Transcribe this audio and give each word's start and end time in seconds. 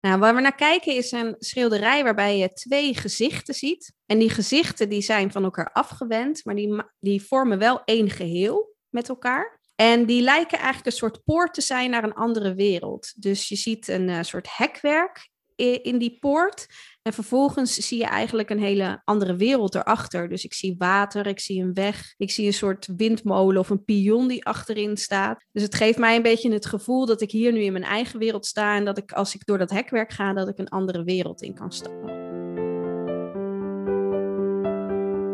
Nou, 0.00 0.18
waar 0.18 0.34
we 0.34 0.40
naar 0.40 0.54
kijken 0.54 0.94
is 0.94 1.12
een 1.12 1.34
schilderij 1.38 2.04
waarbij 2.04 2.38
je 2.38 2.52
twee 2.52 2.94
gezichten 2.94 3.54
ziet. 3.54 3.92
En 4.06 4.18
die 4.18 4.30
gezichten 4.30 4.88
die 4.88 5.02
zijn 5.02 5.32
van 5.32 5.44
elkaar 5.44 5.72
afgewend, 5.72 6.44
maar 6.44 6.54
die, 6.54 6.82
die 6.98 7.22
vormen 7.22 7.58
wel 7.58 7.84
één 7.84 8.10
geheel 8.10 8.74
met 8.88 9.08
elkaar. 9.08 9.60
En 9.74 10.06
die 10.06 10.22
lijken 10.22 10.58
eigenlijk 10.58 10.86
een 10.86 10.92
soort 10.92 11.24
poort 11.24 11.54
te 11.54 11.60
zijn 11.60 11.90
naar 11.90 12.04
een 12.04 12.14
andere 12.14 12.54
wereld. 12.54 13.12
Dus 13.16 13.48
je 13.48 13.56
ziet 13.56 13.88
een 13.88 14.08
uh, 14.08 14.22
soort 14.22 14.56
hekwerk 14.56 15.28
in 15.60 15.98
die 15.98 16.16
poort. 16.20 16.66
En 17.02 17.12
vervolgens 17.12 17.74
zie 17.74 17.98
je 17.98 18.04
eigenlijk 18.04 18.50
een 18.50 18.60
hele 18.60 19.00
andere 19.04 19.36
wereld 19.36 19.74
erachter. 19.74 20.28
Dus 20.28 20.44
ik 20.44 20.54
zie 20.54 20.74
water, 20.78 21.26
ik 21.26 21.40
zie 21.40 21.62
een 21.62 21.74
weg, 21.74 22.14
ik 22.16 22.30
zie 22.30 22.46
een 22.46 22.52
soort 22.52 22.88
windmolen 22.96 23.60
of 23.60 23.70
een 23.70 23.84
pion 23.84 24.28
die 24.28 24.44
achterin 24.44 24.96
staat. 24.96 25.44
Dus 25.52 25.62
het 25.62 25.74
geeft 25.74 25.98
mij 25.98 26.16
een 26.16 26.22
beetje 26.22 26.52
het 26.52 26.66
gevoel 26.66 27.06
dat 27.06 27.20
ik 27.20 27.30
hier 27.30 27.52
nu 27.52 27.60
in 27.60 27.72
mijn 27.72 27.84
eigen 27.84 28.18
wereld 28.18 28.46
sta 28.46 28.76
en 28.76 28.84
dat 28.84 28.98
ik 28.98 29.12
als 29.12 29.34
ik 29.34 29.46
door 29.46 29.58
dat 29.58 29.70
hekwerk 29.70 30.12
ga, 30.12 30.32
dat 30.32 30.48
ik 30.48 30.58
een 30.58 30.68
andere 30.68 31.04
wereld 31.04 31.42
in 31.42 31.54
kan 31.54 31.72
stappen. 31.72 32.18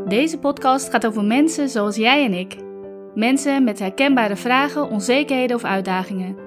Deze 0.08 0.38
podcast 0.38 0.90
gaat 0.90 1.06
over 1.06 1.24
mensen 1.24 1.68
zoals 1.68 1.96
jij 1.96 2.24
en 2.24 2.32
ik. 2.32 2.56
Mensen 3.14 3.64
met 3.64 3.78
herkenbare 3.78 4.36
vragen, 4.36 4.90
onzekerheden 4.90 5.56
of 5.56 5.64
uitdagingen. 5.64 6.45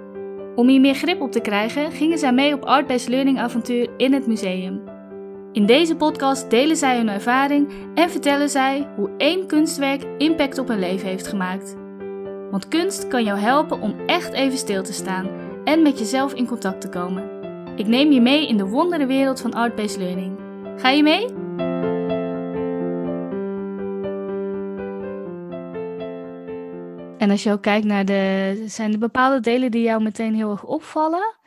Om 0.60 0.68
hier 0.68 0.80
meer 0.80 0.94
grip 0.94 1.22
op 1.22 1.32
te 1.32 1.40
krijgen, 1.40 1.92
gingen 1.92 2.18
zij 2.18 2.34
mee 2.34 2.54
op 2.54 2.66
Art-Based 2.66 3.10
Learning 3.10 3.40
avontuur 3.40 3.90
in 3.98 4.14
het 4.14 4.28
museum. 4.28 4.82
In 5.52 5.66
deze 5.66 5.96
podcast 5.96 6.50
delen 6.50 6.76
zij 6.76 6.98
hun 6.98 7.10
ervaring 7.10 7.70
en 7.96 8.10
vertellen 8.10 8.50
zij 8.50 8.88
hoe 8.96 9.10
één 9.18 9.48
kunstwerk 9.48 10.04
impact 10.18 10.58
op 10.58 10.68
hun 10.68 10.80
leven 10.80 11.08
heeft 11.08 11.28
gemaakt. 11.28 11.76
Want 12.52 12.68
kunst 12.68 13.08
kan 13.08 13.24
jou 13.24 13.40
helpen 13.40 13.82
om 13.82 13.96
echt 14.06 14.34
even 14.34 14.58
stil 14.58 14.84
te 14.84 14.94
staan 14.94 15.30
en 15.64 15.82
met 15.82 16.00
jezelf 16.00 16.34
in 16.34 16.48
contact 16.48 16.82
te 16.82 16.90
komen. 16.90 17.30
Ik 17.76 17.88
neem 17.88 18.12
je 18.12 18.22
mee 18.22 18.48
in 18.48 18.58
de 18.58 18.68
wondere 18.68 19.06
wereld 19.06 19.42
van 19.42 19.54
Art-Based 19.54 19.98
Learning. 19.98 20.38
Ga 20.78 20.90
je 20.90 21.04
mee? 21.04 21.26
En 27.20 27.30
als 27.30 27.44
je 27.44 27.52
ook 27.52 27.62
kijkt 27.62 27.86
naar 27.86 28.06
de. 28.06 28.64
Zijn 28.68 28.92
er 28.92 29.00
bepaalde 29.00 29.40
delen 29.40 29.72
die 29.72 29.82
jou 29.82 30.04
meteen 30.04 30.36
heel 30.36 30.52
erg 30.52 30.64
opvallen? 30.64 31.38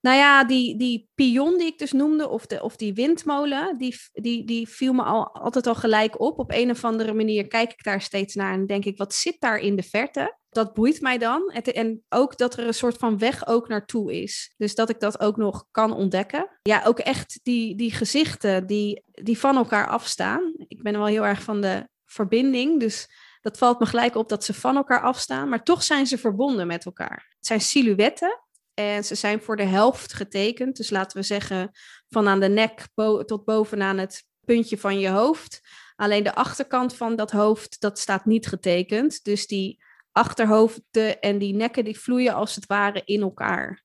Nou 0.00 0.16
ja, 0.16 0.44
die, 0.44 0.78
die 0.78 1.10
pion 1.14 1.58
die 1.58 1.66
ik 1.66 1.78
dus 1.78 1.92
noemde, 1.92 2.28
of, 2.28 2.46
de, 2.46 2.62
of 2.62 2.76
die 2.76 2.94
windmolen, 2.94 3.78
die, 3.78 3.94
die, 4.12 4.44
die 4.44 4.68
viel 4.68 4.92
me 4.92 5.02
al, 5.02 5.34
altijd 5.34 5.66
al 5.66 5.74
gelijk 5.74 6.20
op. 6.20 6.38
Op 6.38 6.52
een 6.52 6.70
of 6.70 6.84
andere 6.84 7.12
manier 7.12 7.46
kijk 7.46 7.72
ik 7.72 7.82
daar 7.82 8.00
steeds 8.00 8.34
naar 8.34 8.52
en 8.52 8.66
denk 8.66 8.84
ik, 8.84 8.96
wat 8.96 9.14
zit 9.14 9.36
daar 9.38 9.58
in 9.58 9.76
de 9.76 9.82
verte? 9.82 10.38
Dat 10.48 10.74
boeit 10.74 11.00
mij 11.00 11.18
dan. 11.18 11.50
En 11.50 12.02
ook 12.08 12.36
dat 12.36 12.56
er 12.56 12.66
een 12.66 12.74
soort 12.74 12.96
van 12.96 13.18
weg 13.18 13.46
ook 13.46 13.68
naartoe 13.68 14.22
is. 14.22 14.54
Dus 14.56 14.74
dat 14.74 14.90
ik 14.90 15.00
dat 15.00 15.20
ook 15.20 15.36
nog 15.36 15.66
kan 15.70 15.92
ontdekken. 15.92 16.58
Ja, 16.62 16.82
ook 16.84 16.98
echt 16.98 17.40
die, 17.42 17.76
die 17.76 17.92
gezichten 17.92 18.66
die, 18.66 19.02
die 19.10 19.38
van 19.38 19.56
elkaar 19.56 19.88
afstaan. 19.88 20.54
Ik 20.68 20.82
ben 20.82 20.92
wel 20.92 21.06
heel 21.06 21.26
erg 21.26 21.42
van 21.42 21.60
de 21.60 21.88
verbinding, 22.04 22.80
dus 22.80 23.08
dat 23.46 23.58
valt 23.58 23.78
me 23.78 23.86
gelijk 23.86 24.14
op 24.14 24.28
dat 24.28 24.44
ze 24.44 24.54
van 24.54 24.76
elkaar 24.76 25.00
afstaan, 25.00 25.48
maar 25.48 25.62
toch 25.62 25.82
zijn 25.82 26.06
ze 26.06 26.18
verbonden 26.18 26.66
met 26.66 26.84
elkaar. 26.84 27.26
Het 27.36 27.46
zijn 27.46 27.60
silhouetten 27.60 28.40
en 28.74 29.04
ze 29.04 29.14
zijn 29.14 29.42
voor 29.42 29.56
de 29.56 29.64
helft 29.64 30.12
getekend. 30.12 30.76
Dus 30.76 30.90
laten 30.90 31.18
we 31.18 31.22
zeggen 31.22 31.70
van 32.08 32.28
aan 32.28 32.40
de 32.40 32.48
nek 32.48 32.88
tot 33.26 33.44
bovenaan 33.44 33.98
het 33.98 34.24
puntje 34.44 34.78
van 34.78 34.98
je 34.98 35.08
hoofd. 35.08 35.60
Alleen 35.96 36.22
de 36.22 36.34
achterkant 36.34 36.94
van 36.94 37.16
dat 37.16 37.30
hoofd, 37.30 37.80
dat 37.80 37.98
staat 37.98 38.24
niet 38.24 38.46
getekend. 38.46 39.24
Dus 39.24 39.46
die 39.46 39.82
achterhoofden 40.12 41.20
en 41.20 41.38
die 41.38 41.54
nekken, 41.54 41.84
die 41.84 41.98
vloeien 41.98 42.34
als 42.34 42.54
het 42.54 42.66
ware 42.66 43.02
in 43.04 43.20
elkaar. 43.20 43.82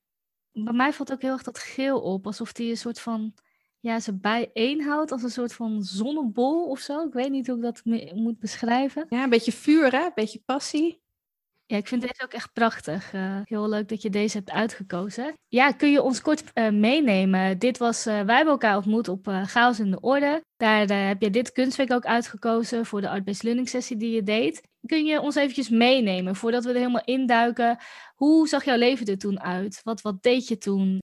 Bij 0.51 0.73
mij 0.73 0.93
valt 0.93 1.11
ook 1.11 1.21
heel 1.21 1.31
erg 1.31 1.43
dat 1.43 1.59
geel 1.59 2.01
op, 2.01 2.25
alsof 2.25 2.51
die 2.51 2.69
een 2.69 2.77
soort 2.77 2.99
van 2.99 3.33
ja, 3.81 3.99
ze 3.99 4.13
bijeenhoudt 4.13 5.11
als 5.11 5.23
een 5.23 5.29
soort 5.29 5.53
van 5.53 5.83
zonnebol 5.83 6.69
of 6.69 6.79
zo. 6.79 7.07
Ik 7.07 7.13
weet 7.13 7.31
niet 7.31 7.47
hoe 7.47 7.55
ik 7.55 7.61
dat 7.61 7.81
moet 8.15 8.39
beschrijven. 8.39 9.05
Ja, 9.09 9.23
een 9.23 9.29
beetje 9.29 9.51
vuur, 9.51 9.91
hè? 9.91 10.05
Een 10.05 10.11
beetje 10.15 10.41
passie. 10.45 11.01
Ja, 11.65 11.77
ik 11.77 11.87
vind 11.87 12.01
deze 12.01 12.23
ook 12.23 12.33
echt 12.33 12.53
prachtig. 12.53 13.13
Uh, 13.13 13.39
heel 13.43 13.69
leuk 13.69 13.89
dat 13.89 14.01
je 14.01 14.09
deze 14.09 14.37
hebt 14.37 14.51
uitgekozen. 14.51 15.33
Ja, 15.47 15.71
kun 15.71 15.91
je 15.91 16.01
ons 16.01 16.21
kort 16.21 16.43
uh, 16.53 16.69
meenemen? 16.69 17.59
Dit 17.59 17.77
was, 17.77 18.07
uh, 18.07 18.21
wij 18.21 18.35
hebben 18.35 18.53
elkaar 18.53 18.75
ontmoet 18.75 19.07
op 19.07 19.27
Chaos 19.45 19.79
in 19.79 19.91
de 19.91 19.99
Orde. 19.99 20.41
Daar 20.57 21.07
heb 21.07 21.21
je 21.21 21.29
dit 21.29 21.51
kunstwerk 21.51 21.91
ook 21.91 22.05
uitgekozen 22.05 22.85
voor 22.85 23.01
de 23.01 23.09
Art-Based 23.09 23.43
Learning 23.43 23.69
sessie 23.69 23.97
die 23.97 24.11
je 24.11 24.23
deed. 24.23 24.61
Kun 24.85 25.05
je 25.05 25.21
ons 25.21 25.35
eventjes 25.35 25.69
meenemen 25.69 26.35
voordat 26.35 26.63
we 26.63 26.69
er 26.69 26.75
helemaal 26.75 27.05
induiken? 27.05 27.77
Hoe 28.15 28.47
zag 28.47 28.65
jouw 28.65 28.77
leven 28.77 29.05
er 29.05 29.17
toen 29.17 29.39
uit? 29.39 29.79
Wat, 29.83 30.01
wat 30.01 30.23
deed 30.23 30.47
je 30.47 30.57
toen? 30.57 30.99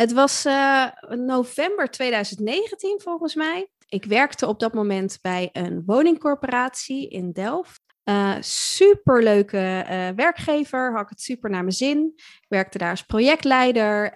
Het 0.00 0.12
was 0.12 0.46
uh, 0.46 0.86
november 1.08 1.90
2019 1.90 3.00
volgens 3.00 3.34
mij. 3.34 3.68
Ik 3.88 4.04
werkte 4.04 4.46
op 4.46 4.60
dat 4.60 4.74
moment 4.74 5.18
bij 5.22 5.48
een 5.52 5.82
woningcorporatie 5.86 7.08
in 7.08 7.32
Delft. 7.32 7.80
Uh, 8.04 8.36
superleuke 8.40 9.56
uh, 9.90 10.08
werkgever, 10.16 10.92
had 10.92 11.02
ik 11.02 11.08
het 11.08 11.20
super 11.20 11.50
naar 11.50 11.62
mijn 11.62 11.74
zin. 11.74 12.12
Ik 12.16 12.46
werkte 12.48 12.78
daar 12.78 12.90
als 12.90 13.02
projectleider, 13.02 14.12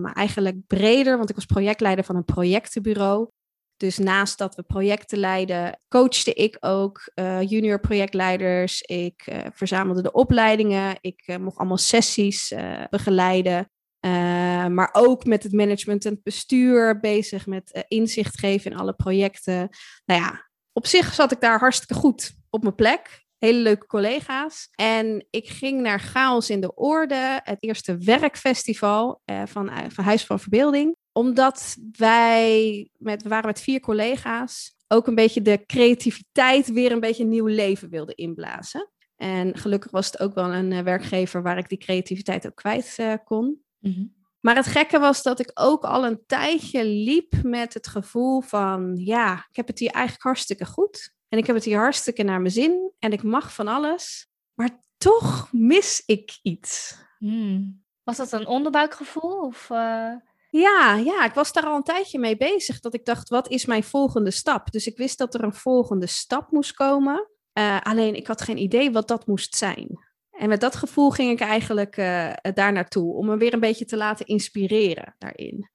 maar 0.00 0.12
eigenlijk 0.12 0.66
breder, 0.66 1.16
want 1.16 1.30
ik 1.30 1.34
was 1.34 1.44
projectleider 1.44 2.04
van 2.04 2.16
een 2.16 2.24
projectenbureau. 2.24 3.28
Dus 3.76 3.98
naast 3.98 4.38
dat 4.38 4.54
we 4.54 4.62
projecten 4.62 5.18
leiden, 5.18 5.80
coachte 5.88 6.34
ik 6.34 6.56
ook 6.60 7.12
junior 7.40 7.80
projectleiders. 7.80 8.82
Ik 8.82 9.28
verzamelde 9.52 10.02
de 10.02 10.12
opleidingen. 10.12 10.96
Ik 11.00 11.38
mocht 11.40 11.56
allemaal 11.56 11.76
sessies 11.76 12.54
begeleiden. 12.90 13.68
Uh, 14.04 14.66
maar 14.66 14.88
ook 14.92 15.24
met 15.24 15.42
het 15.42 15.52
management 15.52 16.04
en 16.04 16.12
het 16.12 16.22
bestuur 16.22 17.00
bezig 17.00 17.46
met 17.46 17.70
uh, 17.76 17.82
inzicht 17.88 18.38
geven 18.38 18.70
in 18.70 18.76
alle 18.76 18.92
projecten. 18.92 19.68
Nou 20.04 20.20
ja, 20.20 20.50
op 20.72 20.86
zich 20.86 21.14
zat 21.14 21.32
ik 21.32 21.40
daar 21.40 21.58
hartstikke 21.58 21.94
goed 21.94 22.34
op 22.50 22.62
mijn 22.62 22.74
plek. 22.74 23.22
Hele 23.38 23.58
leuke 23.58 23.86
collega's. 23.86 24.68
En 24.74 25.26
ik 25.30 25.48
ging 25.48 25.80
naar 25.80 26.00
Chaos 26.00 26.50
in 26.50 26.60
de 26.60 26.74
Orde, 26.74 27.40
het 27.42 27.56
eerste 27.60 27.98
werkfestival 27.98 29.22
uh, 29.30 29.42
van, 29.46 29.70
van 29.88 30.04
Huis 30.04 30.26
van 30.26 30.40
Verbeelding. 30.40 30.96
Omdat 31.12 31.76
wij, 31.92 32.88
met, 32.96 33.22
we 33.22 33.28
waren 33.28 33.46
met 33.46 33.60
vier 33.60 33.80
collega's, 33.80 34.76
ook 34.88 35.06
een 35.06 35.14
beetje 35.14 35.42
de 35.42 35.64
creativiteit 35.66 36.72
weer 36.72 36.92
een 36.92 37.00
beetje 37.00 37.24
nieuw 37.24 37.46
leven 37.46 37.90
wilden 37.90 38.14
inblazen. 38.14 38.90
En 39.16 39.58
gelukkig 39.58 39.90
was 39.90 40.06
het 40.06 40.20
ook 40.20 40.34
wel 40.34 40.54
een 40.54 40.84
werkgever 40.84 41.42
waar 41.42 41.58
ik 41.58 41.68
die 41.68 41.78
creativiteit 41.78 42.46
ook 42.46 42.54
kwijt 42.54 42.98
kon. 43.24 43.63
Mhm. 43.84 44.04
Maar 44.40 44.56
het 44.56 44.66
gekke 44.66 44.98
was 44.98 45.22
dat 45.22 45.40
ik 45.40 45.50
ook 45.54 45.84
al 45.84 46.06
een 46.06 46.22
tijdje 46.26 46.84
liep 46.84 47.32
met 47.42 47.74
het 47.74 47.86
gevoel 47.86 48.40
van, 48.40 48.96
ja, 48.96 49.46
ik 49.50 49.56
heb 49.56 49.66
het 49.66 49.78
hier 49.78 49.90
eigenlijk 49.90 50.24
hartstikke 50.24 50.64
goed. 50.64 51.14
En 51.28 51.38
ik 51.38 51.46
heb 51.46 51.56
het 51.56 51.64
hier 51.64 51.78
hartstikke 51.78 52.22
naar 52.22 52.40
mijn 52.40 52.52
zin. 52.52 52.92
En 52.98 53.12
ik 53.12 53.22
mag 53.22 53.54
van 53.54 53.68
alles. 53.68 54.28
Maar 54.54 54.82
toch 54.98 55.48
mis 55.52 56.02
ik 56.06 56.38
iets. 56.42 56.96
Hmm. 57.18 57.84
Was 58.02 58.16
dat 58.16 58.32
een 58.32 58.46
onderbuikgevoel? 58.46 59.40
Of, 59.40 59.70
uh... 59.70 60.12
Ja, 60.50 60.94
ja, 60.94 61.24
ik 61.24 61.34
was 61.34 61.52
daar 61.52 61.66
al 61.66 61.76
een 61.76 61.82
tijdje 61.82 62.18
mee 62.18 62.36
bezig. 62.36 62.80
Dat 62.80 62.94
ik 62.94 63.04
dacht, 63.04 63.28
wat 63.28 63.48
is 63.50 63.66
mijn 63.66 63.84
volgende 63.84 64.30
stap? 64.30 64.70
Dus 64.70 64.86
ik 64.86 64.96
wist 64.96 65.18
dat 65.18 65.34
er 65.34 65.44
een 65.44 65.54
volgende 65.54 66.06
stap 66.06 66.50
moest 66.50 66.72
komen. 66.72 67.28
Uh, 67.58 67.80
alleen 67.80 68.14
ik 68.14 68.26
had 68.26 68.42
geen 68.42 68.58
idee 68.58 68.92
wat 68.92 69.08
dat 69.08 69.26
moest 69.26 69.56
zijn. 69.56 69.98
En 70.38 70.48
met 70.48 70.60
dat 70.60 70.76
gevoel 70.76 71.10
ging 71.10 71.30
ik 71.30 71.40
eigenlijk 71.40 71.96
uh, 71.96 72.32
daar 72.54 72.72
naartoe, 72.72 73.14
om 73.14 73.26
me 73.26 73.36
weer 73.36 73.52
een 73.52 73.60
beetje 73.60 73.84
te 73.84 73.96
laten 73.96 74.26
inspireren 74.26 75.14
daarin. 75.18 75.70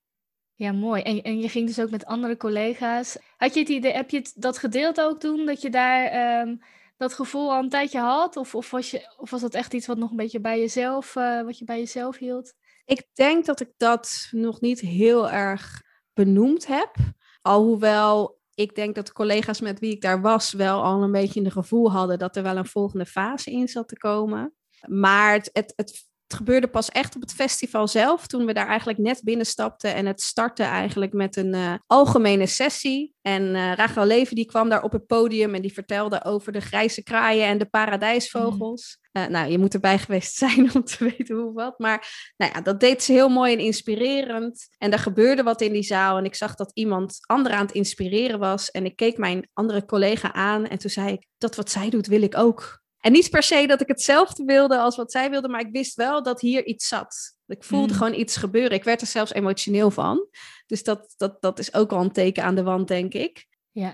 Ja, 0.56 0.72
mooi. 0.72 1.02
En, 1.02 1.22
en 1.22 1.40
je 1.40 1.50
ging 1.50 1.68
dus 1.68 1.80
ook 1.80 1.90
met 1.90 2.06
andere 2.06 2.38
collega's. 2.38 3.18
Had 3.38 3.54
je 3.54 3.60
het 3.60 3.70
idee, 3.70 3.92
heb 3.92 4.10
je 4.10 4.18
het, 4.18 4.34
dat 4.36 4.58
gedeeld 4.58 5.02
ook 5.02 5.20
toen, 5.20 5.46
dat 5.46 5.62
je 5.62 5.70
daar 5.70 6.42
um, 6.42 6.60
dat 6.98 7.14
gevoel 7.14 7.52
al 7.52 7.64
een 7.64 7.70
tijdje 7.70 8.00
had? 8.00 8.38
Of, 8.38 8.56
of, 8.56 8.72
was 8.72 8.92
je, 8.92 9.14
of 9.18 9.30
was 9.30 9.42
dat 9.42 9.54
echt 9.54 9.74
iets 9.74 9.88
wat 9.88 9.98
nog 9.98 10.10
een 10.10 10.16
beetje 10.16 10.40
bij 10.40 10.60
jezelf, 10.60 11.16
uh, 11.16 11.42
wat 11.42 11.58
je 11.58 11.66
bij 11.66 11.78
jezelf 11.78 12.18
hield? 12.18 12.54
Ik 12.86 13.08
denk 13.14 13.46
dat 13.46 13.60
ik 13.60 13.72
dat 13.78 14.28
nog 14.32 14.62
niet 14.62 14.80
heel 14.80 15.30
erg 15.30 15.82
benoemd 16.14 16.68
heb. 16.68 16.96
Alhoewel 17.42 18.39
ik 18.60 18.76
denk 18.76 18.96
dat 18.96 19.06
de 19.06 19.14
collega's 19.14 19.62
met 19.62 19.80
wie 19.80 19.92
ik 19.92 20.02
daar 20.02 20.22
was 20.22 20.54
wel 20.54 20.84
al 20.84 21.04
een 21.04 21.12
beetje 21.12 21.42
een 21.42 21.52
gevoel 21.52 21.92
hadden 21.92 22.20
dat 22.20 22.36
er 22.36 22.44
wel 22.44 22.58
een 22.58 22.66
volgende 22.66 23.06
fase 23.06 23.52
in 23.52 23.68
zat 23.68 23.88
te 23.88 23.98
komen. 23.98 24.54
Maar 24.88 25.34
het, 25.34 25.50
het, 25.54 25.74
het, 25.76 26.09
gebeurde 26.34 26.68
pas 26.68 26.90
echt 26.90 27.16
op 27.16 27.22
het 27.22 27.34
festival 27.34 27.88
zelf, 27.88 28.28
toen 28.28 28.46
we 28.46 28.54
daar 28.54 28.68
eigenlijk 28.68 29.00
net 29.00 29.22
binnenstapten. 29.24 29.96
En 29.96 30.06
het 30.06 30.22
startte 30.22 30.64
eigenlijk 30.64 31.14
met 31.14 31.36
een 31.36 31.56
uh, 31.56 31.74
algemene 31.88 32.46
sessie. 32.46 33.14
En 33.22 33.44
uh, 33.44 33.74
Rachel 33.74 34.06
Leven 34.06 34.36
die 34.36 34.46
kwam 34.46 34.70
daar 34.70 34.84
op 34.84 34.92
het 34.92 35.08
podium 35.08 35.56
en 35.56 35.62
die 35.62 35.74
vertelde 35.74 36.24
over 36.24 36.52
de 36.52 36.62
grijze 36.62 37.04
kraaien 37.04 37.46
en 37.46 37.58
de 37.58 37.66
paradijsvogels. 37.66 38.98
Uh, 39.14 39.26
nou, 39.26 39.52
je 39.52 39.58
moet 39.58 39.74
erbij 39.74 40.00
geweest 40.06 40.36
zijn 40.36 40.76
om 40.76 40.84
te 40.84 41.04
weten 41.04 41.36
hoe 41.36 41.54
wat. 41.54 41.80
Maar 41.80 42.32
nou 42.38 42.52
ja, 42.54 42.62
dat 42.62 42.80
deed 42.80 43.04
ze 43.04 43.12
heel 43.12 43.30
mooi 43.30 43.54
en 43.54 43.60
inspirerend. 43.60 44.68
En 44.78 44.92
er 44.92 45.00
gebeurde 45.00 45.44
wat 45.44 45.62
in 45.62 45.74
die 45.74 45.84
zaal. 45.84 46.18
En 46.18 46.26
ik 46.26 46.36
zag 46.36 46.56
dat 46.56 46.72
iemand 46.74 47.18
anderen 47.22 47.58
aan 47.58 47.66
het 47.66 47.76
inspireren 47.76 48.40
was. 48.40 48.72
En 48.72 48.86
ik 48.86 48.96
keek 48.96 49.18
mijn 49.18 49.50
andere 49.54 49.86
collega 49.86 50.34
aan. 50.34 50.68
En 50.68 50.80
toen 50.80 50.90
zei 50.90 51.12
ik, 51.12 51.26
dat 51.38 51.56
wat 51.56 51.72
zij 51.72 51.90
doet, 51.90 52.08
wil 52.08 52.22
ik 52.22 52.38
ook. 52.38 52.82
En 53.00 53.12
niet 53.12 53.30
per 53.30 53.44
se 53.44 53.68
dat 53.68 53.82
ik 53.82 53.88
hetzelfde 53.88 54.44
wilde 54.44 54.78
als 54.78 54.96
wat 54.96 55.12
zij 55.12 55.30
wilde, 55.30 55.48
maar 55.50 55.62
ik 55.62 55.72
wist 55.72 55.96
wel 55.96 56.24
dat 56.24 56.42
hier 56.42 56.66
iets 56.66 56.88
zat. 56.88 57.38
Ik 57.48 57.64
voelde 57.64 57.94
Mm. 57.94 58.00
gewoon 58.00 58.14
iets 58.20 58.36
gebeuren. 58.38 58.72
Ik 58.78 58.84
werd 58.84 59.02
er 59.02 59.08
zelfs 59.08 59.34
emotioneel 59.34 59.92
van. 59.92 60.28
Dus 60.66 60.84
dat, 60.84 61.14
dat, 61.18 61.42
dat 61.42 61.60
is 61.60 61.74
ook 61.74 61.90
wel 61.90 62.00
een 62.02 62.12
teken 62.12 62.44
aan 62.44 62.56
de 62.56 62.64
wand, 62.64 62.88
denk 62.88 63.14
ik. 63.14 63.48
Ja. 63.72 63.94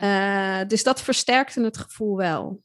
Eh, 0.62 0.68
dus 0.68 0.84
dat 0.84 1.02
versterkte 1.02 1.62
het 1.64 1.78
gevoel 1.78 2.16
wel. 2.18 2.62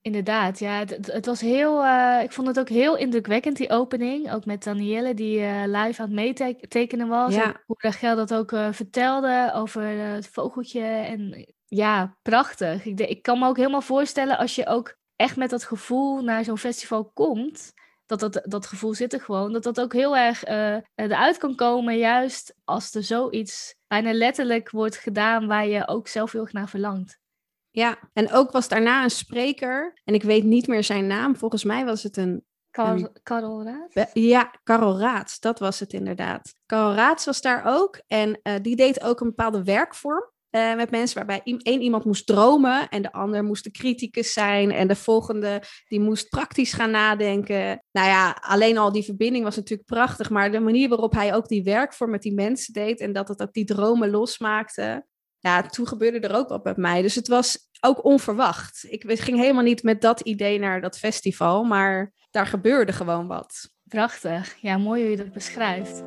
Inderdaad, 0.00 0.58
ja. 0.58 0.78
Het, 0.86 1.26
was 1.26 1.40
heel, 1.40 1.84
eh, 1.84 2.22
ik 2.22 2.32
vond 2.32 2.46
het 2.46 2.58
ook 2.58 2.68
heel 2.68 2.96
indrukwekkend, 2.96 3.56
die 3.56 3.70
opening. 3.70 4.32
Ook 4.32 4.44
met 4.44 4.64
Danielle, 4.64 5.14
die 5.14 5.40
eh, 5.40 5.62
live 5.66 6.02
aan 6.02 6.06
het 6.06 6.38
meetekenen 6.38 7.08
was. 7.08 7.34
Ja. 7.34 7.44
En 7.44 7.62
hoe 7.66 7.76
Rachel 7.78 8.16
dat 8.16 8.34
ook 8.34 8.50
vertelde 8.70 9.50
over 9.54 9.82
het 9.82 10.28
vogeltje. 10.28 10.80
En 10.82 11.54
ja, 11.64 12.16
prachtig. 12.22 12.84
Ik, 12.84 12.96
de- 12.96 13.06
ik 13.06 13.22
kan 13.22 13.38
me 13.38 13.46
ook 13.46 13.56
helemaal 13.56 13.80
voorstellen 13.80 14.38
als 14.38 14.54
je 14.54 14.66
ook 14.66 14.96
echt 15.16 15.36
met 15.36 15.50
dat 15.50 15.64
gevoel 15.64 16.22
naar 16.22 16.44
zo'n 16.44 16.58
festival 16.58 17.10
komt. 17.14 17.72
Dat, 18.06 18.20
dat, 18.20 18.42
dat 18.44 18.66
gevoel 18.66 18.94
zit 18.94 19.12
er 19.12 19.20
gewoon. 19.20 19.52
Dat 19.52 19.62
dat 19.62 19.80
ook 19.80 19.92
heel 19.92 20.16
erg 20.16 20.44
eh, 20.44 20.76
eruit 20.94 21.38
kan 21.38 21.54
komen, 21.54 21.98
juist 21.98 22.54
als 22.64 22.94
er 22.94 23.02
zoiets 23.02 23.74
bijna 23.86 24.12
letterlijk 24.12 24.70
wordt 24.70 24.96
gedaan 24.96 25.46
waar 25.46 25.66
je 25.66 25.88
ook 25.88 26.08
zelf 26.08 26.32
heel 26.32 26.40
erg 26.40 26.52
naar 26.52 26.68
verlangt. 26.68 27.18
Ja, 27.70 27.98
en 28.12 28.32
ook 28.32 28.50
was 28.50 28.68
daarna 28.68 29.02
een 29.02 29.10
spreker. 29.10 30.00
En 30.04 30.14
ik 30.14 30.22
weet 30.22 30.44
niet 30.44 30.66
meer 30.66 30.84
zijn 30.84 31.06
naam. 31.06 31.36
Volgens 31.36 31.64
mij 31.64 31.84
was 31.84 32.02
het 32.02 32.16
een 32.16 32.44
Karel, 32.70 33.12
Karel 33.22 33.64
Raad? 33.64 34.10
Ja, 34.12 34.54
Karel 34.62 34.98
Raats, 34.98 35.40
dat 35.40 35.58
was 35.58 35.80
het 35.80 35.92
inderdaad. 35.92 36.54
Karel 36.66 36.94
Raats 36.94 37.24
was 37.24 37.40
daar 37.40 37.62
ook 37.66 38.00
en 38.06 38.40
eh, 38.42 38.54
die 38.62 38.76
deed 38.76 39.02
ook 39.02 39.20
een 39.20 39.28
bepaalde 39.28 39.64
werkvorm. 39.64 40.30
Eh, 40.50 40.74
met 40.74 40.90
mensen 40.90 41.16
waarbij 41.16 41.40
één 41.62 41.82
iemand 41.82 42.04
moest 42.04 42.26
dromen 42.26 42.88
en 42.88 43.02
de 43.02 43.12
ander 43.12 43.44
moest 43.44 43.64
de 43.64 43.70
criticus 43.70 44.32
zijn 44.32 44.70
en 44.70 44.88
de 44.88 44.96
volgende 44.96 45.62
die 45.88 46.00
moest 46.00 46.28
praktisch 46.28 46.72
gaan 46.72 46.90
nadenken. 46.90 47.82
Nou 47.92 48.08
ja, 48.08 48.38
alleen 48.40 48.78
al 48.78 48.92
die 48.92 49.04
verbinding 49.04 49.44
was 49.44 49.56
natuurlijk 49.56 49.88
prachtig, 49.88 50.30
maar 50.30 50.52
de 50.52 50.60
manier 50.60 50.88
waarop 50.88 51.12
hij 51.12 51.34
ook 51.34 51.48
die 51.48 51.62
werkvorm 51.62 52.10
met 52.10 52.22
die 52.22 52.34
mensen 52.34 52.72
deed 52.72 53.00
en 53.00 53.12
dat 53.12 53.28
het 53.28 53.42
ook 53.42 53.52
die 53.52 53.64
dromen 53.64 54.10
losmaakte. 54.10 55.06
Ja, 55.38 55.62
toen 55.62 55.86
gebeurde 55.86 56.28
er 56.28 56.36
ook 56.36 56.48
wat 56.48 56.64
met 56.64 56.76
mij. 56.76 57.02
Dus 57.02 57.14
het 57.14 57.28
was 57.28 57.58
ook 57.80 58.04
onverwacht. 58.04 58.86
Ik 58.88 59.04
ging 59.20 59.38
helemaal 59.38 59.62
niet 59.62 59.82
met 59.82 60.00
dat 60.00 60.20
idee 60.20 60.58
naar 60.58 60.80
dat 60.80 60.98
festival, 60.98 61.64
maar 61.64 62.12
daar 62.30 62.46
gebeurde 62.46 62.92
gewoon 62.92 63.26
wat. 63.26 63.70
Prachtig. 63.84 64.56
Ja, 64.60 64.78
mooi 64.78 65.02
hoe 65.02 65.10
je 65.10 65.16
dat 65.16 65.32
beschrijft. 65.32 66.02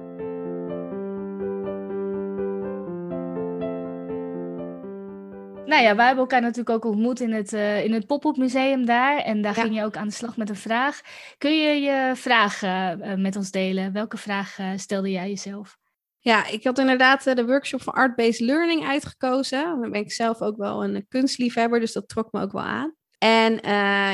Nou 5.69 5.83
ja, 5.83 5.95
wij 5.95 6.05
hebben 6.05 6.23
elkaar 6.23 6.41
natuurlijk 6.41 6.69
ook 6.69 6.85
ontmoet 6.85 7.19
in 7.19 7.31
het, 7.31 7.53
eh, 7.53 7.83
in 7.83 7.93
het 7.93 8.07
pop-up 8.07 8.37
museum 8.37 8.85
daar. 8.85 9.17
En 9.17 9.41
daar 9.41 9.55
Ja. 9.55 9.61
ging 9.61 9.75
je 9.75 9.83
ook 9.83 9.95
aan 9.95 10.07
de 10.07 10.13
slag 10.13 10.37
met 10.37 10.49
een 10.49 10.55
vraag. 10.55 11.01
Kun 11.37 11.57
je 11.59 11.81
je 11.81 12.11
vraag 12.15 12.63
eh, 12.63 12.91
met 13.15 13.35
ons 13.35 13.51
delen? 13.51 13.93
Welke 13.93 14.17
vraag 14.17 14.59
eh, 14.59 14.69
stelde 14.75 15.11
jij 15.11 15.27
jezelf? 15.29 15.77
Ja, 16.19 16.47
ik 16.47 16.63
had 16.63 16.79
inderdaad 16.79 17.23
de 17.23 17.45
workshop 17.45 17.81
van 17.81 17.93
Art-Based 17.93 18.39
Learning 18.39 18.87
uitgekozen. 18.87 19.63
Dan 19.63 19.91
ben 19.91 20.01
ik 20.01 20.11
zelf 20.11 20.41
ook 20.41 20.57
wel 20.57 20.83
een 20.83 21.05
kunstliefhebber, 21.07 21.79
dus 21.79 21.93
dat 21.93 22.07
trok 22.09 22.31
me 22.31 22.41
ook 22.41 22.51
wel 22.51 22.61
aan. 22.61 22.95
En 23.17 23.53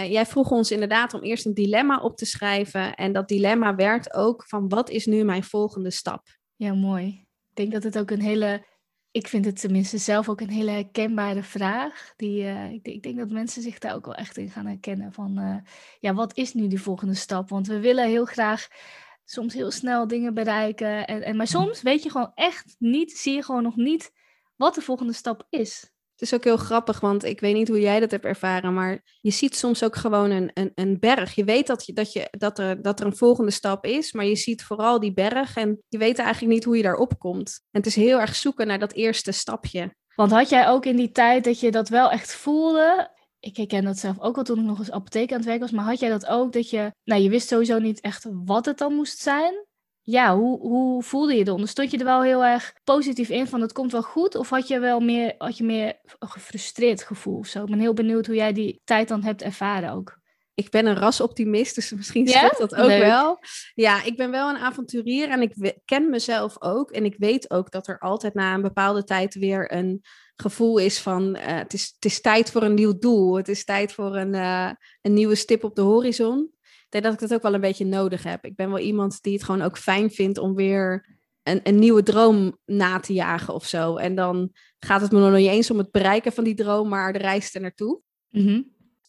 jij 0.10 0.26
vroeg 0.26 0.52
ons 0.52 0.72
inderdaad 0.72 1.14
om 1.14 1.22
eerst 1.22 1.46
een 1.46 1.54
dilemma 1.54 1.98
op 2.00 2.18
te 2.18 2.26
schrijven. 2.26 2.96
En 2.96 3.14
dat 3.14 3.28
dilemma 3.28 3.76
werd 3.76 4.14
ook 4.14 4.44
van 4.48 4.70
wat 4.70 4.90
is 4.90 5.06
nu 5.06 5.24
mijn 5.24 5.44
volgende 5.44 5.92
stap? 5.92 6.28
Ja, 6.56 6.74
mooi. 6.74 7.08
Ik 7.50 7.56
denk 7.56 7.72
dat 7.72 7.84
het 7.84 8.00
ook 8.00 8.12
een 8.12 8.22
hele, 8.22 8.66
ik 9.16 9.28
vind 9.28 9.46
het 9.46 9.60
tenminste 9.60 9.98
zelf 9.98 10.30
ook 10.30 10.42
een 10.42 10.50
hele 10.50 10.72
herkenbare 10.72 11.44
vraag. 11.44 12.14
Die, 12.16 12.44
eh, 12.44 12.72
ik, 12.72 12.84
denk- 12.84 12.96
ik 12.96 13.04
denk 13.04 13.18
dat 13.18 13.30
mensen 13.30 13.62
zich 13.62 13.80
daar 13.80 13.96
ook 13.96 14.06
wel 14.06 14.16
echt 14.16 14.38
in 14.38 14.50
gaan 14.50 14.66
herkennen. 14.66 15.14
Van, 15.14 15.38
eh, 15.38 15.72
ja, 16.00 16.14
wat 16.14 16.38
is 16.38 16.54
nu 16.54 16.68
die 16.68 16.82
volgende 16.82 17.14
stap? 17.14 17.50
Want 17.50 17.68
we 17.68 17.80
willen 17.80 18.08
heel 18.08 18.26
graag 18.26 18.68
soms 19.26 19.54
heel 19.54 19.72
snel 19.72 20.08
dingen 20.08 20.34
bereiken. 20.34 21.08
En, 21.08 21.22
en, 21.24 21.36
maar 21.36 21.48
soms 21.48 21.82
weet 21.82 22.04
je 22.04 22.10
gewoon 22.10 22.32
echt 22.36 22.76
niet, 22.80 23.12
zie 23.18 23.34
je 23.34 23.44
gewoon 23.44 23.64
nog 23.64 23.76
niet 23.76 24.12
wat 24.56 24.76
de 24.76 24.82
volgende 24.82 25.14
stap 25.14 25.48
is. 25.50 25.94
Het 26.16 26.24
is 26.24 26.34
ook 26.34 26.44
heel 26.44 26.58
grappig, 26.58 27.00
want 27.00 27.24
ik 27.24 27.40
weet 27.40 27.54
niet 27.54 27.68
hoe 27.68 27.80
jij 27.80 28.00
dat 28.00 28.12
hebt 28.12 28.26
ervaren, 28.26 28.74
maar 28.74 29.18
je 29.22 29.32
ziet 29.32 29.56
soms 29.56 29.84
ook 29.84 29.96
gewoon 29.96 30.32
een, 30.32 30.52
een, 30.54 30.72
een 30.76 31.00
berg. 31.00 31.36
Je 31.36 31.44
weet 31.44 31.68
dat, 31.68 31.86
je, 31.86 31.94
dat, 31.94 32.14
je, 32.14 32.28
dat, 32.32 32.60
er, 32.60 32.82
dat 32.82 33.00
er 33.00 33.06
een 33.06 33.16
volgende 33.16 33.52
stap 33.52 33.86
is, 33.86 34.14
maar 34.14 34.26
je 34.26 34.36
ziet 34.36 34.64
vooral 34.64 35.00
die 35.00 35.14
berg 35.14 35.56
en 35.56 35.82
je 35.88 35.98
weet 35.98 36.18
eigenlijk 36.20 36.54
niet 36.54 36.64
hoe 36.64 36.78
je 36.78 36.84
daarop 36.84 37.20
komt. 37.20 37.62
En 37.72 37.80
het 37.80 37.86
is 37.86 37.96
heel 37.96 38.20
erg 38.20 38.36
zoeken 38.36 38.68
naar 38.68 38.80
dat 38.80 38.94
eerste 38.94 39.32
stapje. 39.32 39.96
Want 40.16 40.32
had 40.32 40.50
jij 40.50 40.68
ook 40.68 40.86
in 40.86 40.96
die 40.96 41.12
tijd 41.12 41.44
dat 41.44 41.60
je 41.60 41.72
dat 41.72 41.90
wel 41.90 42.12
echt 42.12 42.36
voelde? 42.36 43.14
Ik 43.40 43.58
herken 43.58 43.84
dat 43.84 43.98
zelf 43.98 44.20
ook 44.20 44.36
wel 44.36 44.44
toen 44.44 44.60
ik 44.60 44.66
nog 44.66 44.80
eens 44.80 44.92
apotheek 44.92 45.32
aan 45.32 45.38
het 45.38 45.46
werk 45.46 45.60
was. 45.60 45.72
Maar 45.72 45.86
had 45.86 46.00
jij 46.00 46.10
dat 46.10 46.26
ook 46.26 46.54
dat 46.54 46.70
je, 46.70 46.92
nou 47.04 47.22
je 47.22 47.30
wist 47.30 47.48
sowieso 47.48 47.80
niet 47.80 48.02
echt 48.02 48.26
wat 48.46 48.66
het 48.66 48.78
dan 48.78 48.94
moest 48.94 49.20
zijn? 49.20 49.66
Ja, 50.08 50.36
hoe, 50.38 50.60
hoe 50.60 51.04
voelde 51.04 51.34
je 51.36 51.46
eronder? 51.46 51.68
Stond 51.70 51.92
je 51.92 51.98
er 51.98 52.06
wel 52.06 52.22
heel 52.24 52.44
erg 52.46 52.74
positief 52.84 53.30
in 53.30 53.48
van 53.48 53.62
het 53.62 53.72
komt 53.72 53.92
wel 53.92 54.02
goed? 54.04 54.36
Of 54.36 54.50
had 54.50 54.68
je 54.68 54.80
wel 54.80 55.00
meer, 55.00 55.36
had 55.38 55.58
je 55.58 55.64
meer 55.64 56.00
een 56.20 56.30
gefrustreerd 56.30 57.04
gevoel 57.04 57.38
of 57.38 57.48
zo? 57.48 57.64
Ik 57.64 57.70
ben 57.70 57.80
heel 57.80 57.94
benieuwd 57.94 58.26
hoe 58.26 58.36
jij 58.36 58.54
die 58.54 58.82
tijd 58.84 59.08
dan 59.08 59.24
hebt 59.24 59.42
ervaren 59.42 59.92
ook. 59.92 60.18
ik 60.54 60.70
ben 60.70 60.86
een 60.86 60.96
rasoptimist, 60.96 61.76
dus 61.76 61.92
misschien 61.94 62.28
zegt 62.28 62.58
dat 62.58 62.76
ook 62.76 62.88
Leuk. 62.88 63.00
wel. 63.00 63.40
Ja, 63.74 64.04
ik 64.04 64.18
ben 64.18 64.32
wel 64.32 64.50
een 64.50 64.58
avonturier 64.58 65.30
en 65.30 65.42
ik 65.42 65.74
ken 65.86 66.10
mezelf 66.10 66.56
ook. 66.62 66.92
En 66.92 67.06
ik 67.06 67.16
weet 67.18 67.50
ook 67.50 67.72
dat 67.72 67.88
er 67.88 68.00
altijd 68.00 68.34
na 68.34 68.54
een 68.54 68.62
bepaalde 68.62 69.04
tijd 69.04 69.34
weer 69.36 69.74
een 69.74 70.02
gevoel 70.36 70.78
is 70.78 71.00
van... 71.00 71.36
eh, 71.36 71.58
het, 71.58 71.74
is, 71.74 71.92
het 71.96 72.06
is 72.06 72.22
tijd 72.22 72.52
voor 72.52 72.64
een 72.64 72.74
nieuw 72.74 72.98
doel. 72.98 73.36
Het 73.38 73.48
is 73.48 73.64
tijd 73.66 73.94
voor 73.94 74.16
een, 74.16 74.34
eh, 74.34 74.70
een 75.02 75.14
nieuwe 75.14 75.36
stip 75.36 75.64
op 75.64 75.76
de 75.76 75.82
horizon. 75.82 76.54
Denk 77.02 77.08
dat 77.08 77.14
ik 77.14 77.20
dat 77.30 77.34
ook 77.38 77.44
wel 77.44 77.54
een 77.54 77.62
beetje 77.62 77.86
nodig 77.86 78.24
heb. 78.24 78.46
Ik 78.46 78.56
ben 78.56 78.70
wel 78.70 78.80
iemand 78.80 79.22
die 79.22 79.34
het 79.34 79.44
gewoon 79.44 79.62
ook 79.62 79.78
fijn 79.78 80.12
vindt 80.12 80.38
om 80.38 80.56
weer 80.56 81.06
een, 81.44 81.60
een 81.64 81.80
nieuwe 81.80 82.04
droom 82.04 82.58
na 82.66 83.00
te 83.00 83.14
jagen 83.14 83.54
of 83.54 83.66
zo. 83.68 83.96
En 83.96 84.16
dan 84.16 84.52
gaat 84.80 85.02
het 85.02 85.12
me 85.12 85.20
nog 85.20 85.34
niet 85.34 85.50
eens 85.50 85.72
om 85.72 85.78
het 85.78 85.92
bereiken 85.92 86.32
van 86.34 86.44
die 86.44 86.56
droom, 86.56 86.90
maar 86.90 87.14
de 87.14 87.20
reis 87.20 87.56
er 87.56 87.62
naartoe 87.62 88.02
Mhm. 88.30 88.62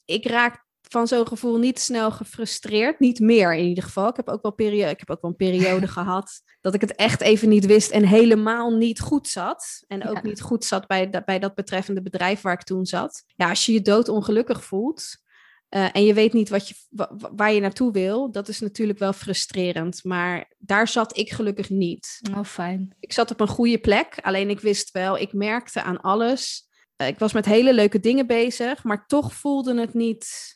ik 0.04 0.26
raak 0.26 0.64
van 0.88 1.06
zo'n 1.06 1.26
gevoel 1.26 1.58
niet 1.58 1.78
snel 1.80 2.10
gefrustreerd. 2.10 3.00
Niet 3.00 3.20
meer 3.20 3.54
in 3.54 3.64
ieder 3.64 3.84
geval. 3.84 4.08
Ik 4.08 4.16
heb 4.16 4.28
ook 4.28 4.42
wel, 4.42 4.52
perio 4.52 4.88
ik 4.88 4.98
heb 4.98 5.10
ook 5.10 5.20
wel 5.22 5.30
een 5.30 5.36
periode 5.36 5.88
gehad 5.98 6.42
dat 6.60 6.74
ik 6.74 6.80
het 6.80 6.94
echt 6.94 7.20
even 7.20 7.48
niet 7.48 7.66
wist 7.66 7.90
en 7.90 8.04
helemaal 8.06 8.70
niet 8.76 9.00
goed 9.00 9.28
zat. 9.28 9.84
En 9.86 10.08
ook 10.08 10.14
Ja. 10.14 10.22
niet 10.22 10.40
goed 10.40 10.64
zat 10.64 10.86
bij, 10.86 11.10
bij 11.24 11.38
dat 11.38 11.54
betreffende 11.54 12.02
bedrijf 12.02 12.40
waar 12.40 12.52
ik 12.52 12.62
toen 12.62 12.86
zat. 12.86 13.24
Ja, 13.26 13.48
als 13.48 13.66
je 13.66 13.72
je 13.72 13.82
doodongelukkig 13.82 14.64
voelt 14.64 15.24
eh, 15.68 15.88
en 15.92 16.04
je 16.04 16.14
weet 16.14 16.32
niet 16.32 16.48
wat 16.48 16.68
je, 16.68 16.74
wa- 16.90 17.14
wa- 17.18 17.34
waar 17.34 17.52
je 17.52 17.60
naartoe 17.60 17.92
wil, 17.92 18.30
dat 18.32 18.48
is 18.48 18.60
natuurlijk 18.60 18.98
wel 18.98 19.12
frustrerend. 19.12 20.04
Maar 20.04 20.54
daar 20.58 20.88
zat 20.88 21.16
ik 21.16 21.32
gelukkig 21.32 21.70
niet. 21.70 22.20
Oh, 22.36 22.44
fijn. 22.44 22.96
Ik 23.00 23.12
zat 23.12 23.30
op 23.30 23.40
een 23.40 23.48
goede 23.48 23.78
plek, 23.78 24.18
alleen 24.22 24.50
ik 24.50 24.60
wist 24.60 24.90
wel, 24.90 25.18
ik 25.18 25.32
merkte 25.32 25.82
aan 25.82 26.00
alles. 26.00 26.68
Eh, 26.96 27.06
ik 27.06 27.18
was 27.18 27.32
met 27.32 27.44
hele 27.44 27.74
leuke 27.74 28.00
dingen 28.00 28.26
bezig, 28.26 28.84
maar 28.84 29.06
toch 29.06 29.34
voelde 29.34 29.80
het 29.80 29.94
niet. 29.94 30.54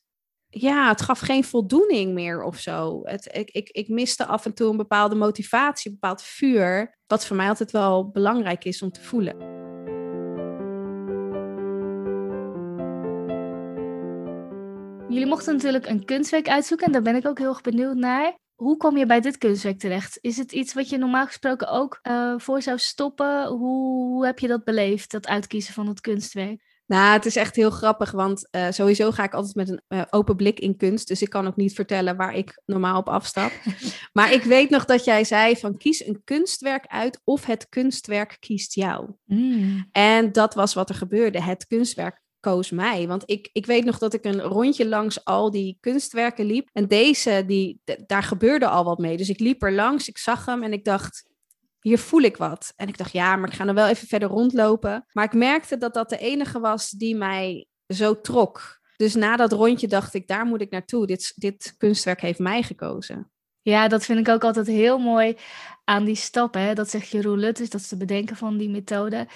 Ja, 0.48 0.88
het 0.88 1.00
gaf 1.00 1.18
geen 1.18 1.44
voldoening 1.44 2.14
meer 2.14 2.42
of 2.42 2.58
zo. 2.58 3.00
Het, 3.02 3.28
ik, 3.32 3.50
ik, 3.50 3.68
ik 3.68 3.88
miste 3.88 4.26
af 4.26 4.44
en 4.44 4.54
toe 4.54 4.70
een 4.70 4.76
bepaalde 4.76 5.14
motivatie, 5.14 5.90
een 5.90 5.98
bepaald 6.00 6.22
vuur. 6.22 6.98
Wat 7.06 7.26
voor 7.26 7.36
mij 7.36 7.48
altijd 7.48 7.70
wel 7.70 8.10
belangrijk 8.10 8.64
is 8.64 8.82
om 8.82 8.90
te 8.90 9.02
voelen. 9.02 9.68
Jullie 15.10 15.26
mochten 15.26 15.54
natuurlijk 15.54 15.86
een 15.86 16.04
kunstwerk 16.04 16.48
uitzoeken 16.48 16.86
en 16.86 16.92
daar 16.92 17.02
ben 17.02 17.16
ik 17.16 17.26
ook 17.26 17.38
heel 17.38 17.48
erg 17.48 17.60
benieuwd 17.60 17.96
naar. 17.96 18.38
Hoe 18.54 18.76
kom 18.76 18.96
je 18.96 19.06
bij 19.06 19.20
dit 19.20 19.38
kunstwerk 19.38 19.78
terecht? 19.78 20.18
Is 20.20 20.36
het 20.36 20.52
iets 20.52 20.74
wat 20.74 20.88
je 20.88 20.98
normaal 20.98 21.26
gesproken 21.26 21.68
ook 21.68 21.98
eh, 22.02 22.34
voor 22.36 22.62
zou 22.62 22.78
stoppen? 22.78 23.46
Hoe, 23.46 24.06
hoe 24.08 24.26
heb 24.26 24.38
je 24.38 24.48
dat 24.48 24.64
beleefd, 24.64 25.10
dat 25.10 25.26
uitkiezen 25.26 25.74
van 25.74 25.86
het 25.86 26.00
kunstwerk? 26.00 26.62
Nou, 26.86 27.12
het 27.12 27.26
is 27.26 27.36
echt 27.36 27.56
heel 27.56 27.70
grappig, 27.70 28.10
want 28.10 28.50
eh, 28.50 28.70
sowieso 28.70 29.10
ga 29.10 29.24
ik 29.24 29.34
altijd 29.34 29.54
met 29.54 29.68
een 29.68 29.82
eh, 29.88 30.02
open 30.10 30.36
blik 30.36 30.60
in 30.60 30.76
kunst. 30.76 31.08
Dus 31.08 31.22
ik 31.22 31.30
kan 31.30 31.46
ook 31.46 31.56
niet 31.56 31.74
vertellen 31.74 32.16
waar 32.16 32.34
ik 32.34 32.62
normaal 32.66 32.98
op 32.98 33.08
afstap. 33.08 33.52
maar 34.12 34.32
ik 34.32 34.42
weet 34.42 34.70
nog 34.70 34.84
dat 34.84 35.04
jij 35.04 35.24
zei 35.24 35.56
van 35.56 35.76
kies 35.76 36.06
een 36.06 36.20
kunstwerk 36.24 36.86
uit 36.86 37.20
of 37.24 37.46
het 37.46 37.68
kunstwerk 37.68 38.36
kiest 38.40 38.74
jou. 38.74 39.10
En 39.92 40.32
dat 40.32 40.54
was 40.54 40.74
wat 40.74 40.88
er 40.88 40.94
gebeurde. 40.94 41.42
Het 41.42 41.66
kunstwerk 41.66 42.20
koos 42.40 42.70
mij. 42.70 43.06
Want 43.06 43.22
ik, 43.26 43.48
ik 43.52 43.66
weet 43.66 43.84
nog 43.84 43.98
dat 43.98 44.14
ik 44.14 44.24
een 44.24 44.40
rondje 44.40 44.86
langs 44.86 45.24
al 45.24 45.50
die 45.50 45.76
kunstwerken 45.80 46.44
liep. 46.44 46.68
En 46.72 46.88
deze, 46.88 47.44
die, 47.46 47.80
daar 48.06 48.22
gebeurde 48.22 48.68
al 48.68 48.84
wat 48.84 48.98
mee. 48.98 49.16
Dus 49.16 49.28
ik 49.28 49.40
liep 49.40 49.62
er 49.62 49.72
langs, 49.72 50.08
ik 50.08 50.18
zag 50.18 50.46
hem 50.46 50.62
en 50.62 50.72
ik 50.72 50.84
dacht, 50.84 51.28
hier 51.80 51.98
voel 51.98 52.20
ik 52.20 52.36
wat. 52.36 52.72
En 52.76 52.88
ik 52.88 52.98
dacht, 52.98 53.12
ja, 53.12 53.36
maar 53.36 53.48
ik 53.48 53.54
ga 53.54 53.64
nog 53.64 53.74
wel 53.74 53.86
even 53.86 54.08
verder 54.08 54.28
rondlopen. 54.28 55.06
Maar 55.12 55.24
ik 55.24 55.32
merkte 55.32 55.76
dat 55.76 55.94
dat 55.94 56.08
de 56.08 56.18
enige 56.18 56.60
was 56.60 56.90
die 56.90 57.16
mij 57.16 57.66
zo 57.86 58.20
trok. 58.20 58.80
Dus 58.96 59.14
na 59.14 59.36
dat 59.36 59.52
rondje 59.52 59.86
dacht 59.88 60.14
ik, 60.14 60.28
daar 60.28 60.46
moet 60.46 60.60
ik 60.60 60.70
naartoe. 60.70 61.06
Dit, 61.06 61.32
dit 61.36 61.74
kunstwerk 61.78 62.20
heeft 62.20 62.38
mij 62.38 62.62
gekozen. 62.62 63.30
Ja, 63.62 63.88
dat 63.88 64.04
vind 64.04 64.18
ik 64.18 64.28
ook 64.28 64.44
altijd 64.44 64.66
heel 64.66 64.98
mooi. 64.98 65.36
Aan 65.84 66.04
die 66.04 66.14
stap, 66.14 66.54
hè, 66.54 66.74
dat 66.74 66.90
zegt 66.90 67.08
Jeroen 67.08 67.38
Lutters, 67.38 67.70
dat 67.70 67.86
de 67.88 67.96
bedenken 67.96 68.36
van 68.36 68.56
die 68.56 68.68
methode. 68.68 69.26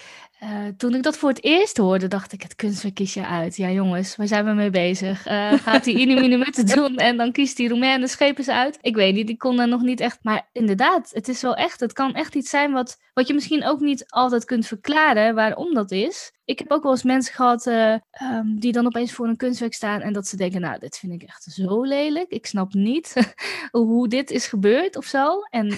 Uh, 0.42 0.50
toen 0.76 0.94
ik 0.94 1.02
dat 1.02 1.16
voor 1.16 1.28
het 1.28 1.44
eerst 1.44 1.76
hoorde, 1.76 2.08
dacht 2.08 2.32
ik, 2.32 2.42
het 2.42 2.54
kunstwerk 2.54 2.94
kies 2.94 3.14
je 3.14 3.26
uit. 3.26 3.56
Ja 3.56 3.70
jongens, 3.70 4.16
waar 4.16 4.26
zijn 4.26 4.44
we 4.44 4.52
mee 4.52 4.70
bezig? 4.70 5.26
Uh, 5.28 5.52
gaat 5.52 5.84
hij 5.84 5.94
inimini 5.94 6.44
doen 6.74 6.96
en 6.96 7.16
dan 7.16 7.32
kiest 7.32 7.58
hij 7.58 7.66
Roemenen 7.66 8.08
schepen 8.08 8.44
ze 8.44 8.52
uit? 8.52 8.78
Ik 8.80 8.94
weet 8.94 9.14
niet, 9.14 9.28
ik 9.28 9.38
kon 9.38 9.60
er 9.60 9.68
nog 9.68 9.82
niet 9.82 10.00
echt... 10.00 10.18
Maar 10.22 10.48
inderdaad, 10.52 11.10
het 11.12 11.28
is 11.28 11.42
wel 11.42 11.54
echt, 11.54 11.80
het 11.80 11.92
kan 11.92 12.14
echt 12.14 12.34
iets 12.34 12.50
zijn 12.50 12.72
wat, 12.72 12.98
wat 13.14 13.26
je 13.26 13.34
misschien 13.34 13.64
ook 13.64 13.80
niet 13.80 14.04
altijd 14.08 14.44
kunt 14.44 14.66
verklaren 14.66 15.34
waarom 15.34 15.74
dat 15.74 15.90
is. 15.90 16.32
Ik 16.44 16.58
heb 16.58 16.70
ook 16.70 16.82
wel 16.82 16.92
eens 16.92 17.02
mensen 17.02 17.34
gehad 17.34 17.66
uh, 17.66 17.92
um, 18.22 18.60
die 18.60 18.72
dan 18.72 18.86
opeens 18.86 19.12
voor 19.12 19.26
een 19.26 19.36
kunstwerk 19.36 19.74
staan 19.74 20.00
en 20.00 20.12
dat 20.12 20.26
ze 20.26 20.36
denken, 20.36 20.60
nou, 20.60 20.78
dit 20.78 20.98
vind 20.98 21.12
ik 21.12 21.22
echt 21.22 21.42
zo 21.42 21.82
lelijk. 21.82 22.30
Ik 22.30 22.46
snap 22.46 22.72
niet 22.72 23.34
hoe 23.70 24.08
dit 24.08 24.30
is 24.30 24.46
gebeurd 24.46 24.96
of 24.96 25.04
zo. 25.04 25.40
En 25.50 25.68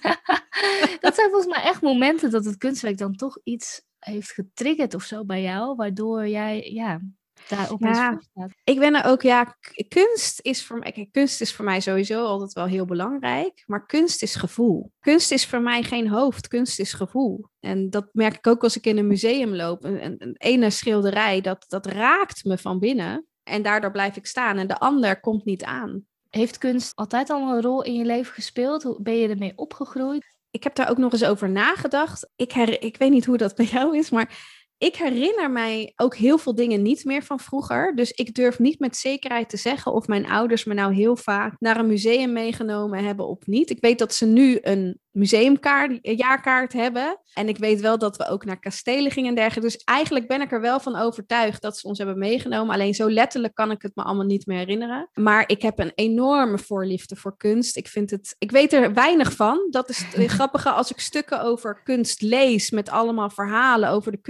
dat 1.04 1.14
zijn 1.14 1.30
volgens 1.30 1.54
mij 1.54 1.62
echt 1.62 1.82
momenten 1.82 2.30
dat 2.30 2.44
het 2.44 2.56
kunstwerk 2.56 2.98
dan 2.98 3.14
toch 3.16 3.38
iets 3.44 3.82
heeft 3.98 4.30
getriggerd 4.32 4.94
of 4.94 5.02
zo 5.02 5.24
bij 5.24 5.42
jou, 5.42 5.76
waardoor 5.76 6.28
jij 6.28 6.70
ja, 6.72 7.00
daar 7.48 7.72
opeens 7.72 7.96
ja, 7.96 8.20
staat. 8.20 8.50
Ik 8.64 8.78
ben 8.78 8.94
er 8.94 9.04
ook, 9.04 9.22
ja, 9.22 9.56
kunst 9.88 10.40
is, 10.42 10.64
voor 10.64 10.78
mij, 10.78 11.08
kunst 11.10 11.40
is 11.40 11.54
voor 11.54 11.64
mij 11.64 11.80
sowieso 11.80 12.24
altijd 12.24 12.52
wel 12.52 12.66
heel 12.66 12.84
belangrijk, 12.84 13.62
maar 13.66 13.86
kunst 13.86 14.22
is 14.22 14.34
gevoel. 14.34 14.92
Kunst 15.00 15.32
is 15.32 15.46
voor 15.46 15.60
mij 15.60 15.82
geen 15.82 16.08
hoofd, 16.08 16.48
kunst 16.48 16.78
is 16.78 16.92
gevoel. 16.92 17.44
En 17.60 17.90
dat 17.90 18.08
merk 18.12 18.36
ik 18.36 18.46
ook 18.46 18.62
als 18.62 18.76
ik 18.76 18.86
in 18.86 18.98
een 18.98 19.06
museum 19.06 19.54
loop. 19.54 19.84
Een, 19.84 20.04
een, 20.04 20.14
een 20.18 20.34
ene 20.36 20.70
schilderij, 20.70 21.40
dat, 21.40 21.64
dat 21.68 21.86
raakt 21.86 22.44
me 22.44 22.58
van 22.58 22.78
binnen. 22.78 23.26
En 23.42 23.62
daardoor 23.62 23.90
blijf 23.90 24.16
ik 24.16 24.26
staan 24.26 24.58
en 24.58 24.66
de 24.66 24.78
ander 24.78 25.20
komt 25.20 25.44
niet 25.44 25.64
aan. 25.64 26.04
Heeft 26.30 26.58
kunst 26.58 26.96
altijd 26.96 27.30
al 27.30 27.48
een 27.48 27.62
rol 27.62 27.82
in 27.82 27.94
je 27.94 28.04
leven 28.04 28.32
gespeeld? 28.32 28.82
Hoe 28.82 29.02
ben 29.02 29.16
je 29.16 29.28
ermee 29.28 29.52
opgegroeid? 29.56 30.38
ik 30.50 30.62
heb 30.62 30.74
daar 30.74 30.90
ook 30.90 30.98
nog 30.98 31.12
eens 31.12 31.24
over 31.24 31.50
nagedacht. 31.50 32.28
Ik, 32.36 32.52
her, 32.52 32.82
ik 32.82 32.96
weet 32.96 33.10
niet 33.10 33.24
hoe 33.24 33.36
dat 33.36 33.54
bij 33.54 33.66
jou 33.66 33.96
is, 33.96 34.10
maar 34.10 34.59
ik 34.80 34.96
herinner 34.96 35.50
mij 35.50 35.92
ook 35.96 36.16
heel 36.16 36.38
veel 36.38 36.54
dingen 36.54 36.82
niet 36.82 37.04
meer 37.04 37.22
van 37.22 37.40
vroeger. 37.40 37.96
Dus 37.96 38.10
ik 38.10 38.34
durf 38.34 38.58
niet 38.58 38.78
met 38.78 38.96
zekerheid 38.96 39.48
te 39.48 39.56
zeggen 39.56 39.92
of 39.92 40.06
mijn 40.06 40.30
ouders 40.30 40.64
me 40.64 40.74
nou 40.74 40.94
heel 40.94 41.16
vaak 41.16 41.54
naar 41.58 41.76
een 41.76 41.86
museum 41.86 42.32
meegenomen 42.32 43.04
hebben 43.04 43.28
of 43.28 43.46
niet. 43.46 43.70
Ik 43.70 43.80
weet 43.80 43.98
dat 43.98 44.14
ze 44.14 44.26
nu 44.26 44.58
een 44.62 45.00
museumkaart, 45.10 45.98
jaarkaart 46.02 46.72
hebben. 46.72 47.20
En 47.34 47.48
ik 47.48 47.58
weet 47.58 47.80
wel 47.80 47.98
dat 47.98 48.16
we 48.16 48.28
ook 48.28 48.44
naar 48.44 48.58
kastelen 48.58 49.10
gingen 49.10 49.28
en 49.28 49.34
dergelijke. 49.34 49.72
Dus 49.72 49.84
eigenlijk 49.84 50.28
ben 50.28 50.40
ik 50.40 50.52
er 50.52 50.60
wel 50.60 50.80
van 50.80 50.96
overtuigd 50.96 51.62
dat 51.62 51.78
ze 51.78 51.86
ons 51.86 51.98
hebben 51.98 52.18
meegenomen. 52.18 52.74
Alleen 52.74 52.94
zo 52.94 53.10
letterlijk 53.10 53.54
kan 53.54 53.70
ik 53.70 53.82
het 53.82 53.94
me 53.94 54.02
allemaal 54.02 54.26
niet 54.26 54.46
meer 54.46 54.58
herinneren. 54.58 55.08
Maar 55.14 55.44
ik 55.46 55.62
heb 55.62 55.78
een 55.78 55.92
enorme 55.94 56.58
voorliefde 56.58 57.16
voor 57.16 57.36
kunst. 57.36 57.76
Ik 57.76 57.88
vind 57.88 58.10
het, 58.10 58.34
ik 58.38 58.50
weet 58.50 58.72
er 58.72 58.94
weinig 58.94 59.32
van. 59.32 59.66
Dat 59.70 59.88
is 59.88 59.98
het 59.98 60.30
grappige 60.36 60.70
als 60.70 60.90
ik 60.90 61.00
stukken 61.00 61.42
over 61.42 61.82
kunst 61.82 62.22
lees 62.22 62.70
met 62.70 62.90
allemaal 62.90 63.30
verhalen 63.30 63.88
over 63.90 64.12
de 64.12 64.20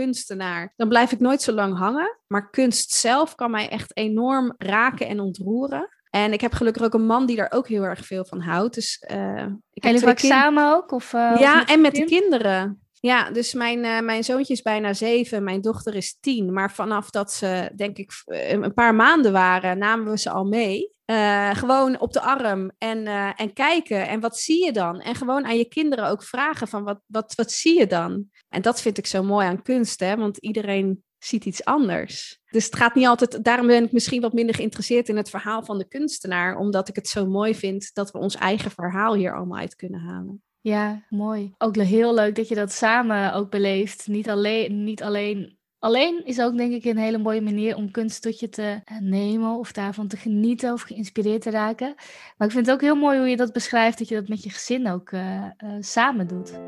kunstenaar. 0.40 0.73
Dan 0.76 0.88
blijf 0.88 1.12
ik 1.12 1.20
nooit 1.20 1.42
zo 1.42 1.52
lang 1.52 1.78
hangen. 1.78 2.18
Maar 2.26 2.50
kunst 2.50 2.92
zelf 2.92 3.35
kan 3.35 3.50
mij 3.50 3.68
echt 3.68 3.97
enorm 3.97 4.54
raken 4.59 5.06
en 5.06 5.20
ontroeren. 5.20 5.88
En 6.11 6.32
ik 6.32 6.40
heb 6.40 6.52
gelukkig 6.52 6.82
ook 6.82 6.94
een 6.94 7.06
man 7.06 7.26
die 7.26 7.37
daar 7.37 7.52
ook 7.52 7.68
heel 7.68 7.82
erg 7.82 8.06
veel 8.06 8.25
van 8.25 8.40
houdt. 8.40 8.75
Dus, 8.75 9.04
uh, 9.12 9.47
ik 9.73 9.99
vaak 9.99 10.18
samen 10.18 10.75
ook? 10.75 10.92
Of, 10.92 11.12
uh, 11.12 11.37
ja, 11.38 11.66
en 11.66 11.80
met 11.80 11.94
de 11.94 12.04
kinderen. 12.04 12.85
Ja, 13.00 13.30
dus 13.30 13.54
mijn, 13.54 13.85
uh, 13.85 14.00
mijn 14.00 14.25
zoontje 14.25 14.52
is 14.52 14.62
bijna 14.62 14.92
zeven, 14.92 15.44
mijn 15.44 15.61
dochter 15.61 15.94
is 15.94 16.18
tien. 16.20 16.52
Maar 16.52 16.73
vanaf 16.73 17.11
dat 17.11 17.32
ze, 17.32 17.70
denk 17.76 17.97
ik, 17.97 18.11
een 18.25 18.75
paar 18.75 18.94
maanden 18.94 19.32
waren, 19.32 19.78
namen 19.78 20.11
we 20.11 20.18
ze 20.18 20.30
al 20.30 20.44
mee. 20.44 20.92
Uh, 21.11 21.55
gewoon 21.55 22.00
op 22.00 22.12
de 22.12 22.21
arm 22.21 22.71
en, 22.79 22.99
uh, 22.99 23.40
en 23.40 23.52
kijken. 23.52 24.09
En 24.09 24.21
wat 24.21 24.38
zie 24.38 24.64
je 24.64 24.73
dan? 24.73 25.00
En 25.00 25.14
gewoon 25.14 25.45
aan 25.45 25.57
je 25.57 25.69
kinderen 25.69 26.09
ook 26.09 26.23
vragen 26.23 26.69
van 26.69 26.85
wat, 26.85 27.00
wat, 27.07 27.35
wat 27.35 27.52
zie 27.52 27.79
je 27.79 27.87
dan? 27.87 28.25
En 28.49 28.62
dat 28.62 28.81
vind 28.81 28.99
ik 28.99 29.07
zo 29.07 29.23
mooi 29.23 29.47
aan 29.47 29.62
kunst, 29.62 30.00
hè? 30.00 30.17
want 30.17 30.37
iedereen 30.37 31.05
ziet 31.19 31.45
iets 31.45 31.64
anders. 31.64 32.40
Dus 32.50 32.64
het 32.64 32.76
gaat 32.76 32.95
niet 32.95 33.07
altijd, 33.07 33.45
daarom 33.45 33.67
ben 33.67 33.85
ik 33.85 33.93
misschien 33.93 34.21
wat 34.21 34.33
minder 34.33 34.55
geïnteresseerd 34.55 35.09
in 35.09 35.17
het 35.17 35.31
verhaal 35.31 35.64
van 35.64 35.79
de 35.79 35.88
kunstenaar, 35.88 36.57
omdat 36.57 36.88
ik 36.88 36.97
het 36.97 37.09
zo 37.09 37.26
mooi 37.26 37.55
vind 37.55 37.90
dat 37.95 38.11
we 38.11 38.19
ons 38.19 38.35
eigen 38.35 38.71
verhaal 38.71 39.14
hier 39.14 39.37
allemaal 39.37 39.59
uit 39.59 39.76
kunnen 39.76 40.00
halen. 40.00 40.43
Ja, 40.61 41.07
mooi. 41.09 41.55
Ook 41.59 41.76
heel 41.76 42.14
leuk 42.14 42.35
dat 42.35 42.49
je 42.49 42.55
dat 42.55 42.73
samen 42.73 43.33
ook 43.33 43.50
beleeft. 43.50 44.07
Niet 44.07 44.29
alleen, 44.29 44.85
niet 44.85 45.02
alleen. 45.02 45.59
Alleen 45.80 46.25
is 46.25 46.40
ook 46.40 46.56
denk 46.56 46.72
ik 46.72 46.84
een 46.84 46.99
hele 46.99 47.18
mooie 47.18 47.40
manier 47.40 47.76
om 47.76 47.90
kunst 47.90 48.22
tot 48.22 48.40
je 48.40 48.49
te 48.49 48.80
eh, 48.84 48.99
nemen 48.99 49.58
of 49.58 49.72
daarvan 49.72 50.08
te 50.08 50.16
genieten 50.16 50.72
of 50.72 50.82
geïnspireerd 50.82 51.42
te 51.42 51.50
raken. 51.50 51.94
Maar 52.37 52.46
ik 52.46 52.54
vind 52.54 52.66
het 52.66 52.75
ook 52.75 52.80
heel 52.80 52.96
mooi 52.96 53.18
hoe 53.18 53.28
je 53.28 53.37
dat 53.37 53.52
beschrijft, 53.52 53.99
dat 53.99 54.08
je 54.08 54.14
dat 54.14 54.28
met 54.28 54.42
je 54.42 54.50
gezin 54.50 54.88
ook 54.90 55.10
uh, 55.10 55.44
uh, 55.64 55.76
samen 55.80 56.26
doet. 56.26 56.58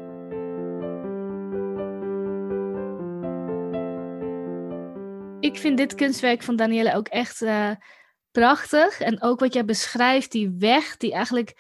ik 5.43 5.59
vind 5.59 5.77
dit 5.77 5.95
kunstwerk 5.95 6.43
van 6.43 6.57
Danielle 6.57 6.95
ook 6.95 7.09
echt 7.09 7.43
uh, 7.43 7.71
prachtig. 8.31 9.01
En 9.01 9.23
ook 9.23 9.41
wat 9.41 9.53
jij 9.53 9.65
beschrijft, 9.65 10.33
die 10.33 10.55
weg 10.59 10.97
die 10.97 11.13
eigenlijk 11.13 11.55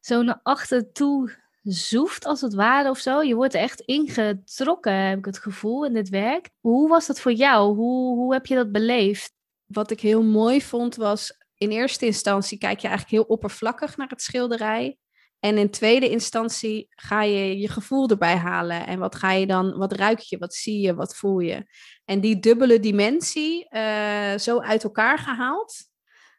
zo 0.00 0.22
naar 0.22 0.40
achter 0.42 0.92
toe 0.92 1.36
zoeft, 1.72 2.24
als 2.24 2.40
het 2.40 2.54
ware 2.54 2.90
of 2.90 2.98
zo. 2.98 3.22
Je 3.22 3.34
wordt 3.34 3.54
echt 3.54 3.80
ingetrokken, 3.80 4.92
heb 4.92 5.18
ik 5.18 5.24
het 5.24 5.38
gevoel, 5.38 5.84
in 5.84 5.92
dit 5.92 6.08
werk. 6.08 6.50
Hoe 6.60 6.88
was 6.88 7.06
dat 7.06 7.20
voor 7.20 7.32
jou? 7.32 7.76
Hoe, 7.76 8.16
hoe 8.16 8.32
heb 8.32 8.46
je 8.46 8.54
dat 8.54 8.72
beleefd? 8.72 9.32
Wat 9.66 9.90
ik 9.90 10.00
heel 10.00 10.22
mooi 10.22 10.62
vond 10.62 10.96
was, 10.96 11.32
in 11.54 11.70
eerste 11.70 12.06
instantie 12.06 12.58
kijk 12.58 12.78
je 12.80 12.88
eigenlijk 12.88 13.16
heel 13.16 13.34
oppervlakkig 13.34 13.96
naar 13.96 14.08
het 14.08 14.22
schilderij. 14.22 14.98
En 15.40 15.58
in 15.58 15.70
tweede 15.70 16.08
instantie 16.08 16.86
ga 16.90 17.22
je 17.22 17.58
je 17.58 17.68
gevoel 17.68 18.08
erbij 18.08 18.36
halen. 18.36 18.86
En 18.86 18.98
wat 18.98 19.14
ga 19.14 19.32
je 19.32 19.46
dan, 19.46 19.76
wat 19.76 19.92
ruik 19.92 20.18
je, 20.18 20.38
wat 20.38 20.54
zie 20.54 20.80
je, 20.80 20.94
wat 20.94 21.16
voel 21.16 21.38
je? 21.38 21.66
En 22.04 22.20
die 22.20 22.38
dubbele 22.38 22.80
dimensie 22.80 23.66
uh, 23.70 24.38
zo 24.38 24.60
uit 24.60 24.84
elkaar 24.84 25.18
gehaald, 25.18 25.74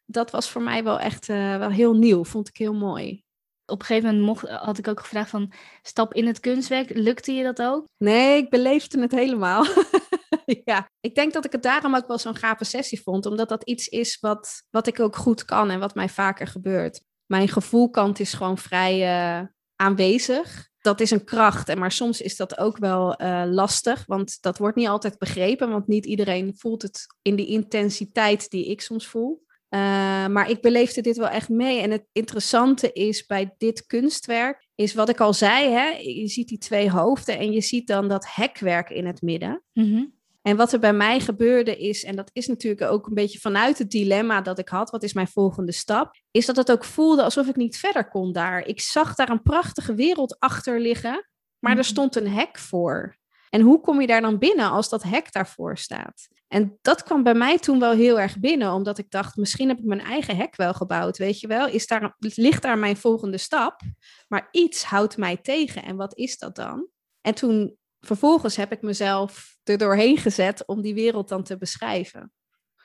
dat 0.05 0.31
was 0.31 0.49
voor 0.49 0.61
mij 0.61 0.83
wel 0.83 0.99
echt 0.99 1.29
uh, 1.29 1.57
wel 1.57 1.69
heel 1.69 1.93
nieuw. 1.93 2.23
Vond 2.23 2.47
ik 2.47 2.57
heel 2.57 2.73
mooi. 2.73 3.23
Op 3.69 3.79
een 3.79 3.85
gegeven 3.85 4.09
moment 4.09 4.25
mocht, 4.25 4.49
had 4.49 4.77
ik 4.77 4.87
ook 4.87 4.99
gevraagd 4.99 5.29
van 5.29 5.51
stap 5.81 6.13
in 6.13 6.27
het 6.27 6.39
kunstwerk. 6.39 6.89
Lukte 6.93 7.31
je 7.31 7.43
dat 7.43 7.61
ook? 7.61 7.85
Nee, 7.97 8.37
ik 8.37 8.49
beleefde 8.49 9.01
het 9.01 9.11
helemaal. 9.11 9.65
ja, 10.65 10.89
ik 10.99 11.15
denk 11.15 11.33
dat 11.33 11.45
ik 11.45 11.51
het 11.51 11.63
daarom 11.63 11.95
ook 11.95 12.07
wel 12.07 12.17
zo'n 12.17 12.35
gave 12.35 12.63
sessie 12.63 13.01
vond. 13.01 13.25
Omdat 13.25 13.49
dat 13.49 13.63
iets 13.63 13.87
is 13.87 14.17
wat, 14.19 14.63
wat 14.69 14.87
ik 14.87 14.99
ook 14.99 15.15
goed 15.15 15.45
kan 15.45 15.69
en 15.69 15.79
wat 15.79 15.95
mij 15.95 16.09
vaker 16.09 16.47
gebeurt 16.47 17.07
mijn 17.29 17.47
gevoelkant 17.47 18.19
is 18.19 18.33
gewoon 18.33 18.57
vrij 18.57 18.99
uh, 19.41 19.47
aanwezig. 19.75 20.67
Dat 20.81 20.99
is 20.99 21.11
een 21.11 21.23
kracht, 21.23 21.69
en 21.69 21.79
maar 21.79 21.91
soms 21.91 22.21
is 22.21 22.35
dat 22.35 22.57
ook 22.57 22.77
wel 22.77 23.21
uh, 23.21 23.43
lastig, 23.45 24.05
want 24.05 24.41
dat 24.41 24.57
wordt 24.57 24.75
niet 24.75 24.87
altijd 24.87 25.17
begrepen, 25.17 25.69
want 25.69 25.87
niet 25.87 26.05
iedereen 26.05 26.57
voelt 26.57 26.81
het 26.81 27.05
in 27.21 27.35
die 27.35 27.47
intensiteit 27.47 28.49
die 28.49 28.65
ik 28.65 28.81
soms 28.81 29.07
voel. 29.07 29.45
Uh, 29.69 29.79
maar 30.27 30.49
ik 30.49 30.61
beleefde 30.61 31.01
dit 31.01 31.17
wel 31.17 31.27
echt 31.27 31.49
mee. 31.49 31.81
En 31.81 31.91
het 31.91 32.05
interessante 32.11 32.91
is 32.91 33.25
bij 33.25 33.53
dit 33.57 33.85
kunstwerk, 33.85 34.67
is 34.75 34.93
wat 34.93 35.09
ik 35.09 35.19
al 35.19 35.33
zei, 35.33 35.69
hè, 35.69 35.87
je 35.89 36.27
ziet 36.27 36.47
die 36.47 36.57
twee 36.57 36.91
hoofden 36.91 37.37
en 37.37 37.51
je 37.51 37.61
ziet 37.61 37.87
dan 37.87 38.07
dat 38.07 38.25
hekwerk 38.27 38.89
in 38.89 39.05
het 39.05 39.21
midden. 39.21 39.63
Mm 39.73 39.93
-hmm. 39.93 40.17
En 40.41 40.55
wat 40.55 40.73
er 40.73 40.79
bij 40.79 40.93
mij 40.93 41.19
gebeurde 41.19 41.77
is, 41.77 42.03
en 42.03 42.15
dat 42.15 42.29
is 42.33 42.47
natuurlijk 42.47 42.91
ook 42.91 43.07
een 43.07 43.13
beetje 43.13 43.39
vanuit 43.39 43.77
het 43.77 43.91
dilemma 43.91 44.41
dat 44.41 44.59
ik 44.59 44.69
had, 44.69 44.89
wat 44.89 45.03
is 45.03 45.13
mijn 45.13 45.27
volgende 45.27 45.71
stap, 45.71 46.15
is 46.31 46.45
dat 46.45 46.55
het 46.55 46.71
ook 46.71 46.83
voelde 46.83 47.23
alsof 47.23 47.47
ik 47.47 47.55
niet 47.55 47.77
verder 47.77 48.07
kon 48.07 48.31
daar. 48.31 48.65
Ik 48.65 48.81
zag 48.81 49.15
daar 49.15 49.29
een 49.29 49.41
prachtige 49.41 49.95
wereld 49.95 50.39
achter 50.39 50.79
liggen, 50.79 51.29
maar 51.59 51.71
er 51.71 51.77
mhm. 51.77 51.87
stond 51.87 52.15
een 52.15 52.27
hek 52.27 52.57
voor. 52.57 53.18
En 53.49 53.61
hoe 53.61 53.81
kom 53.81 54.01
je 54.01 54.07
daar 54.07 54.21
dan 54.21 54.37
binnen 54.37 54.69
als 54.69 54.89
dat 54.89 55.03
hek 55.03 55.31
daarvoor 55.31 55.77
staat? 55.77 56.27
En 56.47 56.77
dat 56.81 57.03
kwam 57.03 57.23
bij 57.23 57.33
mij 57.33 57.57
toen 57.57 57.79
wel 57.79 57.91
heel 57.91 58.19
erg 58.19 58.39
binnen, 58.39 58.73
omdat 58.73 58.97
ik 58.97 59.11
dacht, 59.11 59.35
misschien 59.35 59.67
heb 59.67 59.77
ik 59.77 59.85
mijn 59.85 60.01
eigen 60.01 60.35
hek 60.35 60.55
wel 60.55 60.73
gebouwd, 60.73 61.17
weet 61.17 61.39
je 61.39 61.47
wel? 61.47 61.67
Is 61.67 61.87
daar, 61.87 62.15
ligt 62.17 62.61
daar 62.61 62.77
mijn 62.77 62.97
volgende 62.97 63.37
stap? 63.37 63.81
Maar 64.27 64.47
iets 64.51 64.83
houdt 64.83 65.17
mij 65.17 65.37
tegen. 65.37 65.83
En 65.83 65.95
wat 65.95 66.17
is 66.17 66.37
dat 66.37 66.55
dan? 66.55 66.87
En 67.21 67.35
toen 67.35 67.77
vervolgens 67.99 68.55
heb 68.55 68.71
ik 68.71 68.81
mezelf 68.81 69.57
er 69.63 69.77
doorheen 69.77 70.17
gezet 70.17 70.65
om 70.65 70.81
die 70.81 70.93
wereld 70.93 71.29
dan 71.29 71.43
te 71.43 71.57
beschrijven. 71.57 72.31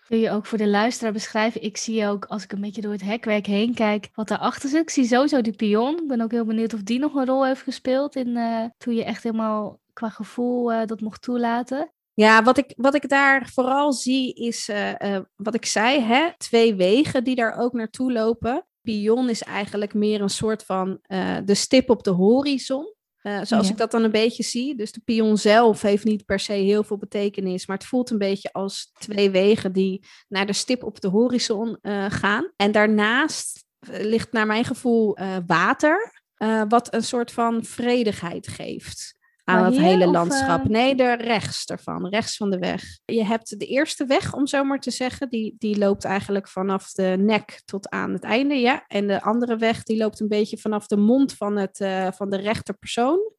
Wil 0.08 0.18
je 0.18 0.30
ook 0.30 0.46
voor 0.46 0.58
de 0.58 0.68
luisteraar 0.68 1.12
beschrijven? 1.12 1.62
Ik 1.62 1.76
zie 1.76 2.06
ook, 2.06 2.24
als 2.24 2.44
ik 2.44 2.52
een 2.52 2.60
beetje 2.60 2.80
door 2.80 2.92
het 2.92 3.02
hekwerk 3.02 3.46
heen 3.46 3.74
kijk, 3.74 4.08
wat 4.12 4.28
daarachter 4.28 4.68
zit. 4.68 4.82
Ik 4.82 4.90
zie 4.90 5.06
sowieso 5.06 5.40
die 5.40 5.56
pion. 5.56 5.96
Ik 5.96 6.08
ben 6.08 6.20
ook 6.20 6.30
heel 6.30 6.44
benieuwd 6.44 6.74
of 6.74 6.82
die 6.82 6.98
nog 6.98 7.14
een 7.14 7.26
rol 7.26 7.46
heeft 7.46 7.62
gespeeld 7.62 8.16
in, 8.16 8.28
uh, 8.28 8.64
toen 8.78 8.94
je 8.94 9.04
echt 9.04 9.22
helemaal 9.22 9.80
qua 9.94 10.08
gevoel 10.08 10.72
uh, 10.72 10.84
dat 10.86 11.00
mocht 11.00 11.22
toelaten. 11.22 11.92
Ja, 12.12 12.42
wat 12.42 12.58
ik, 12.58 12.72
wat 12.76 12.94
ik 12.94 13.08
daar 13.08 13.48
vooral 13.52 13.92
zie 13.92 14.34
is, 14.34 14.68
uh, 14.68 15.18
wat 15.36 15.54
ik 15.54 15.66
zei, 15.66 16.00
hè, 16.00 16.28
twee 16.36 16.74
wegen 16.74 17.24
die 17.24 17.34
daar 17.34 17.58
ook 17.58 17.72
naartoe 17.72 18.12
lopen. 18.12 18.66
Pion 18.80 19.28
is 19.28 19.42
eigenlijk 19.42 19.94
meer 19.94 20.20
een 20.20 20.30
soort 20.30 20.64
van 20.64 20.98
de 21.44 21.54
stip 21.54 21.90
op 21.90 22.02
de 22.02 22.10
horizon. 22.10 22.94
Zoals 23.42 23.70
ik 23.70 23.76
dat 23.76 23.90
dan 23.90 24.02
een 24.02 24.10
beetje 24.10 24.42
zie. 24.42 24.74
Dus 24.74 24.92
de 24.92 25.00
pion 25.04 25.36
zelf 25.38 25.82
heeft 25.82 26.04
niet 26.04 26.24
per 26.24 26.40
se 26.40 26.52
heel 26.52 26.84
veel 26.84 26.96
betekenis, 26.96 27.66
maar 27.66 27.76
het 27.76 27.86
voelt 27.86 28.10
een 28.10 28.18
beetje 28.18 28.52
als 28.52 28.90
twee 28.92 29.30
wegen 29.30 29.72
die 29.72 30.04
naar 30.28 30.46
de 30.46 30.52
stip 30.52 30.84
op 30.84 31.00
de 31.00 31.08
horizon 31.08 31.78
gaan. 32.08 32.52
En 32.56 32.72
daarnaast 32.72 33.64
eh, 33.78 34.04
ligt 34.04 34.32
naar 34.32 34.46
mijn 34.46 34.64
gevoel 34.64 35.16
water. 35.46 36.22
eh, 36.34 36.62
wat 36.68 36.94
een 36.94 37.02
soort 37.02 37.32
van 37.32 37.64
vredigheid 37.64 38.48
geeft 38.48 39.13
aan 39.44 39.54
Maar 39.56 39.64
het 39.64 39.74
hier, 39.74 39.82
hele 39.82 40.06
of, 40.06 40.12
landschap. 40.12 40.60
eh? 40.60 40.66
Nee, 40.66 40.94
de 40.94 41.12
rechts 41.12 41.64
ervan, 41.66 42.08
rechts 42.08 42.36
van 42.36 42.50
de 42.50 42.58
weg. 42.58 42.82
Je 43.04 43.24
hebt 43.24 43.58
de 43.58 43.66
eerste 43.66 44.04
weg, 44.06 44.34
om 44.34 44.46
zo 44.46 44.64
maar 44.64 44.80
te 44.80 44.90
zeggen, 44.90 45.28
die, 45.28 45.54
die 45.58 45.78
loopt 45.78 46.04
eigenlijk 46.04 46.48
vanaf 46.48 46.90
de 46.92 47.16
nek 47.18 47.62
tot 47.64 47.88
aan 47.90 48.12
het 48.12 48.22
einde, 48.22 48.54
ja. 48.54 48.84
En 48.86 49.06
de 49.06 49.22
andere 49.22 49.56
weg, 49.56 49.82
die 49.82 49.96
loopt 49.96 50.20
een 50.20 50.28
beetje 50.28 50.58
vanaf 50.58 50.86
de 50.86 50.96
mond 50.96 51.32
van, 51.32 51.56
het, 51.56 51.80
eh, 51.80 52.08
van 52.12 52.30
de 52.30 52.36
rechterpersoon. 52.36 53.32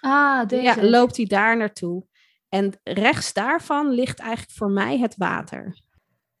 Ah, 0.00 0.46
deze. 0.48 0.62
Ja, 0.62 0.88
loopt 0.90 1.16
hij 1.16 1.26
daar 1.26 1.56
naartoe. 1.56 2.04
En 2.48 2.72
rechts 2.82 3.32
daarvan 3.32 3.90
ligt 3.90 4.18
eigenlijk 4.18 4.50
voor 4.56 4.70
mij 4.70 4.98
het 4.98 5.14
water. 5.16 5.64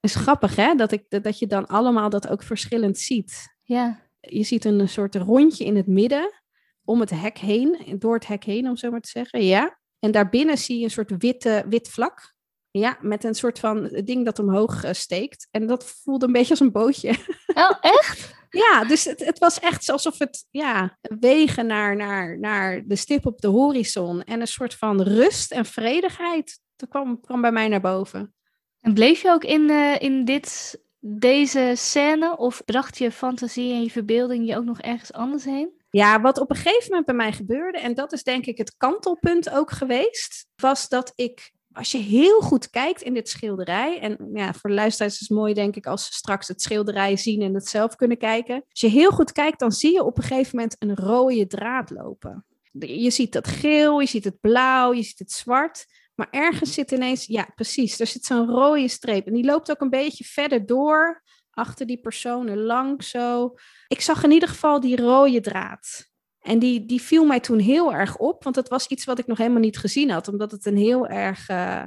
Het 0.00 0.10
is 0.10 0.14
grappig, 0.14 0.56
hè, 0.56 0.74
dat, 0.74 0.92
ik, 0.92 1.22
dat 1.22 1.38
je 1.38 1.46
dan 1.46 1.66
allemaal 1.66 2.10
dat 2.10 2.28
ook 2.28 2.42
verschillend 2.42 2.98
ziet 2.98 3.56
Ja. 3.62 4.00
je 4.20 4.42
ziet 4.42 4.64
een 4.64 4.88
soort 4.88 5.14
rondje 5.14 5.64
in 5.64 5.76
het 5.76 5.86
midden, 5.86 6.41
om 6.84 7.00
het 7.00 7.10
hek 7.10 7.38
heen, 7.38 7.96
door 7.98 8.14
het 8.14 8.26
hek 8.26 8.44
heen, 8.44 8.68
om 8.68 8.76
zo 8.76 8.90
maar 8.90 9.00
te 9.00 9.08
zeggen. 9.08 9.44
Ja. 9.44 9.78
En 9.98 10.10
daarbinnen 10.10 10.58
zie 10.58 10.78
je 10.78 10.84
een 10.84 10.90
soort 10.90 11.16
witte, 11.18 11.64
wit 11.68 11.88
vlak. 11.88 12.34
Ja, 12.70 12.98
met 13.00 13.24
een 13.24 13.34
soort 13.34 13.58
van 13.58 14.00
ding 14.04 14.24
dat 14.24 14.38
omhoog 14.38 14.84
eh, 14.84 14.92
steekt. 14.92 15.48
En 15.50 15.66
dat 15.66 15.84
voelde 15.84 16.26
een 16.26 16.32
beetje 16.32 16.50
als 16.50 16.60
een 16.60 16.72
bootje. 16.72 17.14
Oh, 17.54 17.76
echt? 17.80 18.34
ja, 18.50 18.84
dus 18.84 19.04
het, 19.04 19.24
het 19.24 19.38
was 19.38 19.60
echt 19.60 19.88
alsof 19.88 20.18
het 20.18 20.46
ja, 20.50 20.98
wegen 21.00 21.66
naar, 21.66 21.96
naar, 21.96 22.38
naar 22.38 22.82
de 22.86 22.96
stip 22.96 23.26
op 23.26 23.40
de 23.40 23.48
horizon. 23.48 24.22
En 24.22 24.40
een 24.40 24.46
soort 24.46 24.74
van 24.74 25.02
rust 25.02 25.52
en 25.52 25.64
vredigheid. 25.64 26.60
Dat 26.76 26.88
kwam, 26.88 27.20
kwam 27.20 27.40
bij 27.40 27.52
mij 27.52 27.68
naar 27.68 27.80
boven. 27.80 28.34
En 28.80 28.94
bleef 28.94 29.22
je 29.22 29.30
ook 29.30 29.44
in, 29.44 29.70
eh, 29.70 30.00
in 30.00 30.24
dit, 30.24 30.80
deze 30.98 31.72
scène? 31.76 32.36
Of 32.36 32.64
bracht 32.64 32.98
je 32.98 33.12
fantasie 33.12 33.72
en 33.72 33.82
je 33.82 33.90
verbeelding 33.90 34.48
je 34.48 34.56
ook 34.56 34.64
nog 34.64 34.80
ergens 34.80 35.12
anders 35.12 35.44
heen? 35.44 35.81
Ja, 35.92 36.20
wat 36.20 36.38
op 36.38 36.50
een 36.50 36.56
gegeven 36.56 36.88
moment 36.88 37.06
bij 37.06 37.14
mij 37.14 37.32
gebeurde, 37.32 37.78
en 37.78 37.94
dat 37.94 38.12
is 38.12 38.22
denk 38.22 38.46
ik 38.46 38.58
het 38.58 38.76
kantelpunt 38.76 39.50
ook 39.50 39.70
geweest, 39.70 40.46
was 40.56 40.88
dat 40.88 41.12
ik, 41.14 41.52
als 41.72 41.92
je 41.92 41.98
heel 41.98 42.40
goed 42.40 42.70
kijkt 42.70 43.02
in 43.02 43.14
dit 43.14 43.28
schilderij, 43.28 44.00
en 44.00 44.30
ja, 44.32 44.52
voor 44.52 44.70
de 44.70 44.76
luisteraars 44.76 45.14
is 45.14 45.20
het 45.20 45.38
mooi 45.38 45.54
denk 45.54 45.76
ik 45.76 45.86
als 45.86 46.06
ze 46.06 46.12
straks 46.12 46.48
het 46.48 46.62
schilderij 46.62 47.16
zien 47.16 47.42
en 47.42 47.54
het 47.54 47.68
zelf 47.68 47.96
kunnen 47.96 48.18
kijken. 48.18 48.54
Als 48.54 48.80
je 48.80 48.88
heel 48.88 49.10
goed 49.10 49.32
kijkt, 49.32 49.58
dan 49.58 49.72
zie 49.72 49.92
je 49.92 50.04
op 50.04 50.16
een 50.16 50.22
gegeven 50.22 50.56
moment 50.56 50.76
een 50.78 50.96
rode 50.96 51.46
draad 51.46 51.90
lopen. 51.90 52.44
Je 52.78 53.10
ziet 53.10 53.32
dat 53.32 53.48
geel, 53.48 54.00
je 54.00 54.06
ziet 54.06 54.24
het 54.24 54.40
blauw, 54.40 54.92
je 54.92 55.02
ziet 55.02 55.18
het 55.18 55.32
zwart. 55.32 55.86
Maar 56.14 56.28
ergens 56.30 56.74
zit 56.74 56.90
ineens, 56.90 57.26
ja 57.26 57.48
precies, 57.54 58.00
er 58.00 58.06
zit 58.06 58.24
zo'n 58.24 58.50
rode 58.50 58.88
streep. 58.88 59.26
En 59.26 59.32
die 59.32 59.44
loopt 59.44 59.70
ook 59.70 59.80
een 59.80 59.90
beetje 59.90 60.24
verder 60.24 60.66
door, 60.66 61.22
achter 61.54 61.86
die 61.86 62.00
personen 62.00 62.58
lang 62.58 63.04
zo 63.04 63.54
ik 63.88 64.00
zag 64.00 64.22
in 64.24 64.30
ieder 64.30 64.48
geval 64.48 64.80
die 64.80 64.96
rode 64.96 65.40
draad. 65.40 66.10
En 66.40 66.58
die, 66.58 66.86
die 66.86 67.02
viel 67.02 67.24
mij 67.24 67.40
toen 67.40 67.58
heel 67.58 67.92
erg 67.94 68.16
op, 68.16 68.44
want 68.44 68.56
het 68.56 68.68
was 68.68 68.86
iets 68.86 69.04
wat 69.04 69.18
ik 69.18 69.26
nog 69.26 69.38
helemaal 69.38 69.60
niet 69.60 69.78
gezien 69.78 70.10
had, 70.10 70.28
omdat 70.28 70.50
het 70.50 70.66
een 70.66 70.76
heel 70.76 71.06
erg. 71.06 71.48
eh, 71.48 71.82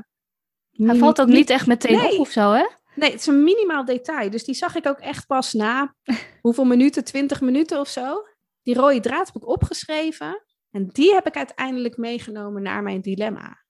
Hij 0.71 0.95
valt 0.95 1.21
ook 1.21 1.27
niet 1.27 1.49
echt 1.49 1.67
meteen 1.67 1.97
Nee. 1.97 2.13
op 2.13 2.19
of 2.19 2.29
zo, 2.29 2.51
hè? 2.51 2.65
Nee, 2.95 3.11
het 3.11 3.19
is 3.19 3.25
een 3.27 3.43
minimaal 3.43 3.85
detail. 3.85 4.29
Dus 4.29 4.43
die 4.43 4.55
zag 4.55 4.75
ik 4.75 4.87
ook 4.87 4.99
echt 4.99 5.27
pas 5.27 5.53
na 5.53 5.95
hoeveel 6.41 6.65
minuten, 6.65 7.03
20 7.03 7.41
minuten 7.41 7.79
of 7.79 7.87
zo. 7.87 8.23
Die 8.63 8.75
rode 8.75 8.99
draad 8.99 9.25
heb 9.27 9.35
ik 9.35 9.47
opgeschreven. 9.47 10.43
En 10.71 10.87
die 10.87 11.13
heb 11.13 11.27
ik 11.27 11.35
uiteindelijk 11.37 11.97
meegenomen 11.97 12.61
naar 12.61 12.83
mijn 12.83 13.01
dilemma. 13.01 13.64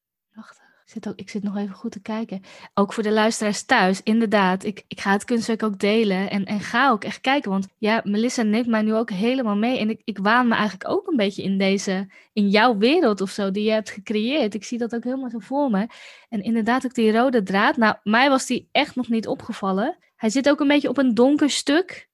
Ik 0.85 0.91
zit, 0.91 1.07
ook, 1.07 1.15
ik 1.15 1.29
zit 1.29 1.43
nog 1.43 1.57
even 1.57 1.75
goed 1.75 1.91
te 1.91 2.01
kijken. 2.01 2.41
Ook 2.73 2.93
voor 2.93 3.03
de 3.03 3.11
luisteraars 3.11 3.63
thuis, 3.63 4.01
inderdaad. 4.03 4.63
Ik, 4.63 4.83
ik 4.87 4.99
ga 4.99 5.11
het 5.11 5.23
kunstwerk 5.23 5.63
ook 5.63 5.79
delen 5.79 6.29
en, 6.29 6.45
en 6.45 6.59
ga 6.59 6.89
ook 6.89 7.03
echt 7.03 7.21
kijken. 7.21 7.51
Want 7.51 7.67
ja, 7.77 8.01
Melissa 8.03 8.41
neemt 8.41 8.67
mij 8.67 8.81
nu 8.81 8.95
ook 8.95 9.09
helemaal 9.09 9.55
mee. 9.55 9.79
En 9.79 9.89
ik, 9.89 10.01
ik 10.03 10.17
waan 10.17 10.47
me 10.47 10.53
eigenlijk 10.53 10.89
ook 10.89 11.07
een 11.07 11.15
beetje 11.15 11.43
in 11.43 11.57
deze, 11.57 12.07
in 12.33 12.49
jouw 12.49 12.77
wereld 12.77 13.21
of 13.21 13.29
zo, 13.29 13.51
die 13.51 13.63
je 13.63 13.71
hebt 13.71 13.89
gecreëerd. 13.89 14.53
Ik 14.53 14.63
zie 14.63 14.77
dat 14.77 14.95
ook 14.95 15.03
helemaal 15.03 15.29
zo 15.29 15.39
voor 15.39 15.69
me. 15.69 15.87
En 16.29 16.43
inderdaad 16.43 16.85
ook 16.85 16.93
die 16.93 17.11
rode 17.11 17.43
draad. 17.43 17.77
Nou, 17.77 17.95
mij 18.03 18.29
was 18.29 18.45
die 18.45 18.69
echt 18.71 18.95
nog 18.95 19.09
niet 19.09 19.27
opgevallen. 19.27 19.97
Hij 20.15 20.29
zit 20.29 20.49
ook 20.49 20.59
een 20.59 20.67
beetje 20.67 20.89
op 20.89 20.97
een 20.97 21.13
donker 21.13 21.49
stuk. 21.49 22.09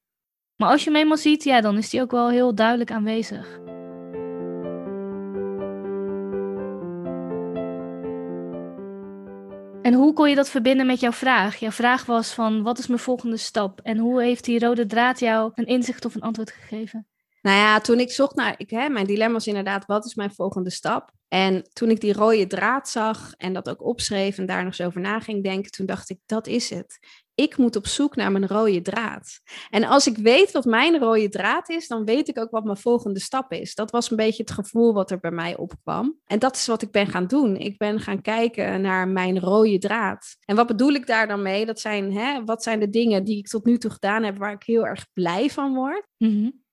Maar 0.56 0.70
als 0.70 0.84
je 0.84 0.92
hem 0.92 1.00
eenmaal 1.00 1.18
ziet, 1.18 1.44
ja, 1.44 1.62
dan 1.62 1.78
is 1.78 1.90
die 1.90 2.01
ook 2.01 2.12
wel 2.12 2.30
heel 2.30 2.56
duidelijk 2.56 2.92
aanwezig. 2.92 3.71
En 9.82 9.94
hoe 9.94 10.13
kon 10.13 10.30
je 10.30 10.36
dat 10.36 10.50
verbinden 10.50 10.86
met 10.86 11.00
jouw 11.00 11.12
vraag? 11.12 11.56
Jouw 11.56 11.72
vraag 11.72 12.06
was 12.06 12.34
van, 12.34 12.63
wat 12.63 12.80
is 12.80 12.88
mijn 12.88 13.00
volgende 13.00 13.38
stap? 13.38 13.80
En 13.84 13.98
hoe 13.98 14.22
heeft 14.22 14.46
die 14.46 14.60
rode 14.60 14.86
draad 14.86 15.20
jou 15.20 15.52
een 15.56 15.65
inzicht 15.65 16.06
of 16.06 16.15
een 16.15 16.22
antwoord 16.22 16.52
gegeven? 16.52 17.08
Nou 17.41 17.58
ja, 17.58 17.80
toen 17.80 18.00
ik 18.00 18.12
zocht 18.12 18.36
naar, 18.36 18.54
ik, 18.58 18.70
hè, 18.70 18.89
mijn 18.89 19.06
dilemma 19.06 19.34
was 19.34 19.48
inderdaad, 19.48 19.86
wat 19.86 20.06
is 20.06 20.15
mijn 20.15 20.34
volgende 20.34 20.70
stap? 20.70 21.12
En 21.28 21.63
toen 21.74 21.89
ik 21.89 22.00
die 22.00 22.13
rode 22.13 22.48
draad 22.48 22.89
zag 22.89 23.34
en 23.38 23.54
dat 23.54 23.70
ook 23.70 23.84
opschreef 23.84 24.38
en 24.38 24.46
daar 24.46 24.63
nog 24.63 24.78
eens 24.78 24.88
over 24.88 25.02
na 25.02 25.20
ging 25.20 25.44
denken, 25.44 25.72
toen 25.72 25.86
dacht 25.86 26.10
ik, 26.10 26.20
dat 26.26 26.48
is 26.48 26.70
het. 26.70 27.00
Ik 27.36 27.58
moet 27.58 27.76
op 27.76 27.88
zoek 27.88 28.15
naar 28.15 28.32
mijn 28.32 28.48
rode 28.48 28.82
draad. 28.82 29.39
En 29.70 29.84
als 29.84 30.08
ik 30.08 30.17
weet 30.17 30.52
wat 30.52 30.65
mijn 30.65 31.00
rode 31.00 31.30
draad 31.30 31.70
is, 31.70 31.88
dan 31.88 32.06
weet 32.06 32.28
ik 32.28 32.39
ook 32.39 32.52
wat 32.52 32.63
mijn 32.63 32.78
volgende 32.78 33.20
stap 33.20 33.52
is. 33.52 33.76
Dat 33.76 33.91
was 33.91 34.12
een 34.12 34.17
beetje 34.17 34.44
het 34.44 34.52
gevoel 34.52 34.94
wat 34.94 35.12
er 35.12 35.20
bij 35.20 35.32
mij 35.32 35.58
opkwam. 35.58 36.20
En 36.26 36.39
dat 36.39 36.56
is 36.56 36.67
wat 36.67 36.82
ik 36.82 36.91
ben 36.91 37.08
gaan 37.08 37.28
doen. 37.28 37.58
Ik 37.58 37.78
ben 37.78 38.00
gaan 38.00 38.22
kijken 38.22 38.82
naar 38.82 39.08
mijn 39.08 39.39
rode 39.39 39.78
draad. 39.78 40.36
En 40.46 40.56
wat 40.56 40.67
bedoel 40.67 40.91
ik 40.94 41.08
daar 41.08 41.28
dan 41.28 41.41
mee? 41.41 41.65
Dat 41.65 41.80
zijn, 41.80 42.13
hè, 42.13 42.44
wat 42.44 42.63
zijn 42.63 42.80
de 42.80 42.89
dingen 42.89 43.24
die 43.24 43.38
ik 43.38 43.48
tot 43.48 43.65
nu 43.65 43.78
toe 43.78 43.91
gedaan 43.91 44.24
heb 44.24 44.38
waar 44.38 44.54
ik 44.54 44.63
heel 44.63 44.86
erg 44.86 45.08
blij 45.13 45.50
van 45.50 45.74
word? 45.74 46.08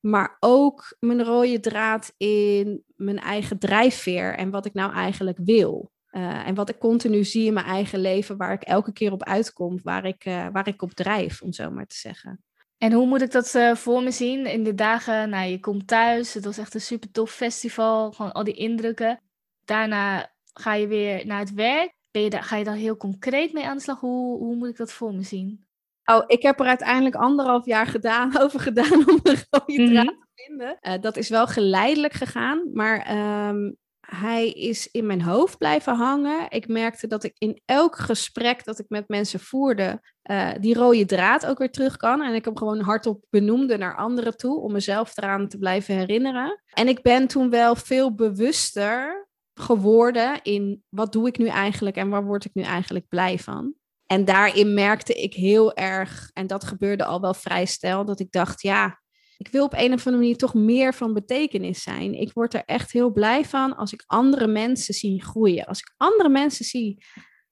maar 0.00 0.36
ook 0.40 0.96
mijn 1.00 1.24
rode 1.24 1.60
draad 1.60 2.12
in 2.16 2.84
mijn 2.96 3.18
eigen 3.18 3.58
drijfveer 3.58 4.34
en 4.34 4.50
wat 4.50 4.66
ik 4.66 4.74
nou 4.74 4.92
eigenlijk 4.92 5.38
wil. 5.44 5.90
Eh, 6.18 6.46
en 6.46 6.54
wat 6.54 6.68
ik 6.68 6.78
continu 6.78 7.24
zie 7.24 7.46
in 7.46 7.52
mijn 7.52 7.66
eigen 7.66 8.00
leven, 8.00 8.36
waar 8.36 8.52
ik 8.52 8.62
elke 8.62 8.92
keer 8.92 9.12
op 9.12 9.22
uitkom, 9.24 9.80
waar 9.82 10.04
ik, 10.04 10.24
eh, 10.24 10.46
waar 10.52 10.68
ik 10.68 10.82
op 10.82 10.92
drijf, 10.92 11.42
om 11.42 11.52
zo 11.52 11.70
maar 11.70 11.86
te 11.86 11.96
zeggen. 11.96 12.42
En 12.78 12.92
hoe 12.92 13.06
moet 13.06 13.22
ik 13.22 13.30
dat 13.30 13.54
eh, 13.54 13.74
voor 13.74 14.02
me 14.02 14.10
zien? 14.10 14.46
In 14.46 14.64
de 14.64 14.74
dagen, 14.74 15.30
nou, 15.30 15.48
je 15.48 15.60
komt 15.60 15.86
thuis, 15.86 16.34
het 16.34 16.44
was 16.44 16.58
echt 16.58 16.74
een 16.74 16.80
super 16.80 17.10
tof 17.10 17.30
festival, 17.30 18.12
gewoon 18.12 18.32
al 18.32 18.44
die 18.44 18.54
indrukken. 18.54 19.20
Daarna 19.64 20.32
ga 20.52 20.74
je 20.74 20.86
weer 20.86 21.26
naar 21.26 21.38
het 21.38 21.54
werk. 21.54 21.92
Ben 22.10 22.22
je 22.22 22.30
daar, 22.30 22.42
ga 22.42 22.56
je 22.56 22.64
daar 22.64 22.74
heel 22.74 22.96
concreet 22.96 23.52
mee 23.52 23.64
aan 23.66 23.76
de 23.76 23.82
slag? 23.82 24.00
Hoe, 24.00 24.38
hoe 24.38 24.56
moet 24.56 24.68
ik 24.68 24.76
dat 24.76 24.92
voor 24.92 25.14
me 25.14 25.22
zien? 25.22 25.66
Oh, 26.04 26.24
ik 26.26 26.42
heb 26.42 26.60
er 26.60 26.66
uiteindelijk 26.66 27.14
anderhalf 27.14 27.66
jaar 27.66 27.86
gedaan, 27.86 28.38
over 28.42 28.60
gedaan 28.60 28.92
om 29.08 29.20
een 29.22 29.36
rode 29.50 29.82
Mhm. 29.82 29.90
draad 29.92 30.06
te 30.06 30.26
vinden. 30.34 31.00
Dat 31.00 31.16
is 31.16 31.28
wel 31.28 31.46
geleidelijk 31.46 32.12
gegaan, 32.12 32.70
maar 32.72 32.98
ehm, 32.98 33.70
hij 34.10 34.50
is 34.50 34.90
in 34.90 35.06
mijn 35.06 35.22
hoofd 35.22 35.58
blijven 35.58 35.94
hangen. 35.94 36.46
Ik 36.48 36.68
merkte 36.68 37.06
dat 37.06 37.24
ik 37.24 37.34
in 37.38 37.62
elk 37.64 37.96
gesprek 37.96 38.64
dat 38.64 38.78
ik 38.78 38.84
met 38.88 39.08
mensen 39.08 39.40
voerde, 39.40 40.00
eh, 40.22 40.50
die 40.60 40.74
rode 40.74 41.04
draad 41.04 41.46
ook 41.46 41.58
weer 41.58 41.70
terug 41.70 41.96
kan. 41.96 42.22
En 42.22 42.34
ik 42.34 42.44
hem 42.44 42.56
gewoon 42.56 42.80
hardop 42.80 43.24
benoemde 43.30 43.76
naar 43.76 43.96
anderen 43.96 44.36
toe, 44.36 44.60
om 44.60 44.72
mezelf 44.72 45.16
eraan 45.16 45.48
te 45.48 45.58
blijven 45.58 45.94
herinneren. 45.94 46.62
En 46.72 46.88
ik 46.88 47.02
ben 47.02 47.26
toen 47.26 47.50
wel 47.50 47.76
veel 47.76 48.14
bewuster 48.14 49.28
geworden 49.54 50.42
in 50.42 50.82
wat 50.88 51.12
doe 51.12 51.26
ik 51.26 51.38
nu 51.38 51.46
eigenlijk 51.46 51.96
en 51.96 52.08
waar 52.08 52.24
word 52.24 52.44
ik 52.44 52.54
nu 52.54 52.62
eigenlijk 52.62 53.08
blij 53.08 53.38
van. 53.38 53.74
En 54.06 54.24
daarin 54.24 54.74
merkte 54.74 55.14
ik 55.14 55.34
heel 55.34 55.74
erg, 55.74 56.30
en 56.32 56.46
dat 56.46 56.64
gebeurde 56.64 57.04
al 57.04 57.20
wel 57.20 57.34
vrij 57.34 57.66
snel, 57.66 58.04
dat 58.04 58.20
ik 58.20 58.32
dacht, 58.32 58.62
ja, 58.62 59.00
ik 59.38 59.48
wil 59.48 59.64
op 59.64 59.72
een 59.72 59.92
of 59.92 60.06
andere 60.06 60.16
manier 60.16 60.36
toch 60.36 60.54
meer 60.54 60.94
van 60.94 61.14
betekenis 61.14 61.82
zijn. 61.82 62.14
Ik 62.14 62.32
word 62.32 62.54
er 62.54 62.62
echt 62.64 62.92
heel 62.92 63.10
blij 63.10 63.44
van 63.44 63.76
als 63.76 63.92
ik 63.92 64.04
andere 64.06 64.46
mensen 64.46 64.94
zie 64.94 65.22
groeien. 65.22 65.66
Als 65.66 65.78
ik 65.78 65.94
andere 65.96 66.28
mensen 66.28 66.64
zie, 66.64 67.04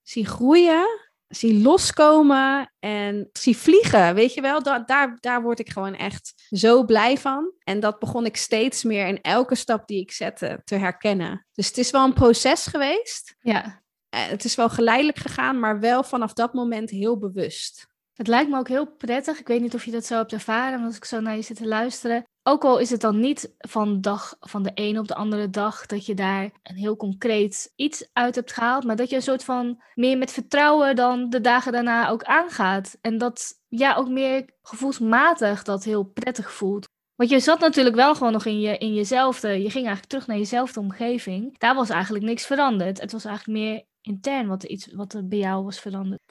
zie 0.03 0.25
groeien, 0.25 0.85
zie 1.27 1.61
loskomen 1.61 2.73
en 2.79 3.29
zie 3.31 3.57
vliegen, 3.57 4.15
weet 4.15 4.33
je 4.33 4.41
wel, 4.41 4.63
da 4.63 4.79
daar, 4.79 5.17
daar 5.19 5.41
word 5.41 5.59
ik 5.59 5.69
gewoon 5.69 5.95
echt 5.95 6.33
zo 6.49 6.83
blij 6.85 7.17
van. 7.17 7.51
En 7.63 7.79
dat 7.79 7.99
begon 7.99 8.25
ik 8.25 8.37
steeds 8.37 8.83
meer 8.83 9.07
in 9.07 9.21
elke 9.21 9.55
stap 9.55 9.87
die 9.87 10.01
ik 10.01 10.11
zette 10.11 10.61
te 10.63 10.75
herkennen. 10.75 11.45
Dus 11.51 11.67
het 11.67 11.77
is 11.77 11.91
wel 11.91 12.03
een 12.03 12.13
proces 12.13 12.65
geweest. 12.65 13.35
Ja, 13.39 13.85
Eh, 14.09 14.25
het 14.25 14.43
is 14.43 14.55
wel 14.55 14.69
geleidelijk 14.69 15.17
gegaan, 15.17 15.59
maar 15.59 15.79
wel 15.79 16.03
vanaf 16.03 16.33
dat 16.33 16.53
moment 16.53 16.89
heel 16.89 17.17
bewust. 17.17 17.87
Het 18.17 18.27
lijkt 18.27 18.49
me 18.49 18.57
ook 18.57 18.67
heel 18.67 18.87
prettig. 18.87 19.39
Ik 19.39 19.47
weet 19.47 19.61
niet 19.61 19.73
of 19.73 19.85
je 19.85 19.91
dat 19.91 20.05
zo 20.05 20.15
hebt 20.15 20.33
ervaren, 20.33 20.77
maar 20.77 20.87
als 20.87 20.97
ik 20.97 21.05
zo 21.05 21.19
naar 21.19 21.35
je 21.35 21.41
zit 21.41 21.57
te 21.57 21.67
luisteren. 21.67 22.23
Ook 22.43 22.63
al 22.63 22.77
is 22.77 22.89
het 22.89 23.01
dan 23.01 23.19
niet 23.19 23.55
van, 23.57 24.01
dag, 24.01 24.35
van 24.39 24.63
de 24.63 24.71
ene 24.73 24.99
op 24.99 25.07
de 25.07 25.15
andere 25.15 25.49
dag 25.49 25.85
dat 25.85 26.05
je 26.05 26.13
daar 26.13 26.51
een 26.63 26.75
heel 26.75 26.95
concreet 26.95 27.73
iets 27.75 28.09
uit 28.13 28.35
hebt 28.35 28.51
gehaald, 28.51 28.83
maar 28.83 28.95
dat 28.95 29.09
je 29.09 29.15
een 29.15 29.21
soort 29.21 29.43
van 29.43 29.81
meer 29.93 30.17
met 30.17 30.31
vertrouwen 30.31 30.95
dan 30.95 31.29
de 31.29 31.41
dagen 31.41 31.71
daarna 31.71 32.09
ook 32.09 32.23
aangaat. 32.23 32.97
En 33.01 33.17
dat 33.17 33.53
ja, 33.67 33.95
ook 33.95 34.09
meer 34.09 34.49
gevoelsmatig 34.61 35.63
dat 35.63 35.83
heel 35.83 36.03
prettig 36.03 36.51
voelt. 36.51 36.85
Want 37.15 37.29
je 37.29 37.39
zat 37.39 37.59
natuurlijk 37.59 37.95
wel 37.95 38.15
gewoon 38.15 38.33
nog 38.33 38.45
in, 38.45 38.59
je, 38.59 38.77
in 38.77 38.93
jezelfde, 38.93 39.47
je 39.47 39.69
ging 39.69 39.85
eigenlijk 39.85 40.05
terug 40.05 40.27
naar 40.27 40.37
jezelfde 40.37 40.79
omgeving. 40.79 41.57
Daar 41.57 41.75
was 41.75 41.89
eigenlijk 41.89 42.25
niks 42.25 42.45
veranderd. 42.45 43.01
Het 43.01 43.11
was 43.11 43.25
eigenlijk 43.25 43.59
meer 43.59 43.83
intern 44.01 44.47
wat 44.47 44.63
iets, 44.63 44.93
wat 44.93 45.13
er 45.13 45.27
bij 45.27 45.37
jou 45.37 45.63
was 45.63 45.79
veranderd. 45.79 46.21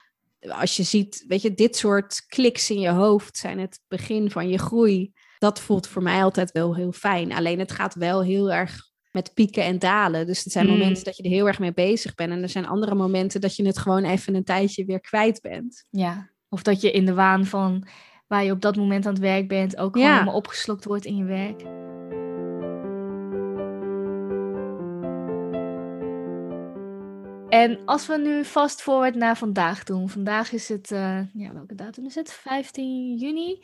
Als 0.40 0.76
je 0.76 0.82
ziet, 0.82 1.24
weet 1.28 1.42
je, 1.42 1.54
dit 1.54 1.76
soort 1.76 2.24
kliks 2.26 2.70
in 2.70 2.80
je 2.80 2.88
hoofd 2.90 3.36
zijn 3.36 3.58
het 3.58 3.80
begin 3.88 4.30
van 4.30 4.48
je 4.48 4.58
groei. 4.58 5.12
Dat 5.38 5.60
voelt 5.60 5.86
voor 5.86 6.02
mij 6.02 6.22
altijd 6.22 6.52
wel 6.52 6.74
heel 6.76 6.92
fijn. 6.92 7.32
Alleen 7.32 7.58
het 7.58 7.72
gaat 7.72 7.94
wel 7.94 8.22
heel 8.22 8.52
erg 8.52 8.84
met 9.10 9.34
pieken 9.34 9.62
en 9.64 9.78
dalen. 9.78 10.26
Dus 10.26 10.44
er 10.44 10.50
zijn 10.50 10.66
Mm. 10.66 10.72
momenten 10.72 11.04
dat 11.04 11.16
je 11.16 11.22
er 11.22 11.30
heel 11.30 11.46
erg 11.46 11.58
mee 11.58 11.72
bezig 11.74 12.14
bent. 12.14 12.32
En 12.32 12.42
er 12.42 12.48
zijn 12.48 12.66
andere 12.66 12.94
momenten 12.94 13.40
dat 13.40 13.56
je 13.56 13.66
het 13.66 13.78
gewoon 13.78 14.04
even 14.04 14.34
een 14.34 14.44
tijdje 14.44 14.84
weer 14.84 15.00
kwijt 15.00 15.40
bent. 15.40 15.84
Ja, 15.90 16.30
of 16.48 16.62
dat 16.62 16.80
je 16.80 16.90
in 16.90 17.04
de 17.06 17.14
waan 17.14 17.44
van 17.46 17.86
waar 18.26 18.44
je 18.44 18.50
op 18.52 18.60
dat 18.60 18.76
moment 18.76 19.06
aan 19.06 19.12
het 19.12 19.22
werk 19.22 19.48
bent 19.48 19.76
ook 19.76 19.92
gewoon 19.92 20.08
Ja. 20.08 20.12
helemaal 20.12 20.34
opgeslokt 20.36 20.84
wordt 20.84 21.04
in 21.04 21.16
je 21.16 21.24
werk. 21.24 21.62
En 27.56 27.84
als 27.84 28.06
we 28.06 28.18
nu 28.18 28.44
fast 28.44 28.82
forward 28.82 29.14
naar 29.14 29.36
vandaag 29.36 29.84
doen. 29.84 30.08
Vandaag 30.08 30.52
is 30.52 30.68
het, 30.68 30.90
eh, 30.90 31.20
ja, 31.32 31.52
welke 31.52 31.74
datum 31.74 32.06
is 32.06 32.14
het? 32.14 32.32
15 32.32 33.16
juni 33.16 33.62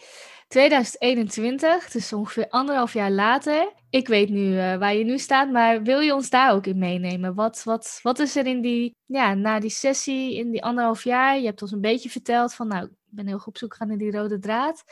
2021. 0.48 1.90
Dus 1.90 2.12
ongeveer 2.12 2.48
anderhalf 2.48 2.92
jaar 2.92 3.10
later. 3.10 3.72
Ik 3.90 4.08
weet 4.08 4.28
nu 4.28 4.58
eh, 4.58 4.76
waar 4.76 4.94
je 4.94 5.04
nu 5.04 5.18
staat, 5.18 5.50
maar 5.50 5.82
wil 5.82 6.00
je 6.00 6.14
ons 6.14 6.30
daar 6.30 6.52
ook 6.52 6.66
in 6.66 6.78
meenemen? 6.78 7.34
Wat, 7.34 7.62
wat, 7.62 7.98
wat 8.02 8.18
is 8.18 8.36
er 8.36 8.46
in 8.46 8.60
die, 8.60 8.96
ja, 9.06 9.34
na 9.34 9.60
die 9.60 9.70
sessie, 9.70 10.36
in 10.36 10.50
die 10.50 10.64
anderhalf 10.64 11.04
jaar? 11.04 11.38
Je 11.38 11.46
hebt 11.46 11.62
ons 11.62 11.72
een 11.72 11.80
beetje 11.80 12.10
verteld 12.10 12.54
van, 12.54 12.68
nou, 12.68 12.84
ik 12.84 12.90
ben 13.08 13.26
heel 13.26 13.38
goed 13.38 13.46
op 13.46 13.58
zoek 13.58 13.72
gegaan 13.72 13.88
naar 13.88 13.98
die 13.98 14.12
rode 14.12 14.38
draad. 14.38 14.84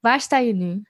Waar 0.00 0.20
sta 0.20 0.38
je 0.38 0.54
nu? 0.54 0.82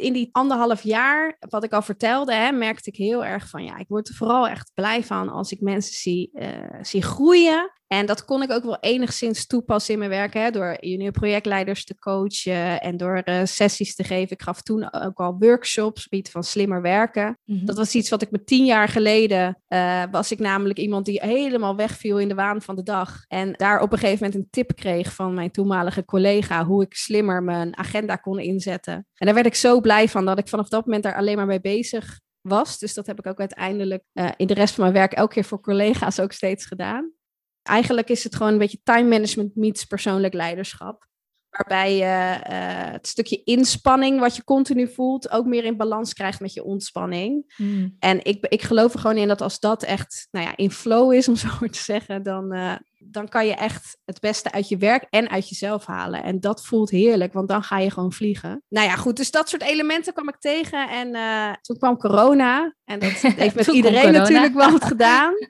In 0.00 0.12
die 0.12 0.28
anderhalf 0.32 0.82
jaar, 0.82 1.36
wat 1.48 1.64
ik 1.64 1.72
al 1.72 1.82
vertelde, 1.82 2.34
hè, 2.34 2.52
merkte 2.52 2.90
ik 2.90 2.96
heel 2.96 3.24
erg 3.24 3.48
van 3.48 3.64
ja, 3.64 3.78
ik 3.78 3.88
word 3.88 4.08
er 4.08 4.14
vooral 4.14 4.48
echt 4.48 4.70
blij 4.74 5.04
van 5.04 5.28
als 5.28 5.52
ik 5.52 5.60
mensen 5.60 5.94
zie, 5.94 6.30
eh, 6.32 6.78
zie 6.82 7.02
groeien. 7.02 7.70
En 7.92 8.06
dat 8.06 8.24
kon 8.24 8.42
ik 8.42 8.52
ook 8.52 8.62
wel 8.62 8.78
enigszins 8.80 9.46
toepassen 9.46 9.92
in 9.92 9.98
mijn 9.98 10.10
werk, 10.10 10.34
hè, 10.34 10.50
door 10.50 10.76
junior 10.80 11.12
projectleiders 11.12 11.84
te 11.84 11.98
coachen 11.98 12.80
en 12.80 12.96
door 12.96 13.16
eh, 13.16 13.44
sessies 13.44 13.94
te 13.94 14.04
geven. 14.04 14.30
Ik 14.30 14.42
gaf 14.42 14.62
toen 14.62 14.92
ook 14.92 15.18
al 15.20 15.36
workshops 15.38 16.02
gebied 16.02 16.30
van 16.30 16.44
slimmer 16.44 16.82
werken. 16.82 17.38
Dat 17.44 17.76
was 17.76 17.94
iets 17.94 18.10
wat 18.10 18.22
ik 18.22 18.30
me 18.30 18.44
tien 18.44 18.64
jaar 18.64 18.88
geleden 18.88 19.62
eh, 19.66 20.02
was 20.10 20.32
ik 20.32 20.38
namelijk 20.38 20.78
iemand 20.78 21.06
die 21.06 21.20
helemaal 21.22 21.76
wegviel 21.76 22.18
in 22.18 22.28
de 22.28 22.34
waan 22.34 22.62
van 22.62 22.76
de 22.76 22.82
dag. 22.82 23.24
En 23.28 23.52
daar 23.52 23.80
op 23.80 23.92
een 23.92 23.98
gegeven 23.98 24.24
moment 24.24 24.44
een 24.44 24.50
tip 24.50 24.74
kreeg 24.74 25.14
van 25.14 25.34
mijn 25.34 25.50
toenmalige 25.50 26.04
collega 26.04 26.64
hoe 26.64 26.82
ik 26.82 26.94
slimmer 26.94 27.42
mijn 27.42 27.76
agenda 27.76 28.16
kon 28.16 28.38
inzetten. 28.38 28.94
En 28.94 29.26
daar 29.26 29.34
werd 29.34 29.46
ik 29.46 29.54
zo 29.54 29.80
blij 29.80 30.08
van 30.08 30.24
dat 30.24 30.38
ik 30.38 30.48
vanaf 30.48 30.68
dat 30.68 30.84
moment 30.84 31.02
daar 31.04 31.16
alleen 31.16 31.36
maar 31.36 31.46
mee 31.46 31.60
bezig 31.60 32.20
was. 32.40 32.78
Dus 32.78 32.94
dat 32.94 33.06
heb 33.06 33.18
ik 33.18 33.26
ook 33.26 33.38
uiteindelijk 33.38 34.02
eh, 34.12 34.28
in 34.36 34.46
de 34.46 34.54
rest 34.54 34.74
van 34.74 34.82
mijn 34.82 34.96
werk 34.96 35.12
elke 35.12 35.34
keer 35.34 35.44
voor 35.44 35.60
collega's 35.60 36.20
ook 36.20 36.32
steeds 36.32 36.66
gedaan. 36.66 37.18
Eigenlijk 37.62 38.08
is 38.08 38.24
het 38.24 38.36
gewoon 38.36 38.52
een 38.52 38.58
beetje 38.58 38.80
time 38.82 39.08
management 39.08 39.56
meets 39.56 39.84
persoonlijk 39.84 40.34
leiderschap. 40.34 41.08
Waarbij 41.50 41.96
je 41.96 42.42
eh, 42.42 42.92
het 42.92 43.06
stukje 43.06 43.42
inspanning 43.44 44.20
wat 44.20 44.36
je 44.36 44.44
continu 44.44 44.88
voelt 44.88 45.30
ook 45.30 45.46
meer 45.46 45.64
in 45.64 45.76
balans 45.76 46.12
krijgt 46.12 46.40
met 46.40 46.52
je 46.52 46.64
ontspanning. 46.64 47.54
Mm. 47.56 47.96
En 47.98 48.24
ik, 48.24 48.46
ik 48.46 48.62
geloof 48.62 48.92
er 48.94 49.00
gewoon 49.00 49.16
in 49.16 49.28
dat 49.28 49.40
als 49.40 49.60
dat 49.60 49.82
echt 49.82 50.28
nou 50.30 50.46
ja, 50.46 50.56
in 50.56 50.70
flow 50.70 51.12
is, 51.12 51.28
om 51.28 51.36
zo 51.36 51.48
maar 51.60 51.70
te 51.70 51.82
zeggen, 51.82 52.22
dan, 52.22 52.52
eh, 52.52 52.74
dan 53.10 53.28
kan 53.28 53.46
je 53.46 53.54
echt 53.54 53.98
het 54.04 54.20
beste 54.20 54.52
uit 54.52 54.68
je 54.68 54.76
werk 54.76 55.06
en 55.10 55.30
uit 55.30 55.48
jezelf 55.48 55.86
halen. 55.86 56.22
En 56.22 56.40
dat 56.40 56.66
voelt 56.66 56.90
heerlijk, 56.90 57.32
want 57.32 57.48
dan 57.48 57.62
ga 57.62 57.78
je 57.78 57.90
gewoon 57.90 58.12
vliegen. 58.12 58.62
Nou 58.68 58.86
ja, 58.86 58.96
goed, 58.96 59.16
dus 59.16 59.30
dat 59.30 59.48
soort 59.48 59.62
elementen 59.62 60.12
kwam 60.12 60.28
ik 60.28 60.38
tegen. 60.38 60.88
En 60.88 61.14
eh, 61.14 61.52
toen 61.60 61.78
kwam 61.78 61.96
corona. 61.96 62.74
En 62.84 62.98
dat 62.98 63.10
heeft 63.42 63.54
met 63.54 63.66
iedereen 63.66 64.12
natuurlijk 64.12 64.54
wel 64.54 64.70
wat 64.70 64.84
gedaan. 64.84 65.34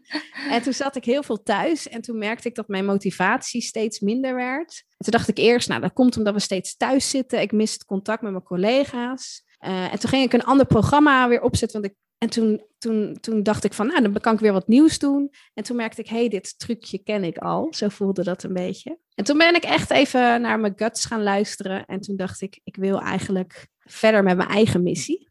En 0.51 0.63
toen 0.63 0.73
zat 0.73 0.97
ik 0.97 1.05
heel 1.05 1.23
veel 1.23 1.43
thuis. 1.43 1.89
En 1.89 2.01
toen 2.01 2.19
merkte 2.19 2.49
ik 2.49 2.55
dat 2.55 2.69
mijn 2.69 2.85
motivatie 2.85 3.63
steeds 3.63 4.01
minder 4.01 4.35
werd. 4.35 4.85
En 4.89 5.05
toen 5.05 5.13
dacht 5.13 5.29
ik 5.29 5.39
eerst, 5.39 5.69
nou, 5.69 5.81
dat 5.81 5.93
komt 5.93 6.17
omdat 6.17 6.35
we 6.35 6.41
steeds 6.41 6.77
thuis 6.77 7.11
zitten. 7.11 7.41
Ik 7.41 7.53
mis 7.53 7.73
het 7.73 7.85
contact 7.85 8.23
met 8.23 8.31
mijn 8.31 8.45
collega's. 8.45 9.45
Eh, 9.59 9.93
en 9.93 9.99
toen 9.99 10.11
ging 10.11 10.25
ik 10.25 10.33
een 10.33 10.45
ander 10.45 10.67
programma 10.67 11.29
weer 11.29 11.43
opzetten. 11.43 11.81
Want 11.81 11.93
ik, 11.93 11.99
en 12.21 12.31
toen, 12.31 12.63
toen, 12.79 13.17
toen 13.21 13.43
dacht 13.43 13.65
ik 13.65 13.73
van, 13.73 13.87
nou, 13.87 14.03
dan 14.03 14.21
kan 14.21 14.35
ik 14.35 14.41
weer 14.41 14.53
wat 14.53 14.69
nieuws 14.69 14.99
doen. 14.99 15.31
En 15.55 15.65
toen 15.65 15.77
merkte 15.77 16.01
ik, 16.01 16.09
hé, 16.09 16.17
hey, 16.17 16.29
dit 16.29 16.59
trucje 16.59 16.99
ken 16.99 17.25
ik 17.25 17.39
al. 17.39 17.69
Zo 17.71 17.89
voelde 17.89 18.23
dat 18.25 18.43
een 18.43 18.53
beetje. 18.53 18.99
En 19.15 19.25
toen 19.25 19.39
ben 19.39 19.55
ik 19.55 19.63
echt 19.63 19.91
even 19.91 20.41
naar 20.41 20.61
mijn 20.61 20.73
guts 20.77 21.05
gaan 21.05 21.23
luisteren. 21.23 21.85
En 21.85 22.01
toen 22.01 22.17
dacht 22.17 22.41
ik, 22.41 22.61
ik 22.65 22.77
wil 22.77 23.01
eigenlijk 23.01 23.69
verder 23.79 24.23
met 24.23 24.37
mijn 24.37 24.49
eigen 24.49 24.83
missie. 24.83 25.29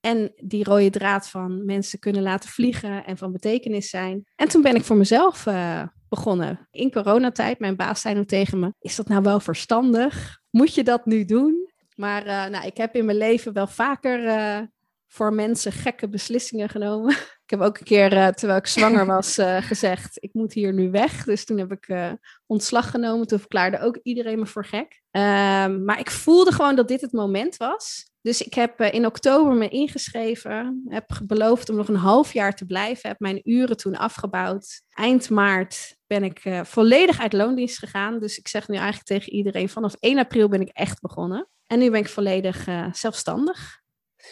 En 0.00 0.32
die 0.36 0.64
rode 0.64 0.90
draad 0.90 1.28
van 1.28 1.64
mensen 1.64 1.98
kunnen 1.98 2.22
laten 2.22 2.50
vliegen 2.50 3.04
en 3.04 3.16
van 3.16 3.32
betekenis 3.32 3.90
zijn. 3.90 4.24
En 4.36 4.48
toen 4.48 4.62
ben 4.62 4.74
ik 4.74 4.84
voor 4.84 4.96
mezelf 4.96 5.46
eh, 5.46 5.82
begonnen. 6.08 6.68
In 6.70 6.92
coronatijd, 6.92 7.58
mijn 7.58 7.76
baas 7.76 8.00
zei 8.00 8.14
nog 8.14 8.24
tegen 8.24 8.58
me, 8.58 8.74
is 8.80 8.96
dat 8.96 9.08
nou 9.08 9.22
wel 9.22 9.40
verstandig? 9.40 10.40
Moet 10.50 10.74
je 10.74 10.84
dat 10.84 11.06
nu 11.06 11.24
doen? 11.24 11.70
Maar 11.94 12.26
eh, 12.26 12.46
nou, 12.50 12.66
ik 12.66 12.76
heb 12.76 12.94
in 12.94 13.04
mijn 13.04 13.18
leven 13.18 13.52
wel 13.52 13.66
vaker 13.66 14.26
eh, 14.26 14.60
voor 15.08 15.32
mensen 15.32 15.72
gekke 15.72 16.08
beslissingen 16.08 16.68
genomen. 16.68 17.10
ik 17.44 17.50
heb 17.50 17.60
ook 17.60 17.78
een 17.78 17.84
keer, 17.84 18.12
eh, 18.12 18.28
terwijl 18.28 18.58
ik 18.58 18.66
zwanger 18.66 19.06
was, 19.06 19.38
eh, 19.38 19.62
gezegd, 19.62 20.16
ik 20.20 20.34
moet 20.34 20.52
hier 20.52 20.72
nu 20.72 20.90
weg. 20.90 21.24
Dus 21.24 21.44
toen 21.44 21.58
heb 21.58 21.72
ik 21.72 21.88
eh, 21.88 22.12
ontslag 22.46 22.90
genomen. 22.90 23.26
Toen 23.26 23.38
verklaarde 23.38 23.80
ook 23.80 23.98
iedereen 24.02 24.38
me 24.38 24.46
voor 24.46 24.64
gek. 24.64 25.02
Ehm, 25.10 25.84
maar 25.84 25.98
ik 25.98 26.10
voelde 26.10 26.52
gewoon 26.52 26.76
dat 26.76 26.88
dit 26.88 27.00
het 27.00 27.12
moment 27.12 27.56
was. 27.56 28.10
Dus 28.20 28.42
ik 28.42 28.54
heb 28.54 28.80
in 28.80 29.06
oktober 29.06 29.54
me 29.54 29.68
ingeschreven. 29.68 30.82
Heb 30.88 31.20
beloofd 31.24 31.68
om 31.68 31.76
nog 31.76 31.88
een 31.88 31.96
half 31.96 32.32
jaar 32.32 32.54
te 32.54 32.66
blijven. 32.66 33.08
Heb 33.08 33.20
mijn 33.20 33.40
uren 33.44 33.76
toen 33.76 33.96
afgebouwd. 33.96 34.82
Eind 34.88 35.30
maart 35.30 35.96
ben 36.06 36.22
ik 36.22 36.42
volledig 36.62 37.20
uit 37.20 37.32
loondienst 37.32 37.78
gegaan. 37.78 38.18
Dus 38.18 38.38
ik 38.38 38.48
zeg 38.48 38.68
nu 38.68 38.74
eigenlijk 38.76 39.06
tegen 39.06 39.32
iedereen: 39.32 39.68
vanaf 39.68 39.94
1 40.00 40.18
april 40.18 40.48
ben 40.48 40.60
ik 40.60 40.68
echt 40.72 41.00
begonnen. 41.00 41.48
En 41.66 41.78
nu 41.78 41.90
ben 41.90 42.00
ik 42.00 42.08
volledig 42.08 42.66
zelfstandig. 42.92 43.80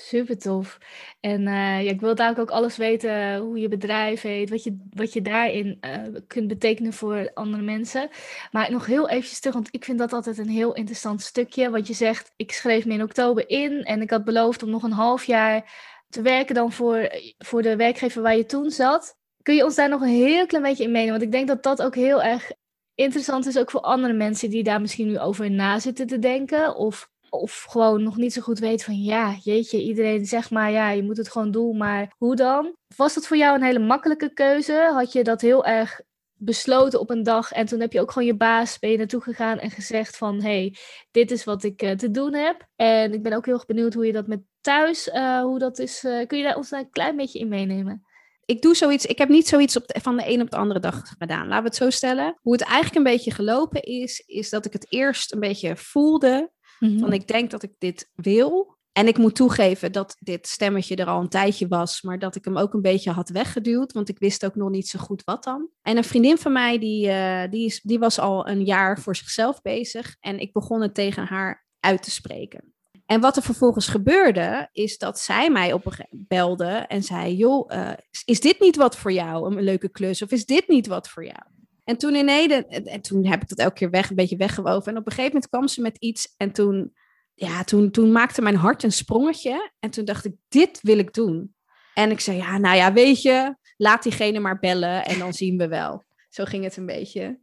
Super 0.04 0.38
tof. 0.38 0.78
En 1.20 1.46
eh, 1.46 1.85
ja, 1.85 1.90
ik 1.90 2.00
wil 2.00 2.14
daar 2.14 2.38
ook 2.38 2.50
alles 2.50 2.76
weten 2.76 3.37
hoe 3.38 3.59
je 3.59 3.68
bedrijf 3.68 4.20
heet, 4.20 4.50
wat 4.50 4.64
je, 4.64 4.76
wat 4.90 5.12
je 5.12 5.22
daarin 5.22 5.76
eh, 5.80 6.02
kunt 6.26 6.48
betekenen 6.48 6.92
voor 6.92 7.30
andere 7.35 7.62
mensen. 7.62 8.09
Maar 8.50 8.70
nog 8.70 8.87
heel 8.87 9.09
eventjes 9.09 9.40
terug, 9.40 9.54
want 9.54 9.68
ik 9.70 9.85
vind 9.85 9.98
dat 9.98 10.12
altijd 10.12 10.38
een 10.38 10.48
heel 10.48 10.74
interessant 10.74 11.22
stukje. 11.22 11.70
Wat 11.70 11.87
je 11.87 11.94
zegt, 11.94 12.32
ik 12.37 12.52
schreef 12.52 12.87
me 12.87 12.92
in 12.92 13.02
oktober 13.02 13.48
in 13.48 13.85
en 13.85 14.02
ik 14.02 14.11
had 14.11 14.24
beloofd 14.24 14.62
om 14.62 14.70
nog 14.70 14.82
een 14.82 14.92
half 14.92 15.24
jaar 15.24 15.72
te 16.09 16.22
werken 16.22 16.54
dan 16.54 16.72
voor, 16.72 17.11
voor 17.38 17.62
de 17.62 17.76
werkgever 17.76 18.22
waar 18.22 18.37
je 18.37 18.46
toen 18.46 18.70
zat. 18.70 19.16
Kun 19.42 19.54
je 19.54 19.64
ons 19.64 19.74
daar 19.74 19.88
nog 19.88 20.00
een 20.00 20.09
heel 20.09 20.46
klein 20.46 20.64
beetje 20.64 20.85
in 20.85 20.90
meenemen? 20.90 21.18
Want 21.18 21.24
ik 21.24 21.32
denk 21.32 21.48
dat 21.48 21.62
dat 21.62 21.82
ook 21.82 21.94
heel 21.94 22.22
erg 22.22 22.50
interessant 22.94 23.46
is, 23.46 23.59
ook 23.59 23.70
voor 23.70 23.80
andere 23.80 24.12
mensen 24.12 24.50
die 24.50 24.62
daar 24.62 24.80
misschien 24.80 25.06
nu 25.06 25.18
over 25.18 25.50
na 25.50 25.78
zitten 25.78 26.06
te 26.06 26.18
denken. 26.18 26.76
Of 26.76 27.11
of 27.30 27.66
gewoon 27.68 28.02
nog 28.02 28.16
niet 28.16 28.32
zo 28.32 28.40
goed 28.40 28.58
weet 28.58 28.84
van 28.84 29.02
ja, 29.02 29.36
jeetje, 29.42 29.82
iedereen 29.82 30.26
zegt 30.26 30.50
maar 30.50 30.70
ja, 30.70 30.90
je 30.90 31.02
moet 31.02 31.16
het 31.16 31.30
gewoon 31.30 31.50
doen, 31.50 31.76
maar 31.76 32.14
hoe 32.18 32.36
dan? 32.36 32.76
Was 32.96 33.14
dat 33.14 33.26
voor 33.26 33.36
jou 33.36 33.56
een 33.56 33.62
hele 33.62 33.78
makkelijke 33.78 34.32
keuze? 34.32 34.90
Had 34.92 35.12
je 35.12 35.24
dat 35.24 35.40
heel 35.40 35.64
erg 35.64 36.00
besloten 36.38 37.00
op 37.00 37.10
een 37.10 37.22
dag 37.22 37.52
en 37.52 37.66
toen 37.66 37.80
heb 37.80 37.92
je 37.92 38.00
ook 38.00 38.10
gewoon 38.10 38.28
je 38.28 38.36
baas, 38.36 38.78
ben 38.78 38.90
je 38.90 38.96
naartoe 38.96 39.20
gegaan 39.20 39.58
en 39.58 39.70
gezegd 39.70 40.16
van 40.16 40.42
hey, 40.42 40.76
dit 41.10 41.30
is 41.30 41.44
wat 41.44 41.62
ik 41.62 41.82
uh, 41.82 41.90
te 41.90 42.10
doen 42.10 42.34
heb. 42.34 42.66
En 42.76 43.12
ik 43.12 43.22
ben 43.22 43.32
ook 43.32 43.44
heel 43.46 43.54
erg 43.54 43.66
benieuwd 43.66 43.94
hoe 43.94 44.06
je 44.06 44.12
dat 44.12 44.26
met 44.26 44.40
thuis, 44.60 45.08
uh, 45.08 45.40
hoe 45.40 45.58
dat 45.58 45.78
is. 45.78 46.04
Uh, 46.04 46.26
kun 46.26 46.38
je 46.38 46.44
daar 46.44 46.56
ons 46.56 46.68
daar 46.68 46.80
een 46.80 46.90
klein 46.90 47.16
beetje 47.16 47.38
in 47.38 47.48
meenemen? 47.48 48.06
ik 48.46 48.62
doe 48.62 48.74
zoiets, 48.74 49.06
ik 49.06 49.18
heb 49.18 49.28
niet 49.28 49.48
zoiets 49.48 49.76
op 49.76 49.84
van 49.86 50.16
de 50.16 50.32
een 50.32 50.40
op 50.40 50.50
de 50.50 50.56
andere 50.56 50.80
dag 50.80 51.02
gedaan. 51.18 51.48
Laten 51.48 51.62
we 51.62 51.68
het 51.68 51.76
zo 51.76 51.90
stellen. 51.90 52.38
Hoe 52.42 52.52
het 52.52 52.62
eigenlijk 52.62 52.96
een 52.96 53.12
beetje 53.12 53.30
gelopen 53.30 53.82
is, 53.82 54.22
is 54.26 54.50
dat 54.50 54.64
ik 54.64 54.72
het 54.72 54.86
eerst 54.88 55.32
een 55.32 55.40
beetje 55.40 55.76
voelde. 55.76 56.50
Mhm. 56.78 56.98
Van 56.98 57.12
ik 57.12 57.26
denk 57.26 57.50
dat 57.50 57.62
ik 57.62 57.72
dit 57.78 58.10
wil. 58.14 58.74
En 58.92 59.06
ik 59.06 59.18
moet 59.18 59.34
toegeven 59.34 59.92
dat 59.92 60.16
dit 60.18 60.46
stemmetje 60.46 60.96
er 60.96 61.06
al 61.06 61.20
een 61.20 61.28
tijdje 61.28 61.68
was, 61.68 62.02
maar 62.02 62.18
dat 62.18 62.36
ik 62.36 62.44
hem 62.44 62.56
ook 62.56 62.74
een 62.74 62.82
beetje 62.82 63.10
had 63.10 63.28
weggeduwd, 63.28 63.92
want 63.92 64.08
ik 64.08 64.18
wist 64.18 64.44
ook 64.44 64.54
nog 64.54 64.70
niet 64.70 64.88
zo 64.88 64.98
goed 64.98 65.24
wat 65.24 65.44
dan. 65.44 65.68
En 65.82 65.96
een 65.96 66.04
vriendin 66.04 66.38
van 66.38 66.52
mij, 66.52 66.78
die, 66.78 67.06
uh, 67.06 67.42
die, 67.50 67.64
is, 67.64 67.80
die 67.80 67.98
was 67.98 68.18
al 68.18 68.48
een 68.48 68.64
jaar 68.64 69.00
voor 69.00 69.16
zichzelf 69.16 69.62
bezig 69.62 70.16
en 70.20 70.38
ik 70.38 70.52
begon 70.52 70.80
het 70.80 70.94
tegen 70.94 71.24
haar 71.26 71.66
uit 71.80 72.02
te 72.02 72.10
spreken. 72.10 72.74
En 73.06 73.20
wat 73.20 73.36
er 73.36 73.42
vervolgens 73.42 73.88
gebeurde, 73.88 74.68
is 74.72 74.98
dat 74.98 75.18
zij 75.18 75.50
mij 75.50 75.72
op 75.72 75.86
een 75.86 76.06
belde 76.10 76.66
en 76.66 77.02
zei: 77.02 77.36
Joh, 77.36 77.72
uh, 77.72 77.92
is 78.24 78.40
dit 78.40 78.60
niet 78.60 78.76
wat 78.76 78.96
voor 78.96 79.12
jou? 79.12 79.56
Een 79.56 79.62
leuke 79.62 79.88
klus? 79.88 80.22
Of 80.22 80.30
is 80.30 80.46
dit 80.46 80.68
niet 80.68 80.86
wat 80.86 81.08
voor 81.08 81.24
jou? 81.24 81.42
En 81.87 81.96
toen 81.96 82.14
in 82.14 82.29
Ede, 82.29 82.66
en 82.66 83.01
toen 83.01 83.27
heb 83.27 83.42
ik 83.42 83.49
dat 83.49 83.59
elke 83.59 83.75
keer 83.75 83.90
weg, 83.90 84.11
een 84.11 84.16
beetje 84.16 84.37
weggewoven. 84.37 84.92
En 84.92 84.99
op 84.99 85.07
een 85.07 85.12
gegeven 85.12 85.33
moment 85.33 85.51
kwam 85.51 85.68
ze 85.68 85.81
met 85.81 85.96
iets 85.99 86.35
en 86.37 86.53
toen, 86.53 86.92
ja, 87.35 87.64
toen, 87.64 87.90
toen 87.90 88.12
maakte 88.12 88.42
mijn 88.42 88.57
hart 88.57 88.83
een 88.83 88.92
sprongetje. 88.92 89.72
En 89.79 89.90
toen 89.90 90.05
dacht 90.05 90.25
ik, 90.25 90.35
dit 90.49 90.79
wil 90.83 90.99
ik 90.99 91.12
doen. 91.12 91.55
En 91.94 92.11
ik 92.11 92.20
zei, 92.20 92.37
ja, 92.37 92.59
nou 92.59 92.77
ja, 92.77 92.92
weet 92.92 93.22
je, 93.22 93.57
laat 93.77 94.03
diegene 94.03 94.38
maar 94.38 94.59
bellen 94.59 95.05
en 95.05 95.18
dan 95.18 95.33
zien 95.33 95.59
we 95.59 95.68
wel. 95.68 96.05
Zo 96.29 96.44
ging 96.44 96.64
het 96.64 96.77
een 96.77 96.87
beetje. 96.87 97.40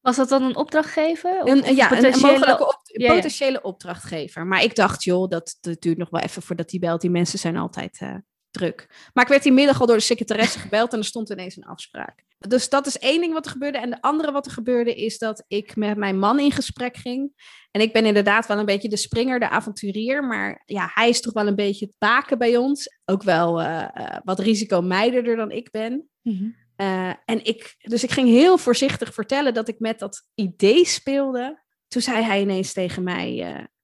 Was 0.00 0.16
dat 0.16 0.28
dan 0.28 0.42
een 0.42 0.56
opdrachtgever? 0.56 1.42
Of, 1.42 1.50
een, 1.50 1.74
ja, 1.74 1.92
een, 1.92 2.04
een 2.04 2.20
mogelijke 2.20 2.66
op, 2.66 2.80
ja, 2.82 3.14
potentiële 3.14 3.62
opdrachtgever. 3.62 4.46
Maar 4.46 4.62
ik 4.62 4.74
dacht, 4.74 5.04
joh, 5.04 5.28
dat, 5.28 5.58
dat 5.60 5.80
duurt 5.80 5.98
nog 5.98 6.10
wel 6.10 6.20
even 6.20 6.42
voordat 6.42 6.68
die 6.68 6.80
belt. 6.80 7.00
Die 7.00 7.10
mensen 7.10 7.38
zijn 7.38 7.56
altijd 7.56 8.00
uh, 8.00 8.14
druk. 8.54 9.08
Maar 9.12 9.24
ik 9.24 9.30
werd 9.30 9.42
die 9.42 9.52
middag 9.52 9.80
al 9.80 9.86
door 9.86 9.96
de 9.96 10.02
secretaresse 10.02 10.58
gebeld 10.58 10.92
en 10.92 10.98
er 10.98 11.04
stond 11.04 11.30
ineens 11.30 11.56
een 11.56 11.64
afspraak. 11.64 12.24
Dus 12.38 12.68
dat 12.68 12.86
is 12.86 12.98
één 12.98 13.20
ding 13.20 13.32
wat 13.32 13.44
er 13.44 13.50
gebeurde. 13.50 13.78
En 13.78 13.90
de 13.90 14.00
andere 14.02 14.32
wat 14.32 14.46
er 14.46 14.52
gebeurde 14.52 14.94
is 14.94 15.18
dat 15.18 15.44
ik 15.48 15.76
met 15.76 15.96
mijn 15.96 16.18
man 16.18 16.38
in 16.38 16.52
gesprek 16.52 16.96
ging. 16.96 17.32
En 17.70 17.80
ik 17.80 17.92
ben 17.92 18.04
inderdaad 18.04 18.46
wel 18.46 18.58
een 18.58 18.64
beetje 18.64 18.88
de 18.88 18.96
springer, 18.96 19.40
de 19.40 19.48
avonturier. 19.48 20.24
Maar 20.24 20.62
ja, 20.64 20.90
hij 20.94 21.08
is 21.08 21.20
toch 21.20 21.32
wel 21.32 21.46
een 21.46 21.54
beetje 21.54 21.86
het 21.86 21.94
baken 21.98 22.38
bij 22.38 22.56
ons. 22.56 22.88
Ook 23.04 23.22
wel 23.22 23.60
uh, 23.60 23.88
uh, 23.94 24.16
wat 24.24 24.38
risicomeiderder 24.38 25.36
dan 25.36 25.50
ik 25.50 25.70
ben. 25.70 26.08
Mm 26.22 26.62
uh, 26.76 27.08
en 27.24 27.44
ik, 27.44 27.74
dus 27.78 28.02
ik 28.02 28.10
ging 28.10 28.28
heel 28.28 28.58
voorzichtig 28.58 29.14
vertellen 29.14 29.54
dat 29.54 29.68
ik 29.68 29.78
met 29.78 29.98
dat 29.98 30.28
idee 30.34 30.84
speelde. 30.84 31.62
Toen 31.88 32.02
zei 32.02 32.22
hij 32.22 32.40
ineens 32.40 32.72
tegen 32.72 33.02
mij: 33.02 33.34